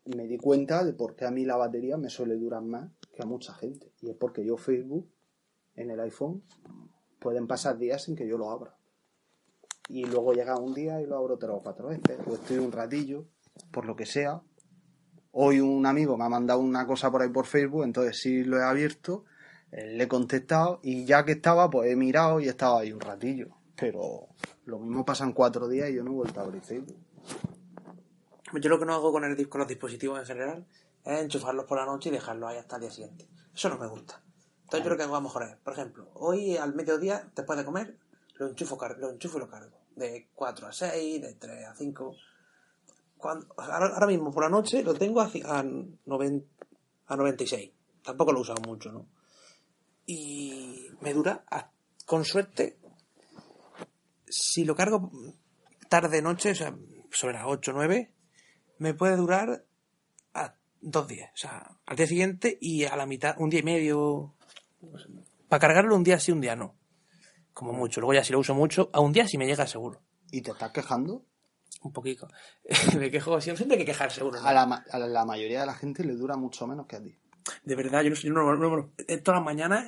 me 0.04 0.26
di 0.26 0.38
cuenta 0.38 0.84
de 0.84 0.92
por 0.92 1.16
qué 1.16 1.26
a 1.26 1.30
mí 1.30 1.44
la 1.44 1.56
batería 1.56 1.96
me 1.96 2.10
suele 2.10 2.36
durar 2.36 2.62
más 2.62 2.90
que 3.12 3.22
a 3.22 3.26
mucha 3.26 3.54
gente. 3.54 3.92
Y 4.00 4.10
es 4.10 4.16
porque 4.16 4.44
yo 4.44 4.56
Facebook 4.56 5.10
en 5.74 5.90
el 5.90 6.00
iPhone 6.00 6.42
pueden 7.18 7.46
pasar 7.46 7.78
días 7.78 8.04
sin 8.04 8.16
que 8.16 8.28
yo 8.28 8.38
lo 8.38 8.50
abra. 8.50 8.76
Y 9.88 10.04
luego 10.04 10.32
llega 10.32 10.58
un 10.58 10.74
día 10.74 11.00
y 11.00 11.06
lo 11.06 11.16
abro 11.16 11.38
tres 11.38 11.52
o 11.54 11.62
cuatro 11.62 11.88
veces. 11.88 12.18
O 12.26 12.34
estoy 12.34 12.58
un 12.58 12.72
ratillo, 12.72 13.26
por 13.72 13.86
lo 13.86 13.96
que 13.96 14.06
sea. 14.06 14.42
Hoy 15.32 15.60
un 15.60 15.86
amigo 15.86 16.16
me 16.16 16.24
ha 16.24 16.28
mandado 16.28 16.60
una 16.60 16.86
cosa 16.86 17.10
por 17.10 17.22
ahí 17.22 17.28
por 17.28 17.46
Facebook, 17.46 17.84
entonces 17.84 18.18
sí 18.20 18.44
lo 18.44 18.58
he 18.58 18.62
abierto 18.62 19.24
Eh, 19.70 19.96
le 19.96 20.04
he 20.04 20.08
contestado 20.08 20.80
y 20.82 21.04
ya 21.04 21.24
que 21.24 21.32
estaba, 21.32 21.68
pues 21.68 21.90
he 21.90 21.96
mirado 21.96 22.40
y 22.40 22.48
estaba 22.48 22.80
ahí 22.80 22.92
un 22.92 23.00
ratillo. 23.00 23.48
Pero 23.76 24.28
lo 24.64 24.78
mismo 24.78 25.04
pasan 25.04 25.32
cuatro 25.32 25.68
días 25.68 25.90
y 25.90 25.94
yo 25.94 26.04
no 26.04 26.12
he 26.12 26.14
vuelto 26.14 26.40
a 26.40 26.44
abrir 26.44 26.62
Facebook. 26.62 26.96
Yo 28.54 28.70
lo 28.70 28.78
que 28.78 28.84
no 28.86 28.94
hago 28.94 29.12
con, 29.12 29.24
el, 29.24 29.48
con 29.48 29.58
los 29.60 29.68
dispositivos 29.68 30.18
en 30.20 30.26
general 30.26 30.66
es 31.04 31.20
enchufarlos 31.20 31.64
por 31.66 31.78
la 31.78 31.86
noche 31.86 32.08
y 32.08 32.12
dejarlos 32.12 32.50
ahí 32.50 32.56
hasta 32.58 32.76
el 32.76 32.82
día 32.82 32.90
siguiente. 32.90 33.28
Eso 33.54 33.68
no 33.68 33.78
me 33.78 33.86
gusta. 33.86 34.22
Entonces 34.64 34.84
yo 34.84 34.90
lo 34.90 34.96
que 34.96 35.02
hago 35.04 35.16
a 35.16 35.18
lo 35.20 35.24
mejor 35.24 35.42
es, 35.44 35.56
por 35.56 35.72
ejemplo, 35.72 36.10
hoy 36.14 36.56
al 36.56 36.74
mediodía, 36.74 37.30
después 37.34 37.58
de 37.58 37.64
comer, 37.64 37.96
lo 38.34 38.48
enchufo, 38.48 38.78
lo 38.98 39.10
enchufo 39.10 39.38
y 39.38 39.40
lo 39.40 39.48
cargo. 39.48 39.78
De 39.96 40.28
4 40.34 40.66
a 40.68 40.72
6, 40.72 41.22
de 41.22 41.34
3 41.34 41.66
a 41.66 41.74
5. 41.74 42.14
Cuando, 43.16 43.46
ahora, 43.56 44.06
mismo 44.06 44.30
por 44.30 44.44
la 44.44 44.48
noche 44.50 44.82
lo 44.82 44.94
tengo 44.94 45.20
a, 45.20 45.24
a, 45.26 45.62
noven- 45.64 46.44
a 47.06 47.16
96. 47.16 47.70
Tampoco 48.04 48.32
lo 48.32 48.38
he 48.38 48.42
usado 48.42 48.62
mucho, 48.62 48.92
¿no? 48.92 49.06
Y 50.06 50.86
me 51.00 51.12
dura, 51.14 51.44
a- 51.50 51.70
con 52.06 52.24
suerte, 52.24 52.78
si 54.28 54.64
lo 54.64 54.74
cargo 54.76 55.10
tarde 55.88 56.22
noche, 56.22 56.52
o 56.52 56.54
sea, 56.54 56.76
sobre 57.10 57.34
las 57.34 57.44
8 57.46 57.70
o 57.70 57.74
9, 57.74 58.12
me 58.78 58.94
puede 58.94 59.16
durar 59.16 59.64
a 60.34 60.54
dos 60.80 61.08
días. 61.08 61.30
O 61.34 61.36
sea, 61.36 61.76
al 61.86 61.96
día 61.96 62.06
siguiente 62.06 62.58
y 62.60 62.84
a 62.84 62.96
la 62.96 63.06
mitad, 63.06 63.34
un 63.38 63.50
día 63.50 63.60
y 63.60 63.64
medio. 63.64 64.34
Para 65.48 65.60
cargarlo 65.60 65.96
un 65.96 66.04
día 66.04 66.18
sí, 66.18 66.32
un 66.32 66.40
día 66.40 66.56
no. 66.56 66.76
Como 67.52 67.72
mucho. 67.72 68.00
Luego 68.00 68.14
ya 68.14 68.24
si 68.24 68.32
lo 68.32 68.38
uso 68.38 68.54
mucho, 68.54 68.90
a 68.92 69.00
un 69.00 69.12
día 69.12 69.26
sí 69.26 69.38
me 69.38 69.46
llega 69.46 69.66
seguro. 69.66 70.00
¿Y 70.30 70.42
te 70.42 70.52
estás 70.52 70.70
quejando? 70.72 71.24
Un 71.82 71.92
poquito. 71.92 72.28
me 72.98 73.10
quejo, 73.10 73.40
siempre 73.40 73.66
hay 73.70 73.78
que 73.78 73.84
quejar 73.84 74.10
seguro. 74.10 74.40
¿no? 74.40 74.46
A 74.46 74.52
la, 74.52 74.84
a 74.90 74.98
la 74.98 75.24
mayoría 75.24 75.60
de 75.60 75.66
la 75.66 75.74
gente 75.74 76.04
le 76.04 76.14
dura 76.14 76.36
mucho 76.36 76.66
menos 76.66 76.86
que 76.86 76.96
a 76.96 77.02
ti. 77.02 77.18
De 77.64 77.74
verdad, 77.74 78.02
yo 78.02 78.10
no 78.10 78.16
sé, 78.16 78.28
yo 78.28 78.34
no, 78.34 78.92
todas 79.22 79.38
las 79.38 79.44
mañanas 79.44 79.86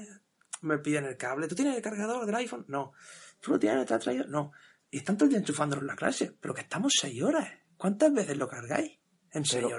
me 0.62 0.78
piden 0.78 1.05
el 1.05 1.16
cable. 1.16 1.49
¿Tú 1.49 1.55
tienes 1.55 1.76
el 1.76 1.82
cargador 1.82 2.26
del 2.26 2.34
iPhone? 2.34 2.64
No. 2.68 2.93
¿Tú 3.41 3.53
lo 3.53 3.59
tienes? 3.59 3.86
¿Te 3.86 3.95
has 3.95 4.03
traído? 4.03 4.26
No. 4.26 4.53
Y 4.91 4.99
están 4.99 5.16
todo 5.16 5.24
el 5.26 5.30
día 5.30 5.38
enchufándolo 5.38 5.82
en 5.82 5.88
la 5.88 5.97
clase. 5.97 6.34
Pero 6.41 6.55
que 6.55 6.62
estamos 6.62 6.95
seis 6.99 7.22
horas. 7.22 7.49
¿Cuántas 7.81 8.12
veces 8.12 8.37
lo 8.37 8.47
cargáis? 8.47 8.99
En 9.33 9.43
Pero, 9.51 9.70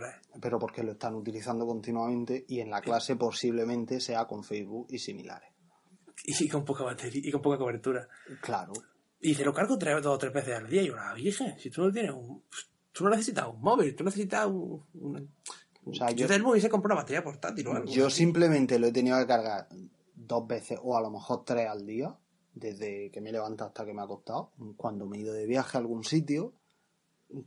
pero 0.42 0.58
porque 0.58 0.82
lo 0.82 0.94
están 0.94 1.14
utilizando 1.14 1.68
continuamente 1.68 2.46
y 2.48 2.62
en 2.62 2.72
la 2.72 2.82
clase 2.82 3.16
posiblemente 3.16 4.00
sea 4.00 4.26
con 4.26 4.44
Facebook 4.44 4.88
y 4.90 4.98
similares. 4.98 5.50
Y 6.24 6.50
con 6.50 6.66
poca 6.66 6.84
batería 6.84 7.22
y 7.24 7.32
con 7.32 7.44
poca 7.44 7.60
cobertura. 7.60 8.08
Claro. 8.42 8.74
Y 9.20 9.36
te 9.36 9.46
lo 9.46 9.54
cargo 9.54 9.78
tres, 9.78 10.02
dos 10.02 10.16
o 10.16 10.18
tres 10.18 10.34
veces 10.34 10.56
al 10.58 10.68
día. 10.68 10.82
Y 10.82 10.88
yo, 10.88 10.96
la 10.96 11.14
virgen, 11.14 11.60
si 11.60 11.70
tú 11.70 11.84
no 11.84 11.92
tienes 11.92 12.12
un. 12.12 12.44
Tú 12.92 13.04
no 13.04 13.12
necesitas 13.12 13.48
un 13.48 13.62
móvil, 13.62 13.96
tú 13.96 14.04
necesitas 14.04 14.48
un. 14.48 14.84
un 14.94 15.30
O 15.86 15.94
sea, 15.94 16.10
yo 16.10 16.28
del 16.28 16.42
móvil 16.42 16.62
se 16.62 16.70
compró 16.70 16.94
una 16.94 17.02
batería 17.02 17.24
portátil 17.24 17.68
o 17.68 17.74
algo. 17.74 17.92
yo 17.92 18.10
simplemente 18.10 18.80
lo 18.80 18.88
he 18.88 18.92
tenido 18.92 19.20
que 19.20 19.28
cargar 19.28 19.68
dos 20.16 20.48
veces 20.48 20.80
o 20.82 20.98
a 20.98 21.02
lo 21.02 21.12
mejor 21.12 21.46
tres 21.46 21.68
al 21.68 21.86
día, 21.86 22.16
desde 22.56 23.12
que 23.12 23.22
me 23.22 23.30
he 23.30 23.34
levantado 23.34 23.68
hasta 23.68 23.86
que 23.86 23.94
me 23.94 24.02
ha 24.02 24.06
acostado. 24.06 24.54
Cuando 24.76 25.06
me 25.06 25.18
he 25.18 25.22
ido 25.22 25.34
de 25.34 25.46
viaje 25.46 25.78
a 25.78 25.82
algún 25.82 26.04
sitio, 26.04 26.54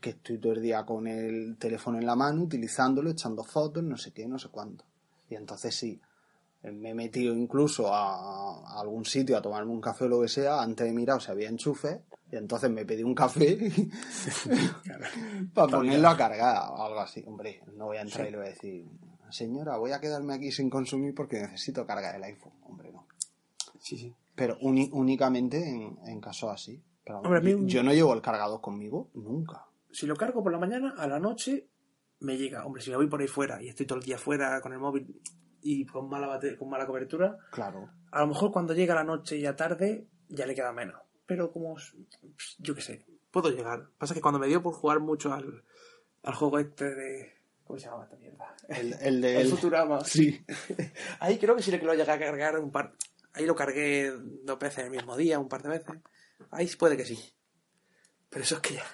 que 0.01 0.11
estoy 0.11 0.39
todo 0.39 0.53
el 0.53 0.62
día 0.62 0.85
con 0.87 1.07
el 1.07 1.57
teléfono 1.59 1.99
en 1.99 2.07
la 2.07 2.16
mano, 2.16 2.43
utilizándolo, 2.43 3.11
echando 3.11 3.45
fotos, 3.45 3.82
no 3.85 3.97
sé 3.97 4.12
qué, 4.12 4.26
no 4.26 4.39
sé 4.39 4.49
cuánto. 4.49 4.85
Y 5.28 5.35
entonces 5.35 5.74
sí, 5.74 6.01
me 6.62 6.91
he 6.91 6.95
metido 6.95 7.35
incluso 7.35 7.93
a, 7.95 8.61
a 8.76 8.80
algún 8.80 9.05
sitio 9.05 9.37
a 9.37 9.43
tomarme 9.43 9.72
un 9.72 9.80
café 9.80 10.05
o 10.05 10.09
lo 10.09 10.20
que 10.22 10.28
sea, 10.28 10.62
antes 10.62 10.87
de 10.87 10.93
mirar 10.93 11.20
si 11.20 11.30
había 11.30 11.49
enchufe, 11.49 12.03
y 12.32 12.37
entonces 12.37 12.70
me 12.70 12.85
pedí 12.87 13.03
un 13.03 13.14
café 13.14 13.59
para 15.55 15.68
ponerlo 15.78 16.09
a 16.09 16.16
cargar 16.16 16.70
o 16.70 16.82
algo 16.82 17.01
así. 17.01 17.22
Hombre, 17.26 17.61
no 17.76 17.87
voy 17.87 17.99
a 17.99 18.03
entrar 18.03 18.26
y 18.26 18.30
le 18.30 18.37
voy 18.39 18.47
a 18.47 18.51
decir, 18.51 18.87
señora, 19.30 19.76
voy 19.76 19.93
a 19.93 20.01
quedarme 20.01 20.35
aquí 20.35 20.51
sin 20.51 20.70
consumir 20.70 21.14
porque 21.14 21.41
necesito 21.41 21.87
cargar 21.87 22.14
el 22.16 22.24
iPhone. 22.24 22.53
Hombre, 22.64 22.91
no. 22.93 23.07
Sí, 23.80 23.97
sí. 23.99 24.14
Pero 24.35 24.57
únicamente 24.62 25.59
en, 25.68 25.99
en 26.07 26.20
casos 26.20 26.51
así. 26.51 26.82
Pero 27.05 27.18
Hombre, 27.20 27.39
a 27.39 27.43
mí 27.43 27.53
un- 27.55 27.68
yo 27.68 27.82
no 27.82 27.93
llevo 27.93 28.14
el 28.14 28.22
cargador 28.22 28.61
conmigo 28.61 29.09
nunca. 29.14 29.66
Si 29.95 30.07
lo 30.07 30.16
cargo 30.16 30.42
por 30.42 30.51
la 30.53 30.59
mañana, 30.59 30.95
a 30.99 31.07
la 31.07 31.18
noche 31.20 31.68
me 32.20 32.36
llega. 32.36 32.64
Hombre, 32.66 32.82
si 32.82 32.90
me 32.90 32.97
voy 32.97 33.07
por 33.07 33.20
ahí 33.20 33.28
fuera 33.28 33.62
y 33.62 33.68
estoy 33.68 33.86
todo 33.86 33.99
el 33.99 34.05
día 34.05 34.18
fuera 34.18 34.61
con 34.61 34.72
el 34.72 34.78
móvil 34.78 35.20
y 35.62 35.86
con 35.86 36.09
mala, 36.09 36.26
bate- 36.26 36.57
con 36.59 36.68
mala 36.68 36.86
cobertura, 36.86 37.38
Claro. 37.51 37.88
a 38.11 38.20
lo 38.20 38.26
mejor 38.26 38.51
cuando 38.53 38.74
llega 38.74 38.95
la 38.95 39.05
noche 39.05 39.36
y 39.36 39.47
a 39.47 39.57
tarde 39.57 40.07
ya 40.28 40.47
le 40.47 40.55
queda 40.55 40.72
menos. 40.72 41.01
Pero 41.26 41.51
como, 41.53 41.76
yo 42.59 42.74
qué 42.74 42.80
sé, 42.82 43.07
puedo 43.30 43.51
llegar. 43.51 43.88
Pasa 43.97 44.12
que 44.14 44.20
cuando 44.20 44.38
me 44.38 44.47
dio 44.49 44.62
por 44.62 44.74
jugar 44.74 45.01
mucho 45.01 45.32
al, 45.32 45.62
al 46.22 46.34
juego 46.34 46.59
este 46.59 46.95
de... 46.95 47.32
¿Cómo 47.64 47.78
se 47.78 47.86
llama 47.86 48.05
esta 48.05 48.16
mierda? 48.16 48.55
El, 48.68 48.92
el 49.01 49.20
de... 49.22 49.40
El 49.40 49.49
Futurama. 49.49 50.01
Sí. 50.05 50.45
Ahí 51.20 51.38
creo 51.38 51.57
que 51.57 51.62
sí 51.62 51.70
que 51.70 51.78
lo 51.86 51.95
llegué 51.95 52.11
a 52.11 52.18
cargar 52.18 52.59
un 52.59 52.70
par... 52.70 52.92
Ahí 53.32 53.47
lo 53.47 53.55
cargué 53.55 54.12
dos 54.42 54.59
veces 54.59 54.84
el 54.84 54.90
mismo 54.90 55.16
día, 55.16 55.38
un 55.38 55.49
par 55.49 55.62
de 55.62 55.68
veces. 55.70 55.97
Ahí 56.51 56.66
puede 56.78 56.97
que 56.97 57.05
sí. 57.07 57.18
Pero 58.28 58.45
eso 58.45 58.57
es 58.57 58.61
que 58.61 58.74
ya... 58.74 58.84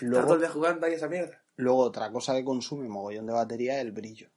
Luego... 0.00 0.10
Luego, 0.10 0.26
todo 0.26 0.34
el 0.34 0.40
día 0.40 0.50
jugando 0.50 0.86
ahí 0.86 0.94
esa 0.94 1.08
mierda. 1.08 1.42
luego 1.56 1.78
otra 1.80 2.10
cosa 2.12 2.34
que 2.34 2.44
consume 2.44 2.88
mogollón 2.88 3.26
de 3.26 3.32
batería 3.32 3.76
es 3.76 3.82
el 3.82 3.92
brillo. 3.92 4.30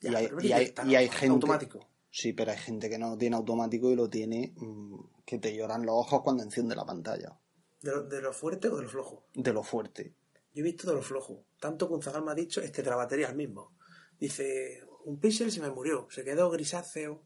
Ya, 0.00 0.10
y 0.10 0.14
hay, 0.14 0.28
pero 0.28 0.40
y 0.42 0.52
hay- 0.52 0.64
está 0.64 0.84
y 0.86 0.94
hay 0.96 1.08
gente... 1.08 1.26
Automático. 1.34 1.88
Sí, 2.10 2.32
pero 2.32 2.50
hay 2.52 2.58
gente 2.58 2.88
que 2.88 2.98
no 2.98 3.10
lo 3.10 3.18
tiene 3.18 3.36
automático 3.36 3.90
y 3.90 3.96
lo 3.96 4.08
tiene 4.08 4.54
mm, 4.56 5.22
que 5.26 5.38
te 5.38 5.54
lloran 5.54 5.84
los 5.84 5.94
ojos 5.96 6.22
cuando 6.22 6.42
enciende 6.42 6.74
la 6.74 6.86
pantalla. 6.86 7.38
¿De 7.82 7.90
lo, 7.90 8.02
¿De 8.04 8.20
lo 8.22 8.32
fuerte 8.32 8.68
o 8.68 8.76
de 8.76 8.82
lo 8.84 8.88
flojo? 8.88 9.26
De 9.34 9.52
lo 9.52 9.62
fuerte. 9.62 10.14
Yo 10.54 10.60
he 10.60 10.62
visto 10.62 10.88
de 10.88 10.94
lo 10.94 11.02
flojo. 11.02 11.44
Tanto 11.60 11.86
que 11.88 11.94
un 11.94 12.02
zagal 12.02 12.24
me 12.24 12.32
ha 12.32 12.34
dicho, 12.34 12.62
este 12.62 12.82
de 12.82 12.88
la 12.88 12.96
batería 12.96 13.26
es 13.26 13.32
el 13.32 13.36
mismo. 13.36 13.76
Dice, 14.18 14.82
un 15.04 15.20
píxel 15.20 15.52
se 15.52 15.60
me 15.60 15.70
murió, 15.70 16.08
se 16.10 16.24
quedó 16.24 16.48
grisáceo 16.50 17.22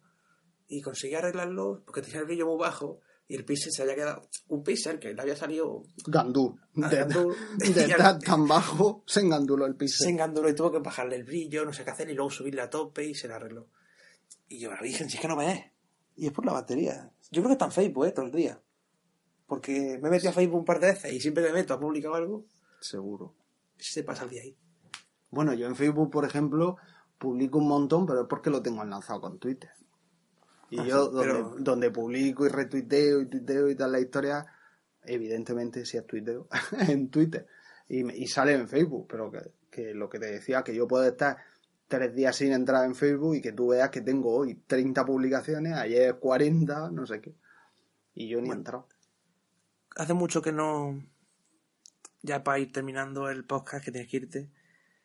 y 0.67 0.83
conseguí 0.83 1.15
arreglarlo 1.15 1.83
porque 1.87 2.03
tenía 2.03 2.21
el 2.21 2.27
brillo 2.27 2.47
muy 2.47 2.59
bajo 2.59 3.01
y 3.31 3.37
el 3.37 3.45
píxel 3.45 3.71
se 3.71 3.83
había 3.83 3.95
quedado... 3.95 4.23
Un 4.49 4.65
píxel 4.65 4.99
que 4.99 5.15
le 5.15 5.23
había 5.23 5.37
salido 5.37 5.85
Gandul. 6.05 6.61
Ah, 6.83 6.89
De, 6.89 7.05
de 7.73 7.85
estar 7.85 8.19
tan 8.19 8.49
bajo, 8.49 9.05
se 9.07 9.21
enganduló 9.21 9.67
el 9.67 9.75
se 9.75 9.79
piso. 9.79 10.05
enganduló 10.09 10.49
y 10.49 10.55
tuvo 10.57 10.73
que 10.73 10.81
bajarle 10.81 11.15
el 11.15 11.23
brillo, 11.23 11.65
no 11.65 11.73
sé 11.73 11.85
qué 11.85 11.91
hacer 11.91 12.11
y 12.11 12.15
luego 12.15 12.29
subirle 12.31 12.63
a 12.63 12.69
tope 12.71 13.05
y 13.07 13.15
se 13.15 13.29
le 13.29 13.35
arregló. 13.35 13.69
Y 14.49 14.59
yo, 14.59 14.73
la 14.73 14.81
virgen, 14.81 15.09
si 15.09 15.17
es 15.17 15.21
que 15.23 15.29
no 15.29 15.37
me 15.37 15.53
es. 15.53 15.65
Y 16.17 16.27
es 16.27 16.33
por 16.33 16.45
la 16.45 16.53
batería. 16.53 17.13
Yo 17.31 17.41
creo 17.43 17.51
que 17.51 17.53
está 17.53 17.67
en 17.67 17.73
Facebook, 17.73 18.07
¿eh? 18.07 18.11
Todo 18.11 18.27
el 18.27 18.33
día. 18.33 18.61
Porque 19.47 19.99
me 20.03 20.09
he 20.09 20.11
metido 20.11 20.31
a 20.31 20.35
Facebook 20.35 20.59
un 20.59 20.65
par 20.65 20.81
de 20.81 20.89
veces 20.89 21.13
y 21.13 21.21
siempre 21.21 21.45
que 21.45 21.51
me 21.53 21.61
meto 21.61 21.75
a 21.75 21.79
publicar 21.81 22.13
algo, 22.13 22.47
Seguro. 22.81 23.35
se 23.77 24.03
pasa 24.03 24.25
el 24.25 24.31
día 24.31 24.43
ahí. 24.43 24.57
Bueno, 25.31 25.55
yo 25.55 25.69
en 25.69 25.77
Facebook, 25.77 26.11
por 26.11 26.25
ejemplo, 26.25 26.77
publico 27.17 27.59
un 27.59 27.69
montón, 27.69 28.07
pero 28.07 28.23
es 28.23 28.27
porque 28.29 28.51
lo 28.51 28.61
tengo 28.61 28.83
enlazado 28.83 29.21
con 29.21 29.39
Twitter. 29.39 29.71
Y 30.71 30.79
Ah, 30.79 30.85
yo, 30.87 31.07
sí, 31.07 31.13
donde, 31.15 31.33
pero- 31.33 31.57
donde 31.59 31.91
publico 31.91 32.47
y 32.47 32.49
retuiteo 32.49 33.21
y 33.21 33.27
tuiteo 33.27 33.69
y 33.69 33.75
tal 33.75 33.93
la 33.93 34.01
historia, 34.01 34.47
evidentemente 35.03 35.85
si 35.85 35.97
es 35.97 36.07
tuiteo, 36.07 36.49
en 36.89 37.11
Twitter. 37.11 37.47
Y, 37.89 38.09
y 38.23 38.27
sale 38.29 38.53
en 38.55 38.69
Facebook, 38.69 39.07
pero 39.09 39.31
que, 39.31 39.41
que 39.71 39.95
lo 39.95 40.09
que 40.09 40.19
te 40.21 40.27
decía, 40.27 40.63
que 40.63 40.75
yo 40.75 40.87
puedo 40.87 41.05
estar 41.05 41.39
tres 41.89 42.15
días 42.15 42.37
sin 42.37 42.53
entrar 42.53 42.85
en 42.85 42.95
Facebook 42.95 43.35
y 43.35 43.41
que 43.41 43.53
tú 43.53 43.69
veas 43.69 43.91
que 43.91 44.01
tengo 44.01 44.33
hoy 44.33 44.55
30 44.67 45.05
publicaciones, 45.05 45.73
ayer 45.75 46.17
40, 46.21 46.91
no 46.93 47.05
sé 47.05 47.21
qué. 47.21 47.35
Y 48.15 48.29
yo 48.29 48.39
ni 48.39 48.45
he 48.45 48.47
Bueno. 48.47 48.61
entrado. 48.61 48.89
hace 49.97 50.15
mucho 50.15 50.41
que 50.41 50.53
no. 50.53 51.03
Ya 52.23 52.45
para 52.45 52.59
ir 52.61 52.71
terminando 52.71 53.29
el 53.29 53.45
podcast, 53.45 53.85
que 53.85 53.91
tienes 53.91 54.09
que 54.11 54.19
irte. 54.19 54.51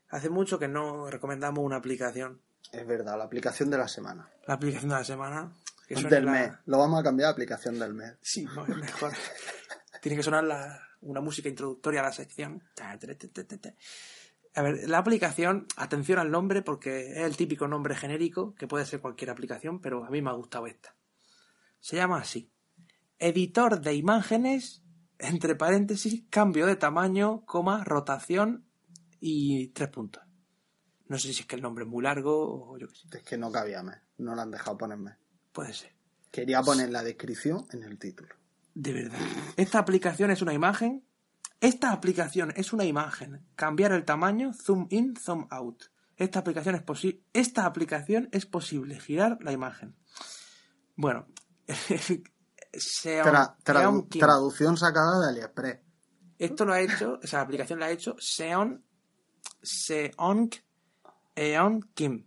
Hace 0.10 0.30
mucho 0.30 0.60
que 0.60 0.68
no 0.68 1.10
recomendamos 1.10 1.64
una 1.64 1.78
aplicación. 1.78 2.42
Es 2.72 2.86
verdad, 2.88 3.18
la 3.18 3.24
aplicación 3.26 3.70
de 3.70 3.78
la 3.78 3.88
semana. 3.88 4.30
La 4.48 4.56
aplicación 4.56 4.90
de 4.90 4.96
la 4.96 5.04
semana. 5.04 5.52
Que 5.88 5.96
Del 5.96 6.26
la- 6.26 6.32
mes. 6.32 6.52
Lo 6.66 6.80
vamos 6.80 7.00
a 7.00 7.04
cambiar 7.04 7.28
a 7.28 7.32
aplicación 7.32 7.78
del 7.80 7.94
mes. 7.94 8.14
Sí, 8.22 8.46
no, 8.56 8.66
es 8.66 8.76
mejor. 8.76 9.14
Tiene 10.02 10.18
que 10.18 10.24
sonar 10.24 10.44
la- 10.44 10.82
una 11.02 11.22
música 11.22 11.48
introductoria 11.50 12.00
a 12.02 12.04
la 12.04 12.12
sección. 12.12 12.64
A 14.58 14.62
ver, 14.62 14.90
la 14.90 14.98
aplicación, 14.98 15.68
atención 15.76 16.18
al 16.18 16.32
nombre 16.32 16.62
porque 16.62 17.12
es 17.12 17.18
el 17.18 17.36
típico 17.38 17.68
nombre 17.68 17.96
genérico 17.96 18.56
que 18.56 18.68
puede 18.68 18.86
ser 18.86 19.02
cualquier 19.02 19.30
aplicación, 19.30 19.80
pero 19.82 20.06
a 20.06 20.10
mí 20.10 20.22
me 20.22 20.30
ha 20.30 20.34
gustado 20.34 20.66
esta. 20.68 20.96
Se 21.80 21.98
llama 21.98 22.20
así. 22.20 22.52
Editor 23.20 23.82
de 23.82 23.94
imágenes, 23.96 24.82
entre 25.20 25.56
paréntesis, 25.56 26.24
cambio 26.30 26.66
de 26.66 26.78
tamaño, 26.78 27.46
coma, 27.46 27.84
rotación 27.84 28.66
y 29.20 29.68
tres 29.70 29.90
puntos. 29.90 30.24
No 31.08 31.18
sé 31.20 31.34
si 31.34 31.42
es 31.42 31.46
que 31.46 31.56
el 31.56 31.62
nombre 31.62 31.84
es 31.84 31.90
muy 31.90 32.04
largo 32.04 32.72
o 32.72 32.78
yo 32.78 32.88
qué 32.88 32.96
sé. 32.96 33.08
Es 33.18 33.24
que 33.24 33.38
no 33.38 33.52
cabía 33.52 33.84
mes. 33.84 33.98
No 34.18 34.34
lo 34.36 34.42
han 34.42 34.52
dejado 34.52 34.78
ponerme. 34.78 35.18
Puede 35.52 35.74
ser. 35.74 35.94
Quería 36.32 36.62
poner 36.62 36.90
la 36.90 37.04
descripción 37.04 37.66
en 37.72 37.84
el 37.84 37.98
título. 38.00 38.36
De 38.74 38.92
verdad. 38.94 39.20
Esta 39.56 39.80
aplicación 39.80 40.32
es 40.32 40.42
una 40.42 40.54
imagen. 40.54 41.06
Esta 41.62 41.92
aplicación 41.92 42.52
es 42.56 42.74
una 42.74 42.84
imagen. 42.86 43.46
Cambiar 43.56 43.92
el 43.94 44.04
tamaño, 44.04 44.52
zoom 44.54 44.88
in, 44.90 45.16
zoom 45.16 45.48
out. 45.52 45.84
Esta 46.18 46.40
aplicación 46.40 46.76
es 46.76 46.82
posible. 46.84 47.22
Esta 47.34 47.66
aplicación 47.66 48.28
es 48.32 48.46
posible 48.46 49.00
girar 49.00 49.38
la 49.42 49.52
imagen. 49.52 49.96
Bueno. 50.96 51.28
Seon- 52.74 53.24
Tra- 53.26 53.56
tradu- 53.64 53.80
Seon 53.82 54.08
Kim. 54.10 54.20
traducción 54.20 54.78
sacada 54.78 55.20
de 55.22 55.30
AliExpress. 55.30 55.80
Esto 56.38 56.66
lo 56.66 56.74
ha 56.74 56.82
hecho, 56.82 57.20
esa 57.22 57.40
aplicación 57.40 57.80
la 57.80 57.86
ha 57.86 57.92
hecho 57.92 58.16
Seon, 58.20 58.84
Seong 59.62 60.50
Eon 61.36 61.82
Kim. 61.94 62.26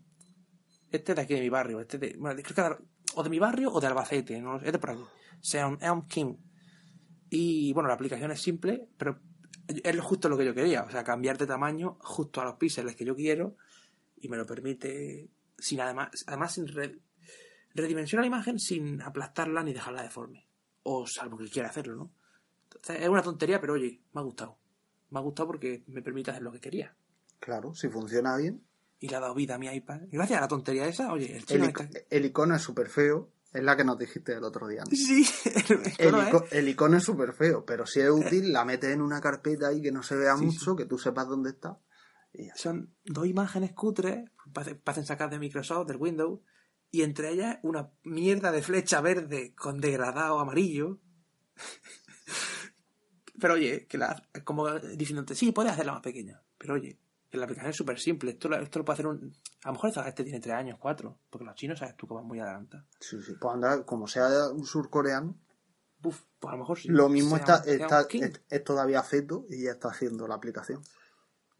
Este 0.90 1.14
de 1.14 1.20
aquí 1.20 1.34
de 1.34 1.40
mi 1.40 1.48
barrio, 1.48 1.80
este 1.80 1.98
de, 1.98 2.16
bueno, 2.18 2.40
creo 2.42 2.78
o 3.14 3.22
de 3.22 3.30
mi 3.30 3.38
barrio 3.38 3.72
o 3.72 3.80
de 3.80 3.86
Albacete, 3.86 4.40
no 4.40 4.56
es 4.56 4.72
de 4.72 4.78
por 4.78 4.90
aquí. 4.90 5.02
Sean 5.40 5.78
Elm 5.80 6.06
King. 6.06 6.36
Y 7.30 7.72
bueno, 7.72 7.88
la 7.88 7.94
aplicación 7.94 8.30
es 8.30 8.40
simple, 8.40 8.88
pero 8.96 9.20
es 9.66 10.00
justo 10.00 10.28
lo 10.28 10.38
que 10.38 10.46
yo 10.46 10.54
quería, 10.54 10.82
o 10.84 10.90
sea, 10.90 11.04
cambiar 11.04 11.36
de 11.36 11.46
tamaño 11.46 11.98
justo 12.00 12.40
a 12.40 12.44
los 12.44 12.54
píxeles 12.54 12.96
que 12.96 13.04
yo 13.04 13.14
quiero 13.14 13.56
y 14.16 14.28
me 14.28 14.36
lo 14.36 14.46
permite 14.46 15.28
sin 15.58 15.80
además, 15.80 16.24
además 16.26 16.52
sin 16.54 16.68
re- 16.68 16.98
redimensionar 17.74 18.22
la 18.24 18.28
imagen 18.28 18.58
sin 18.58 19.02
aplastarla 19.02 19.62
ni 19.62 19.72
dejarla 19.74 20.02
deforme. 20.02 20.46
O 20.84 21.06
salvo 21.06 21.36
que 21.36 21.50
quiera 21.50 21.68
hacerlo, 21.68 21.96
¿no? 21.96 22.12
Entonces, 22.64 23.02
es 23.02 23.08
una 23.08 23.22
tontería, 23.22 23.60
pero 23.60 23.74
oye, 23.74 24.00
me 24.12 24.20
ha 24.20 24.24
gustado. 24.24 24.58
Me 25.10 25.18
ha 25.18 25.22
gustado 25.22 25.48
porque 25.48 25.84
me 25.86 26.00
permite 26.02 26.30
hacer 26.30 26.42
lo 26.42 26.52
que 26.52 26.60
quería. 26.60 26.94
Claro, 27.40 27.74
si 27.74 27.88
funciona 27.88 28.36
bien. 28.36 28.62
Y 29.00 29.08
le 29.08 29.16
ha 29.16 29.20
dado 29.20 29.34
vida 29.34 29.54
a 29.54 29.58
mi 29.58 29.68
iPad. 29.68 30.00
Y 30.10 30.16
gracias 30.16 30.38
a 30.38 30.40
la 30.42 30.48
tontería 30.48 30.86
esa, 30.88 31.12
oye, 31.12 31.36
el 31.36 31.44
chino 31.46 31.64
El, 31.64 31.70
está... 31.70 31.88
el 32.10 32.24
icono 32.24 32.56
es 32.56 32.62
súper 32.62 32.88
feo. 32.88 33.30
Es 33.52 33.62
la 33.62 33.76
que 33.76 33.84
nos 33.84 33.98
dijiste 33.98 34.34
el 34.34 34.44
otro 34.44 34.68
día. 34.68 34.80
¿no? 34.84 34.94
Sí, 34.94 35.26
el 35.54 35.80
El, 35.98 36.08
icono, 36.08 36.22
¿eh? 36.22 36.30
ico- 36.30 36.46
el 36.50 36.68
icono 36.68 36.96
es 36.98 37.04
súper 37.04 37.32
feo, 37.32 37.64
pero 37.64 37.86
si 37.86 38.00
es 38.00 38.10
útil, 38.10 38.52
la 38.52 38.64
metes 38.64 38.90
en 38.90 39.00
una 39.00 39.20
carpeta 39.20 39.68
ahí 39.68 39.80
que 39.80 39.90
no 39.92 40.02
se 40.02 40.16
vea 40.16 40.36
Sí, 40.36 40.44
mucho, 40.44 40.76
que 40.76 40.84
tú 40.84 40.98
sepas 40.98 41.28
dónde 41.28 41.50
está. 41.50 41.78
Y. 42.34 42.48
Son 42.56 42.94
dos 43.04 43.26
imágenes 43.26 43.72
cutres, 43.72 44.28
parecen 44.84 45.06
sacadas 45.06 45.30
de 45.32 45.38
Microsoft, 45.38 45.86
del 45.88 45.96
Windows, 45.96 46.40
y 46.90 47.02
entre 47.02 47.30
ellas 47.30 47.58
una 47.62 47.90
mierda 48.04 48.52
de 48.52 48.62
flecha 48.62 49.00
verde 49.00 49.54
con 49.54 49.80
degradado 49.80 50.38
amarillo. 50.40 51.00
Pero 53.40 53.54
oye, 53.54 53.86
que 53.86 53.96
la, 53.98 54.20
como 54.44 54.68
diciéndote, 54.78 55.34
sí, 55.34 55.52
puedes 55.52 55.72
hacerla 55.72 55.92
más 55.92 56.02
pequeña. 56.02 56.42
Pero 56.58 56.74
oye, 56.74 56.98
la 57.36 57.44
aplicación 57.44 57.70
es 57.70 57.76
súper 57.76 57.98
simple. 58.00 58.30
Esto, 58.30 58.48
lo- 58.48 58.56
esto 58.56 58.78
lo 58.78 58.84
puede 58.84 58.94
hacer 58.94 59.06
un. 59.06 59.32
A 59.64 59.68
lo 59.68 59.72
mejor 59.74 59.90
esta- 59.90 60.08
este 60.08 60.24
tiene 60.24 60.40
tres 60.40 60.54
años, 60.54 60.78
cuatro. 60.80 61.18
Porque 61.28 61.44
los 61.44 61.54
chinos, 61.54 61.78
sabes 61.78 61.96
tú, 61.96 62.06
que 62.08 62.14
van 62.14 62.24
muy 62.26 62.40
adelantados. 62.40 62.86
Sí, 63.00 63.20
sí. 63.22 63.32
Pues 63.40 63.54
anda, 63.54 63.84
como 63.84 64.06
sea 64.08 64.48
un 64.50 64.64
surcoreano, 64.64 65.36
Buf, 66.00 66.22
pues 66.38 66.48
a 66.50 66.56
lo 66.56 66.58
mejor 66.62 66.78
sí. 66.78 66.88
lo 66.88 67.08
mismo 67.08 67.36
está, 67.36 67.56
está 67.66 68.06
es, 68.08 68.40
es 68.48 68.64
todavía 68.64 69.02
feto 69.02 69.46
y 69.50 69.64
ya 69.64 69.72
está 69.72 69.88
haciendo 69.88 70.26
la 70.28 70.36
aplicación. 70.36 70.80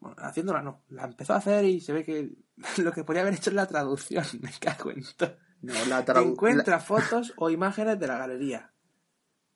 Bueno, 0.01 0.15
haciéndola 0.21 0.63
no. 0.63 0.85
La 0.91 1.05
empezó 1.07 1.35
a 1.35 1.39
hacer 1.39 1.65
y 1.65 1.81
se 1.81 1.93
ve 1.93 2.05
que 2.05 2.37
lo 2.83 2.93
que 2.93 3.03
podría 3.05 3.23
haber 3.23 3.35
hecho 3.35 3.51
es 3.51 3.57
la 3.57 3.67
traducción. 3.67 4.25
Me 4.41 4.53
cago 4.61 4.91
en 4.93 5.03
todo. 5.17 5.35
No, 5.61 5.75
la 5.87 6.05
Encuentra 6.23 6.79
fotos 6.79 7.35
o 7.37 7.51
imágenes 7.51 7.99
de 7.99 8.07
la 8.07 8.17
galería. 8.17 8.73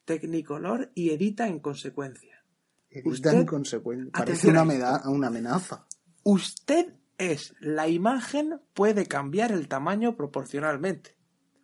Tecnicolor 0.04 0.90
y 0.94 1.10
edita 1.10 1.46
en 1.46 1.60
consecuencia. 1.60 2.44
edita 2.90 3.08
usted- 3.10 3.32
en 3.34 3.46
consecuencia. 3.46 4.10
Parece 4.12 4.48
una, 4.48 4.62
una 5.08 5.28
amenaza. 5.28 5.86
Usted 6.24 6.92
es 7.18 7.54
la 7.60 7.88
imagen 7.88 8.60
puede 8.74 9.06
cambiar 9.06 9.52
el 9.52 9.68
tamaño 9.68 10.16
proporcionalmente. 10.16 11.16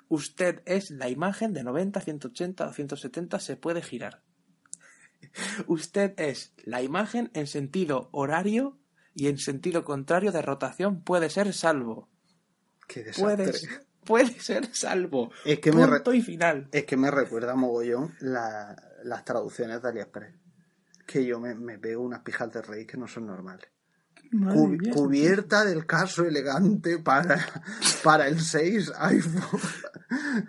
Usted 0.08 0.62
es 0.64 0.90
la 0.90 1.08
imagen 1.08 1.52
de 1.52 1.62
90, 1.64 2.00
180 2.00 2.66
o 2.68 2.72
170 2.72 3.40
se 3.40 3.56
puede 3.56 3.82
girar. 3.82 4.22
Usted 5.66 6.14
es 6.18 6.54
la 6.64 6.82
imagen 6.82 7.30
en 7.34 7.46
sentido 7.46 8.08
horario 8.12 8.78
y 9.14 9.28
en 9.28 9.38
sentido 9.38 9.84
contrario 9.84 10.32
de 10.32 10.42
rotación 10.42 11.02
puede 11.02 11.28
ser 11.28 11.52
salvo. 11.52 12.08
Qué 12.86 13.02
desastre. 13.04 13.36
Puede, 13.36 13.52
puede 14.04 14.40
ser 14.40 14.74
salvo. 14.74 15.30
Es 15.44 15.58
que 15.60 15.72
me 15.72 15.86
Punto 15.86 16.12
y 16.14 16.22
final. 16.22 16.68
Es 16.72 16.84
que 16.84 16.96
me 16.96 17.10
recuerda 17.10 17.54
mogollón 17.54 18.14
la- 18.20 18.76
las 19.04 19.24
traducciones 19.24 19.82
de 19.82 19.88
AliExpress. 19.88 20.34
Que 21.06 21.24
yo 21.26 21.38
me, 21.40 21.54
me 21.54 21.78
pego 21.78 22.02
unas 22.02 22.20
pijas 22.22 22.50
de 22.52 22.62
rey 22.62 22.86
que 22.86 22.96
no 22.96 23.06
son 23.08 23.26
normales. 23.26 23.68
Mía. 24.30 24.92
cubierta 24.92 25.64
del 25.64 25.86
caso 25.86 26.24
elegante 26.24 26.98
para, 26.98 27.38
para 28.04 28.28
el 28.28 28.40
6 28.40 28.92
iPhone. 28.98 29.60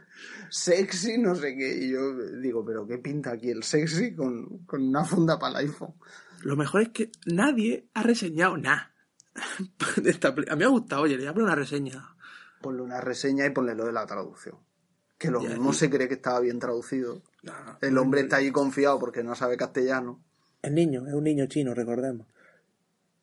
sexy, 0.49 1.17
no 1.17 1.35
sé 1.35 1.55
qué. 1.55 1.77
Y 1.85 1.91
yo 1.91 2.15
digo, 2.41 2.63
pero 2.65 2.85
¿qué 2.87 2.97
pinta 2.97 3.31
aquí 3.31 3.49
el 3.49 3.63
sexy 3.63 4.13
con, 4.15 4.59
con 4.65 4.81
una 4.87 5.03
funda 5.05 5.37
para 5.39 5.59
el 5.59 5.67
iPhone? 5.67 5.93
Lo 6.41 6.55
mejor 6.55 6.81
es 6.81 6.89
que 6.89 7.11
nadie 7.25 7.89
ha 7.93 8.03
reseñado 8.03 8.57
nada. 8.57 8.91
A 9.35 10.55
mí 10.55 10.57
me 10.57 10.65
ha 10.65 10.69
gustado, 10.69 11.03
oye, 11.03 11.15
le 11.15 11.23
voy 11.23 11.27
a 11.29 11.33
poner 11.33 11.45
una 11.47 11.55
reseña. 11.55 12.15
Ponle 12.61 12.81
una 12.81 12.99
reseña 13.01 13.45
y 13.45 13.51
ponle 13.51 13.75
lo 13.75 13.85
de 13.85 13.93
la 13.93 14.05
traducción. 14.05 14.55
Que 15.17 15.31
lo 15.31 15.41
Ya, 15.41 15.49
mismo 15.49 15.71
y- 15.71 15.75
se 15.75 15.89
cree 15.89 16.07
que 16.07 16.15
estaba 16.15 16.39
bien 16.39 16.59
traducido. 16.59 17.21
No. 17.43 17.53
El 17.81 17.97
hombre 17.97 18.21
está 18.21 18.37
ahí 18.37 18.51
confiado 18.51 18.99
porque 18.99 19.23
no 19.23 19.35
sabe 19.35 19.55
castellano. 19.57 20.23
Es 20.61 20.71
niño, 20.71 21.07
es 21.07 21.13
un 21.13 21.23
niño 21.23 21.45
chino, 21.47 21.73
recordemos. 21.73 22.27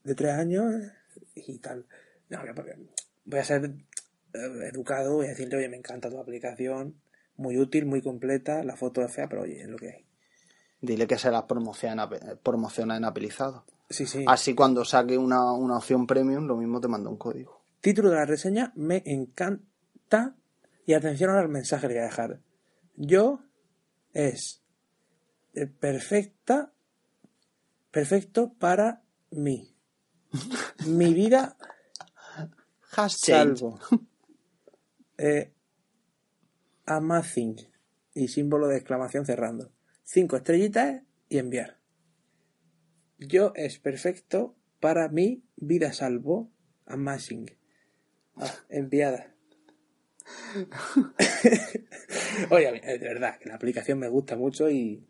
De 0.06 0.14
tres 0.14 0.32
años 0.32 0.72
y 1.34 1.58
tal. 1.58 1.84
No, 2.28 2.38
voy 3.24 3.38
a- 3.40 3.44
ser 3.44 3.64
eh, 4.34 4.68
educado, 4.72 5.14
voy 5.16 5.26
a 5.26 5.30
decirle, 5.30 5.56
oye, 5.56 5.68
me 5.68 5.76
encanta 5.76 6.08
tu 6.08 6.18
aplicación, 6.18 6.94
muy 7.36 7.58
útil, 7.58 7.86
muy 7.86 8.00
completa, 8.02 8.62
la 8.62 8.76
foto 8.76 9.02
es 9.02 9.12
fea, 9.12 9.28
pero 9.28 9.42
oye, 9.42 9.62
es 9.62 9.68
lo 9.68 9.76
que 9.76 9.90
hay. 9.90 10.06
Dile 10.80 11.06
que 11.06 11.18
se 11.18 11.30
las 11.30 11.42
promociona, 11.44 12.08
promociona 12.42 12.96
en 12.96 13.04
apelizado. 13.04 13.64
Sí, 13.90 14.06
sí. 14.06 14.24
Así 14.28 14.54
cuando 14.54 14.84
saque 14.84 15.18
una, 15.18 15.52
una 15.52 15.78
opción 15.78 16.06
premium, 16.06 16.46
lo 16.46 16.56
mismo 16.56 16.80
te 16.80 16.88
manda 16.88 17.10
un 17.10 17.16
código. 17.16 17.62
Título 17.80 18.10
de 18.10 18.16
la 18.16 18.26
reseña, 18.26 18.72
me 18.76 19.02
encanta. 19.06 20.36
Y 20.86 20.92
atención 20.94 21.30
al 21.30 21.48
mensaje 21.48 21.88
que 21.88 21.94
voy 21.94 22.02
a 22.02 22.06
dejar. 22.06 22.40
Yo 22.94 23.40
es 24.12 24.62
eh, 25.54 25.66
perfecta, 25.66 26.72
perfecto 27.90 28.52
para 28.58 29.02
mí. 29.30 29.72
Mi 30.86 31.14
vida 31.14 31.56
salvo. 33.08 33.78
Eh, 35.18 35.50
amazing. 36.84 37.56
Y 38.14 38.28
símbolo 38.28 38.68
de 38.68 38.76
exclamación 38.76 39.24
cerrando. 39.24 39.72
Cinco 40.04 40.36
estrellitas 40.36 41.02
y 41.28 41.38
enviar. 41.38 41.78
Yo 43.18 43.52
es 43.54 43.78
perfecto 43.78 44.56
para 44.80 45.08
mi 45.08 45.44
vida 45.56 45.92
salvo. 45.92 46.50
Amazing. 46.86 47.50
Ah, 48.36 48.54
enviada. 48.68 49.34
Oye, 52.50 52.72
de 52.72 52.98
verdad, 52.98 53.38
que 53.38 53.48
la 53.48 53.54
aplicación 53.54 53.98
me 53.98 54.08
gusta 54.08 54.36
mucho 54.36 54.70
y. 54.70 55.06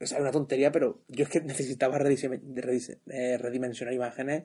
o 0.00 0.06
sea, 0.06 0.18
es 0.18 0.22
una 0.22 0.30
tontería, 0.30 0.70
pero 0.72 1.02
yo 1.08 1.24
es 1.24 1.30
que 1.30 1.40
necesitaba 1.42 1.98
eh, 1.98 3.38
redimensionar 3.38 3.94
imágenes 3.94 4.44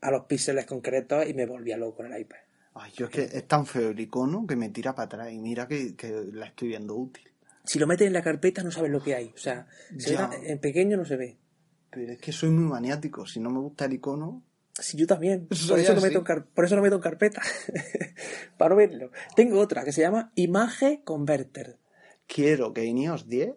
a 0.00 0.10
los 0.10 0.24
píxeles 0.26 0.66
concretos 0.66 1.26
y 1.28 1.34
me 1.34 1.46
volvía 1.46 1.76
loco 1.76 1.98
con 1.98 2.12
el 2.12 2.20
iPad. 2.20 2.38
Ay, 2.74 2.92
yo 2.94 3.06
es 3.06 3.10
que 3.10 3.22
es 3.22 3.48
tan 3.48 3.64
feo 3.66 3.90
el 3.90 4.00
icono 4.00 4.46
que 4.46 4.54
me 4.56 4.68
tira 4.68 4.94
para 4.94 5.06
atrás 5.06 5.32
y 5.32 5.38
mira 5.38 5.66
que, 5.66 5.96
que 5.96 6.10
la 6.32 6.46
estoy 6.46 6.68
viendo 6.68 6.94
útil. 6.94 7.28
Si 7.64 7.78
lo 7.78 7.86
metes 7.86 8.06
en 8.06 8.12
la 8.12 8.22
carpeta 8.22 8.62
no 8.62 8.70
sabes 8.70 8.90
lo 8.90 9.02
que 9.02 9.14
hay. 9.14 9.32
O 9.34 9.38
sea, 9.38 9.66
se 9.96 10.16
ve 10.16 10.22
en 10.42 10.58
pequeño 10.58 10.96
no 10.96 11.04
se 11.04 11.16
ve. 11.16 11.38
Pero 11.90 12.12
es 12.12 12.18
que 12.18 12.32
soy 12.32 12.50
muy 12.50 12.64
maniático. 12.70 13.26
Si 13.26 13.40
no 13.40 13.50
me 13.50 13.58
gusta 13.60 13.86
el 13.86 13.94
icono, 13.94 14.44
Sí, 14.78 14.98
yo 14.98 15.06
también. 15.06 15.46
Por 15.46 15.56
eso, 15.56 15.74
lo 15.92 15.98
así. 15.98 16.06
meto 16.06 16.24
en 16.28 16.42
por 16.54 16.64
eso 16.64 16.76
lo 16.76 16.82
meto 16.82 16.96
en 16.96 17.00
carpeta. 17.00 17.40
Para 18.58 18.70
no 18.70 18.76
verlo. 18.76 19.10
Tengo 19.34 19.58
otra 19.58 19.84
que 19.84 19.92
se 19.92 20.02
llama 20.02 20.32
Image 20.34 21.00
Converter. 21.02 21.78
quiero 22.26 22.74
que 22.74 22.82
en 22.84 22.98
iOS 22.98 23.26
10 23.28 23.54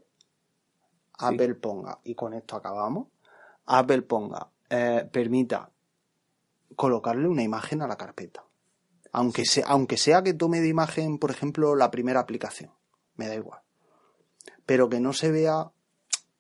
Apple 1.20 1.56
ponga, 1.56 2.00
y 2.04 2.16
con 2.16 2.34
esto 2.34 2.56
acabamos, 2.56 3.08
Apple 3.66 4.02
ponga, 4.04 4.50
eh, 4.70 5.08
permita 5.12 5.70
colocarle 6.76 7.28
una 7.28 7.44
imagen 7.44 7.82
a 7.82 7.88
la 7.88 7.98
carpeta. 7.98 8.46
Aunque, 9.12 9.46
sea, 9.46 9.66
aunque 9.68 9.98
sea 9.98 10.24
que 10.24 10.34
tome 10.34 10.62
de 10.62 10.68
imagen, 10.68 11.18
por 11.18 11.32
ejemplo, 11.32 11.76
la 11.76 11.92
primera 11.92 12.20
aplicación. 12.20 12.72
Me 13.16 13.28
da 13.28 13.36
igual. 13.36 13.62
Pero 14.66 14.88
que 14.88 15.00
no 15.00 15.14
se 15.14 15.32
vea 15.32 15.72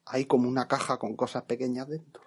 ahí 0.05 0.25
como 0.25 0.47
una 0.47 0.67
caja 0.67 0.97
con 0.97 1.15
cosas 1.15 1.43
pequeñas 1.43 1.87
dentro. 1.87 2.23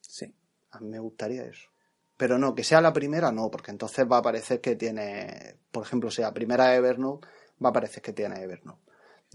Sí. 0.00 0.34
A 0.72 0.80
mí 0.80 0.88
me 0.88 0.98
gustaría 0.98 1.44
eso. 1.44 1.68
Pero 2.16 2.38
no, 2.38 2.54
que 2.54 2.64
sea 2.64 2.80
la 2.80 2.92
primera, 2.92 3.30
no, 3.30 3.50
porque 3.50 3.70
entonces 3.70 4.06
va 4.10 4.18
a 4.18 4.22
parecer 4.22 4.60
que 4.60 4.74
tiene, 4.74 5.58
por 5.70 5.84
ejemplo, 5.84 6.10
sea 6.10 6.32
primera 6.32 6.74
Evernote, 6.74 7.28
va 7.64 7.68
a 7.70 7.72
parecer 7.72 8.02
que 8.02 8.12
tiene 8.12 8.40
Evernote. 8.42 8.85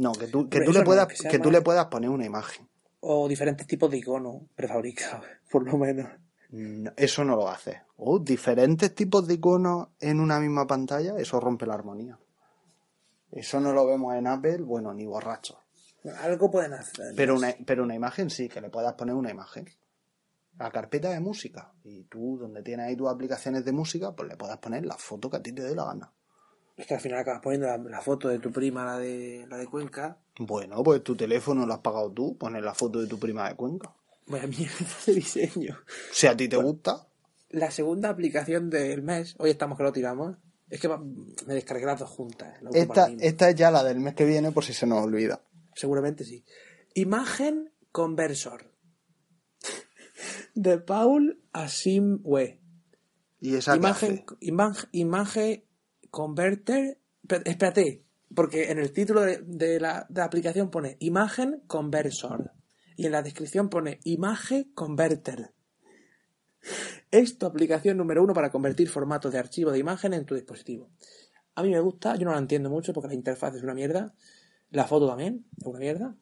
No, 0.01 0.13
que 0.13 0.25
tú, 0.25 0.49
que 0.49 0.61
tú, 0.61 0.71
le, 0.73 0.81
puedas, 0.81 1.07
que 1.07 1.37
tú 1.37 1.51
le 1.51 1.61
puedas 1.61 1.85
poner 1.85 2.09
una 2.09 2.25
imagen. 2.25 2.67
O 3.01 3.27
diferentes 3.27 3.67
tipos 3.67 3.91
de 3.91 3.99
iconos 3.99 4.41
prefabricados, 4.55 5.27
por 5.51 5.63
lo 5.63 5.77
menos. 5.77 6.09
No, 6.49 6.91
eso 6.97 7.23
no 7.23 7.35
lo 7.35 7.47
hace. 7.47 7.83
O 7.97 8.17
diferentes 8.17 8.95
tipos 8.95 9.27
de 9.27 9.35
iconos 9.35 9.89
en 9.99 10.19
una 10.19 10.39
misma 10.39 10.65
pantalla, 10.65 11.13
eso 11.17 11.39
rompe 11.39 11.67
la 11.67 11.75
armonía. 11.75 12.17
Eso 13.31 13.59
no 13.59 13.73
lo 13.73 13.85
vemos 13.85 14.15
en 14.15 14.25
Apple, 14.25 14.63
bueno, 14.63 14.91
ni 14.91 15.05
borracho. 15.05 15.59
Algo 16.21 16.49
pueden 16.49 16.73
hacer. 16.73 17.13
Pero 17.15 17.35
una, 17.35 17.53
pero 17.63 17.83
una 17.83 17.93
imagen 17.93 18.31
sí, 18.31 18.49
que 18.49 18.59
le 18.59 18.71
puedas 18.71 18.95
poner 18.95 19.13
una 19.13 19.29
imagen. 19.29 19.69
La 20.57 20.71
carpeta 20.71 21.11
de 21.11 21.19
música. 21.19 21.73
Y 21.83 22.05
tú, 22.05 22.39
donde 22.39 22.63
tienes 22.63 22.87
ahí 22.87 22.95
tus 22.95 23.07
aplicaciones 23.07 23.63
de 23.63 23.71
música, 23.71 24.15
pues 24.15 24.27
le 24.27 24.35
puedas 24.35 24.57
poner 24.57 24.83
la 24.83 24.97
foto 24.97 25.29
que 25.29 25.37
a 25.37 25.43
ti 25.43 25.53
te 25.53 25.61
dé 25.61 25.75
la 25.75 25.85
gana. 25.85 26.11
Es 26.77 26.87
que 26.87 26.93
al 26.95 26.99
final 27.01 27.19
acabas 27.19 27.41
poniendo 27.41 27.67
la, 27.67 27.77
la 27.77 28.01
foto 28.01 28.27
de 28.29 28.39
tu 28.39 28.51
prima, 28.51 28.85
la 28.85 28.97
de, 28.97 29.45
la 29.49 29.57
de 29.57 29.67
Cuenca. 29.67 30.17
Bueno, 30.39 30.81
pues 30.83 31.03
tu 31.03 31.15
teléfono 31.15 31.65
lo 31.65 31.73
has 31.73 31.79
pagado 31.79 32.11
tú, 32.11 32.37
pones 32.37 32.63
la 32.63 32.73
foto 32.73 32.99
de 32.99 33.07
tu 33.07 33.19
prima 33.19 33.47
de 33.49 33.55
Cuenca. 33.55 33.93
Vaya 34.27 34.47
mierda 34.47 34.75
de 35.05 35.13
diseño. 35.13 35.77
Si 36.11 36.27
a 36.27 36.35
ti 36.35 36.47
te 36.47 36.55
gusta, 36.57 37.07
la 37.49 37.69
segunda 37.71 38.09
aplicación 38.09 38.69
del 38.69 39.01
mes, 39.03 39.35
hoy 39.39 39.49
estamos 39.51 39.77
que 39.77 39.83
lo 39.83 39.91
tiramos, 39.91 40.37
es 40.69 40.79
que 40.79 40.87
me 40.87 41.53
descargué 41.53 41.85
las 41.85 41.99
dos 41.99 42.09
juntas. 42.09 42.61
la 42.61 42.69
Esta, 42.73 43.11
esta 43.19 43.49
es 43.49 43.55
ya 43.55 43.69
la 43.71 43.83
del 43.83 43.99
mes 43.99 44.15
que 44.15 44.23
viene 44.25 44.51
por 44.51 44.63
si 44.63 44.73
se 44.73 44.87
nos 44.87 45.03
olvida. 45.03 45.41
Seguramente 45.75 46.23
sí. 46.23 46.45
Imagen 46.93 47.71
Conversor. 47.91 48.71
De 50.55 50.77
Paul 50.77 51.41
Asimwe. 51.51 52.59
¿Y 53.41 53.55
esa 53.55 53.75
Imagen, 53.75 54.23
hace? 54.25 54.37
imag- 54.45 54.87
imagen 54.91 55.63
Converter. 56.11 56.99
Espérate, 57.45 58.03
porque 58.35 58.71
en 58.71 58.77
el 58.77 58.91
título 58.91 59.21
de, 59.21 59.39
de 59.43 59.79
la, 59.79 60.05
de 60.09 60.19
la 60.19 60.25
aplicación 60.25 60.69
pone 60.69 60.97
Imagen 60.99 61.63
Conversor. 61.65 62.51
Y 62.95 63.07
en 63.07 63.13
la 63.13 63.23
descripción 63.23 63.69
pone 63.69 63.99
Imagen 64.03 64.71
Converter. 64.75 65.51
Es 67.09 67.37
tu 67.37 67.45
aplicación 67.45 67.97
número 67.97 68.23
uno 68.23 68.33
para 68.33 68.51
convertir 68.51 68.89
formatos 68.89 69.31
de 69.33 69.39
archivo 69.39 69.71
de 69.71 69.79
imagen 69.79 70.13
en 70.13 70.25
tu 70.25 70.35
dispositivo. 70.35 70.89
A 71.55 71.63
mí 71.63 71.69
me 71.69 71.79
gusta, 71.79 72.15
yo 72.15 72.25
no 72.25 72.31
la 72.31 72.37
entiendo 72.37 72.69
mucho 72.69 72.93
porque 72.93 73.09
la 73.09 73.15
interfaz 73.15 73.55
es 73.55 73.63
una 73.63 73.73
mierda. 73.73 74.13
La 74.69 74.85
foto 74.85 75.07
también 75.07 75.45
es 75.57 75.65
una 75.65 75.79
mierda. 75.79 76.15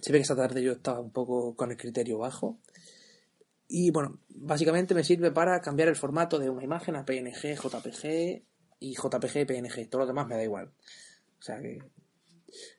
Se 0.00 0.12
ve 0.12 0.18
que 0.18 0.22
esta 0.22 0.36
tarde 0.36 0.62
yo 0.62 0.72
estaba 0.72 1.00
un 1.00 1.10
poco 1.10 1.54
con 1.56 1.70
el 1.70 1.76
criterio 1.76 2.18
bajo. 2.18 2.58
Y 3.68 3.90
bueno, 3.90 4.18
básicamente 4.28 4.94
me 4.94 5.04
sirve 5.04 5.30
para 5.30 5.60
cambiar 5.62 5.88
el 5.88 5.96
formato 5.96 6.38
de 6.38 6.50
una 6.50 6.62
imagen 6.62 6.96
a 6.96 7.06
PNG, 7.06 7.54
JPG 7.54 8.42
y 8.80 8.94
JPG, 8.94 9.46
PNG. 9.46 9.88
Todo 9.88 10.02
lo 10.02 10.06
demás 10.06 10.26
me 10.26 10.36
da 10.36 10.42
igual. 10.42 10.72
O 11.38 11.42
sea 11.42 11.60
que 11.60 11.78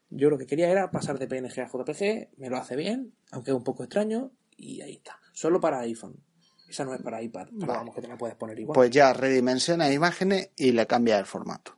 yo 0.10 0.30
lo 0.30 0.38
que 0.38 0.46
quería 0.46 0.70
era 0.70 0.92
pasar 0.92 1.20
de 1.20 1.28
PNG 1.28 1.60
a 1.60 1.68
JPG, 1.68 2.38
me 2.38 2.50
lo 2.50 2.58
hace 2.58 2.76
bien, 2.76 3.14
aunque 3.32 3.52
es 3.52 3.58
un 3.58 3.64
poco 3.64 3.84
extraño, 3.84 4.32
y 4.56 4.82
ahí 4.82 4.94
está. 4.94 5.20
Solo 5.34 5.60
para 5.60 5.80
iPhone. 5.80 6.24
Esa 6.70 6.84
no 6.84 6.94
es 6.96 7.02
para 7.02 7.22
iPad, 7.22 7.48
pero 7.48 7.68
Vale. 7.68 7.80
vamos 7.80 7.96
que 7.96 8.02
te 8.02 8.08
la 8.08 8.18
puedes 8.18 8.36
poner 8.36 8.60
igual. 8.60 8.76
Pues 8.76 8.90
ya 8.90 9.14
redimensiona 9.14 9.92
imágenes 9.92 10.50
y 10.56 10.72
le 10.72 10.88
cambia 10.88 11.20
el 11.20 11.26
formato. 11.26 11.78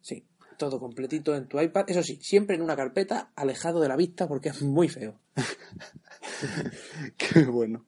Sí, 0.00 0.26
todo 0.58 0.78
completito 0.78 1.34
en 1.34 1.48
tu 1.48 1.58
iPad. 1.60 1.84
Eso 1.88 2.02
sí, 2.02 2.18
siempre 2.20 2.56
en 2.56 2.62
una 2.62 2.76
carpeta, 2.76 3.32
alejado 3.36 3.80
de 3.80 3.88
la 3.88 3.96
vista, 3.96 4.28
porque 4.28 4.50
es 4.50 4.62
muy 4.62 4.88
feo. 4.88 5.20
Qué 7.16 7.44
bueno. 7.44 7.86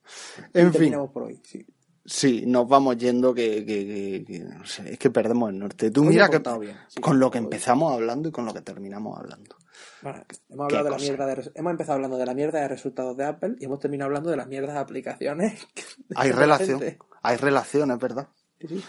Y 0.55 0.61
En 0.61 0.67
fin, 0.67 0.73
terminamos 0.73 1.11
por 1.11 1.25
hoy, 1.25 1.41
sí. 1.45 1.67
Sí, 2.05 2.45
nos 2.47 2.67
vamos 2.69 2.97
yendo 2.97 3.35
que, 3.35 3.65
que- 3.65 3.87
que- 3.87 4.25
que- 4.27 4.39
no 4.41 4.65
sé, 4.65 4.93
es 4.93 4.99
que 4.99 5.11
perdemos 5.11 5.51
el 5.51 5.59
norte. 5.59 5.91
Tú 5.91 6.03
Hoy 6.03 6.09
mira 6.09 6.29
que 6.29 6.39
bien, 6.59 6.77
sí. 6.89 7.01
con 7.01 7.19
lo 7.19 7.31
que 7.31 7.39
empezamos 7.39 7.93
hablando 7.93 8.29
y 8.29 8.33
con 8.33 8.45
lo 8.45 8.53
que 8.55 8.61
terminamos 8.63 9.19
hablando. 9.19 9.57
Bueno, 10.03 10.25
hemos, 10.49 10.65
hablado 10.65 10.85
de 10.85 10.91
la 10.91 10.97
mierda 10.97 11.27
de 11.27 11.51
hemos 11.55 11.71
empezado 11.71 11.95
hablando 11.97 12.17
de 12.17 12.27
la 12.27 12.35
mierda 12.35 12.61
de 12.61 12.69
resultados 12.69 13.17
de 13.17 13.25
Apple 13.25 13.57
y 13.59 13.65
hemos 13.67 13.81
terminado 13.81 14.07
hablando 14.09 14.31
de 14.31 14.37
las 14.37 14.47
mierdas 14.47 14.75
de 14.75 14.81
aplicaciones. 14.81 15.67
Hay 16.17 16.31
de 16.31 16.37
relación, 16.37 16.81
gente. 16.81 16.99
hay 17.23 17.37
relación, 17.37 17.91
es 17.91 17.99
verdad. 17.99 18.29
Sí, 18.61 18.69
sí. 18.69 18.85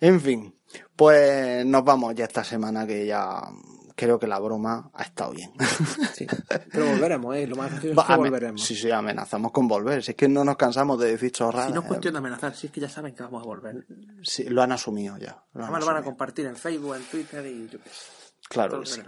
En 0.00 0.20
fin, 0.20 0.54
pues 0.96 1.64
nos 1.66 1.84
vamos 1.84 2.14
ya 2.14 2.24
esta 2.24 2.44
semana 2.44 2.86
que 2.86 3.06
ya 3.06 3.40
creo 3.94 4.18
que 4.18 4.26
la 4.26 4.38
broma 4.38 4.90
ha 4.92 5.02
estado 5.02 5.32
bien. 5.32 5.52
Sí. 6.14 6.26
Pero 6.70 6.86
volveremos, 6.86 7.36
¿eh? 7.36 7.46
Lo 7.46 7.56
más 7.56 7.72
gracioso 7.72 8.00
es 8.00 8.06
que 8.06 8.16
volveremos. 8.16 8.62
Sí, 8.62 8.76
sí, 8.76 8.90
amenazamos 8.90 9.50
con 9.50 9.66
volver. 9.66 10.02
Si 10.02 10.12
es 10.12 10.16
que 10.16 10.28
no 10.28 10.44
nos 10.44 10.56
cansamos 10.56 10.98
de 11.00 11.10
decir 11.10 11.32
chorradas. 11.32 11.68
Si 11.68 11.72
no 11.72 11.80
es 11.80 11.86
eh. 11.86 11.88
cuestión 11.88 12.14
de 12.14 12.18
amenazar, 12.18 12.54
si 12.54 12.68
es 12.68 12.72
que 12.72 12.80
ya 12.80 12.88
saben 12.88 13.14
que 13.14 13.22
vamos 13.24 13.42
a 13.42 13.46
volver. 13.46 13.84
Sí, 14.22 14.44
lo 14.44 14.62
han 14.62 14.70
asumido 14.70 15.16
ya. 15.18 15.42
lo 15.54 15.64
Además 15.64 15.80
lo 15.80 15.86
van 15.86 15.96
a 15.96 16.02
compartir 16.02 16.46
en 16.46 16.54
Facebook, 16.54 16.94
en 16.94 17.02
Twitter 17.02 17.44
y 17.46 17.68
yo 17.68 17.78
qué 17.82 17.90
sé. 17.90 18.34
Claro 18.48 18.80
que 18.80 18.86
sí. 18.86 19.00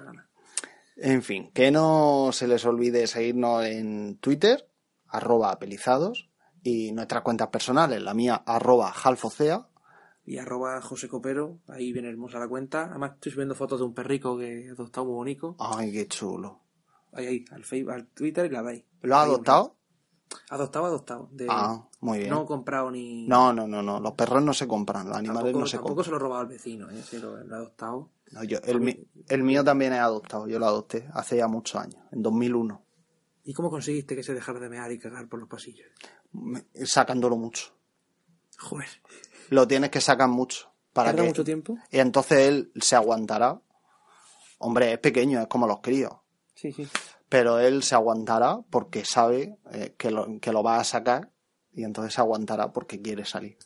En 0.97 1.23
fin, 1.23 1.53
que 1.53 1.71
no 1.71 2.31
se 2.33 2.49
les 2.49 2.65
olvide 2.65 3.07
seguirnos 3.07 3.65
en 3.67 4.17
Twitter, 4.19 4.69
arroba 5.07 5.53
apelizados, 5.53 6.31
y 6.63 6.91
nuestras 6.93 7.23
cuentas 7.23 7.49
personales, 7.49 8.03
la 8.03 8.15
mía, 8.15 8.43
arroba 8.47 8.93
halfocea, 9.05 9.69
Y 10.27 10.39
arroba 10.39 10.81
José 10.83 11.09
Copero, 11.09 11.61
ahí 11.69 11.93
viene 11.93 12.09
hermosa 12.09 12.39
la 12.41 12.49
cuenta. 12.49 12.87
Además 12.91 13.13
estoy 13.15 13.33
subiendo 13.33 13.55
fotos 13.55 13.79
de 13.79 13.87
un 13.87 13.95
perrico 13.95 14.37
que 14.37 14.67
he 14.67 14.71
adoptado 14.71 15.07
muy 15.07 15.15
bonito. 15.15 15.55
Ay, 15.61 15.93
qué 15.93 16.07
chulo. 16.09 16.61
Ahí, 17.13 17.27
ahí, 17.27 17.45
al 17.53 17.65
Facebook, 17.65 17.93
al 17.93 18.07
Twitter 18.09 18.47
y 18.47 18.49
la 18.51 18.63
dais. 18.63 18.85
¿Lo 19.03 19.17
has 19.17 19.25
Ahí, 19.25 19.31
adoptado? 19.31 19.77
Adoptado, 20.51 20.87
adoptado. 20.87 21.29
De- 21.33 21.47
Ah, 21.49 21.87
muy 22.01 22.19
bien. 22.19 22.31
No 22.31 22.43
he 22.43 22.47
comprado 22.47 22.91
ni... 22.91 23.27
No, 23.29 23.53
no, 23.53 23.69
no, 23.69 23.81
no. 23.83 24.01
Los 24.01 24.13
perros 24.15 24.43
no 24.43 24.53
se 24.53 24.67
compran, 24.67 25.07
los 25.09 25.17
animales 25.17 25.45
tampoco, 25.45 25.61
no 25.61 25.67
se 25.67 25.77
tampoco 25.77 25.95
compran. 25.95 26.05
se 26.05 26.11
lo 26.11 26.17
he 26.17 26.21
robado 26.21 26.41
al 26.43 26.49
vecino, 26.49 26.91
¿eh? 26.91 27.03
Sí, 27.09 27.19
lo, 27.19 27.37
lo 27.45 27.55
he 27.55 27.59
adoptado. 27.59 28.11
No, 28.33 28.43
yo- 28.43 28.59
el, 28.65 29.07
el 29.29 29.43
mío 29.45 29.63
también 29.63 29.93
es 29.93 30.01
adoptado, 30.01 30.49
yo 30.49 30.59
lo 30.59 30.67
adopté 30.67 31.09
hace 31.15 31.37
ya 31.37 31.47
muchos 31.47 31.81
años, 31.81 32.03
en 32.11 32.23
2001, 32.23 32.83
¿Y 33.45 33.55
cómo 33.55 33.71
conseguiste 33.71 34.17
que 34.17 34.25
se 34.25 34.35
dejara 34.35 34.59
de 34.59 34.69
mear 34.69 34.91
y 34.91 34.99
cagar 34.99 35.29
por 35.29 35.39
los 35.39 35.49
pasillos? 35.49 35.87
Me- 36.33 36.67
sacándolo 36.85 37.37
mucho. 37.37 37.69
Joder. 38.59 38.89
Lo 39.51 39.67
tienes 39.67 39.91
que 39.91 40.01
sacar 40.01 40.29
mucho. 40.29 40.71
Para 40.93 41.11
¿Tarda 41.11 41.23
que, 41.23 41.29
mucho 41.29 41.45
tiempo? 41.45 41.77
Y 41.91 41.99
entonces 41.99 42.39
él 42.49 42.73
se 42.81 42.97
aguantará. 42.97 43.61
Hombre, 44.59 44.95
es 44.95 44.99
pequeño, 44.99 45.41
es 45.41 45.47
como 45.47 45.67
los 45.67 45.81
críos. 45.81 46.13
Sí, 46.55 46.73
sí. 46.73 46.89
pero 47.29 47.59
él 47.59 47.83
se 47.83 47.95
aguantará 47.95 48.61
porque 48.71 49.05
sabe 49.05 49.59
eh, 49.73 49.95
que, 49.99 50.11
lo, 50.11 50.41
que 50.41 50.53
lo 50.53 50.63
va 50.63 50.79
a 50.79 50.85
sacar 50.85 51.31
y 51.75 51.85
entonces 51.85 52.15
se 52.15 52.21
aguantará 52.21 52.73
porque 52.73 53.03
quiere 53.03 53.25
salir. 53.25 53.59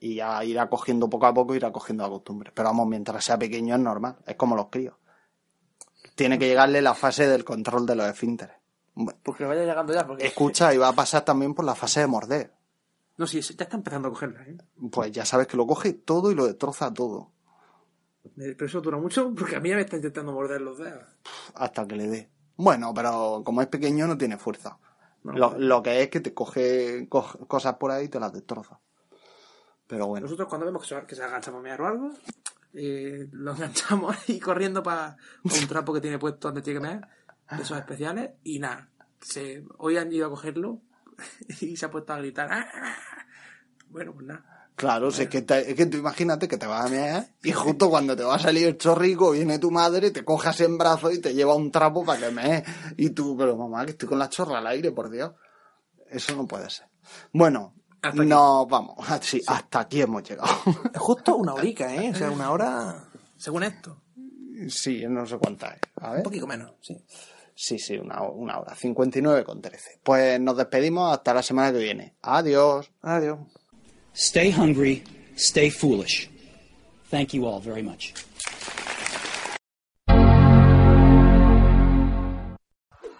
Y 0.00 0.16
ya 0.16 0.42
irá 0.44 0.68
cogiendo 0.68 1.08
poco 1.08 1.26
a 1.26 1.34
poco, 1.34 1.54
irá 1.54 1.70
cogiendo 1.70 2.02
la 2.02 2.10
costumbre. 2.10 2.50
Pero 2.54 2.68
vamos, 2.68 2.88
mientras 2.88 3.22
sea 3.22 3.38
pequeño 3.38 3.74
es 3.74 3.80
normal, 3.80 4.16
es 4.26 4.36
como 4.36 4.56
los 4.56 4.68
críos. 4.68 4.94
Tiene 6.14 6.38
que 6.38 6.46
llegarle 6.46 6.82
la 6.82 6.94
fase 6.94 7.26
del 7.26 7.44
control 7.44 7.86
de 7.86 7.94
los 7.94 8.06
esfínteres. 8.06 8.56
Bueno, 8.94 9.18
Porque 9.22 9.44
vaya 9.44 9.64
llegando 9.64 9.92
ya, 9.92 10.06
porque... 10.06 10.26
Escucha, 10.26 10.74
y 10.74 10.78
va 10.78 10.88
a 10.88 10.92
pasar 10.92 11.24
también 11.24 11.54
por 11.54 11.64
la 11.64 11.74
fase 11.74 12.00
de 12.00 12.06
morder. 12.06 12.52
No, 13.16 13.26
sí, 13.26 13.40
ya 13.40 13.64
está 13.64 13.76
empezando 13.76 14.08
a 14.08 14.10
cogerla, 14.12 14.42
¿eh? 14.42 14.56
Pues 14.90 15.12
ya 15.12 15.24
sabes 15.24 15.46
que 15.46 15.56
lo 15.56 15.66
coge 15.66 15.92
todo 15.92 16.30
y 16.32 16.34
lo 16.34 16.46
destroza 16.46 16.92
todo. 16.92 17.30
Eh, 18.24 18.54
Pero 18.56 18.66
eso 18.66 18.80
dura 18.80 18.98
mucho 18.98 19.34
porque 19.34 19.56
a 19.56 19.60
mí 19.60 19.68
ya 19.68 19.76
me 19.76 19.82
está 19.82 19.96
intentando 19.96 20.32
morder 20.32 20.60
los 20.60 20.78
dedos. 20.78 21.04
Hasta 21.54 21.86
que 21.86 21.96
le 21.96 22.06
dé. 22.08 22.30
Bueno, 22.56 22.92
pero 22.94 23.42
como 23.44 23.60
es 23.60 23.68
pequeño 23.68 24.06
no 24.06 24.16
tiene 24.16 24.38
fuerza. 24.38 24.78
No, 25.24 25.32
lo, 25.32 25.50
pero- 25.50 25.60
lo 25.62 25.82
que 25.82 26.02
es 26.02 26.08
que 26.08 26.20
te 26.20 26.32
coge 26.34 27.06
co- 27.08 27.46
cosas 27.46 27.74
por 27.76 27.90
ahí 27.90 28.06
y 28.06 28.08
te 28.08 28.18
las 28.20 28.32
destroza. 28.32 28.80
Pero 29.86 30.06
bueno. 30.06 30.24
Nosotros 30.24 30.48
cuando 30.48 30.66
vemos 30.66 30.82
que 30.82 30.88
se, 30.94 31.06
que 31.06 31.14
se 31.14 31.22
agacha 31.22 31.50
para 31.50 31.62
mear 31.62 31.80
o 31.82 31.86
algo, 31.86 32.10
eh, 32.74 33.28
lo 33.32 33.52
enganchamos 33.52 34.16
ahí 34.28 34.40
corriendo 34.40 34.82
para 34.82 35.16
un 35.44 35.68
trapo 35.68 35.92
que 35.92 36.00
tiene 36.00 36.18
puesto 36.18 36.48
donde 36.48 36.62
tiene 36.62 36.80
que 36.80 36.86
mear, 36.86 37.08
de 37.56 37.62
esos 37.62 37.76
especiales, 37.76 38.30
y 38.42 38.58
nada. 38.58 38.88
Se, 39.20 39.64
hoy 39.78 39.96
han 39.98 40.10
ido 40.12 40.26
a 40.26 40.30
cogerlo 40.30 40.80
y 41.60 41.76
se 41.76 41.86
ha 41.86 41.90
puesto 41.90 42.12
a 42.12 42.18
gritar. 42.18 42.48
"Ah". 42.50 42.66
Bueno, 43.88 44.12
pues 44.14 44.26
nada. 44.26 44.44
Claro, 44.74 45.10
si 45.10 45.22
es, 45.24 45.28
que 45.28 45.42
te- 45.42 45.70
es 45.70 45.76
que 45.76 45.84
tú 45.86 45.98
imagínate 45.98 46.48
que 46.48 46.56
te 46.56 46.66
vas 46.66 46.86
a 46.86 46.88
mear 46.88 47.26
y 47.44 47.52
justo 47.52 47.90
cuando 47.90 48.16
te 48.16 48.22
va 48.24 48.36
a 48.36 48.38
salir 48.38 48.66
el 48.66 48.78
chorrico 48.78 49.32
viene 49.32 49.58
tu 49.58 49.70
madre, 49.70 50.10
te 50.10 50.24
cojas 50.24 50.60
en 50.62 50.78
brazos 50.78 51.12
y 51.14 51.20
te 51.20 51.34
lleva 51.34 51.54
un 51.54 51.70
trapo 51.70 52.04
para 52.04 52.20
que 52.28 52.30
mees. 52.32 52.62
Y 52.96 53.10
tú, 53.10 53.36
pero 53.36 53.54
mamá, 53.56 53.84
que 53.84 53.92
estoy 53.92 54.08
con 54.08 54.18
la 54.18 54.30
chorra 54.30 54.58
al 54.58 54.66
aire, 54.68 54.90
por 54.90 55.10
Dios. 55.10 55.32
Eso 56.08 56.34
no 56.34 56.46
puede 56.46 56.70
ser. 56.70 56.86
Bueno, 57.32 57.74
nos 58.14 58.66
vamos. 58.68 58.96
Sí, 59.20 59.42
hasta 59.46 59.80
aquí 59.80 60.00
hemos 60.00 60.22
llegado. 60.22 60.50
Es 60.92 61.00
justo 61.00 61.36
una 61.36 61.52
horica, 61.54 61.94
¿eh? 61.94 62.10
O 62.10 62.14
sea, 62.14 62.30
una 62.30 62.50
hora, 62.50 63.04
según 63.36 63.62
esto. 63.64 64.02
sí, 64.68 65.04
no 65.06 65.26
sé 65.26 65.36
cuánta 65.36 65.68
es. 65.74 65.80
A 66.00 66.08
Un 66.08 66.14
ver. 66.14 66.22
poquito 66.22 66.46
menos, 66.46 66.72
sí. 66.80 66.96
Sí, 67.54 67.78
sí, 67.78 67.96
una, 67.96 68.22
una 68.22 68.58
hora. 68.58 68.74
59 68.74 69.44
con 69.44 69.60
13. 69.60 70.00
Pues 70.02 70.40
nos 70.40 70.56
despedimos 70.56 71.12
hasta 71.12 71.34
la 71.34 71.42
semana 71.42 71.72
que 71.72 71.78
viene. 71.78 72.14
Adiós. 72.22 72.90
Adiós. 73.02 73.38
Stay 74.14 74.52
hungry, 74.52 75.02
stay 75.36 75.70
foolish. 75.70 76.28
Thank 77.10 77.32
you 77.34 77.46
all 77.46 77.60
very 77.60 77.82
much. 77.82 78.12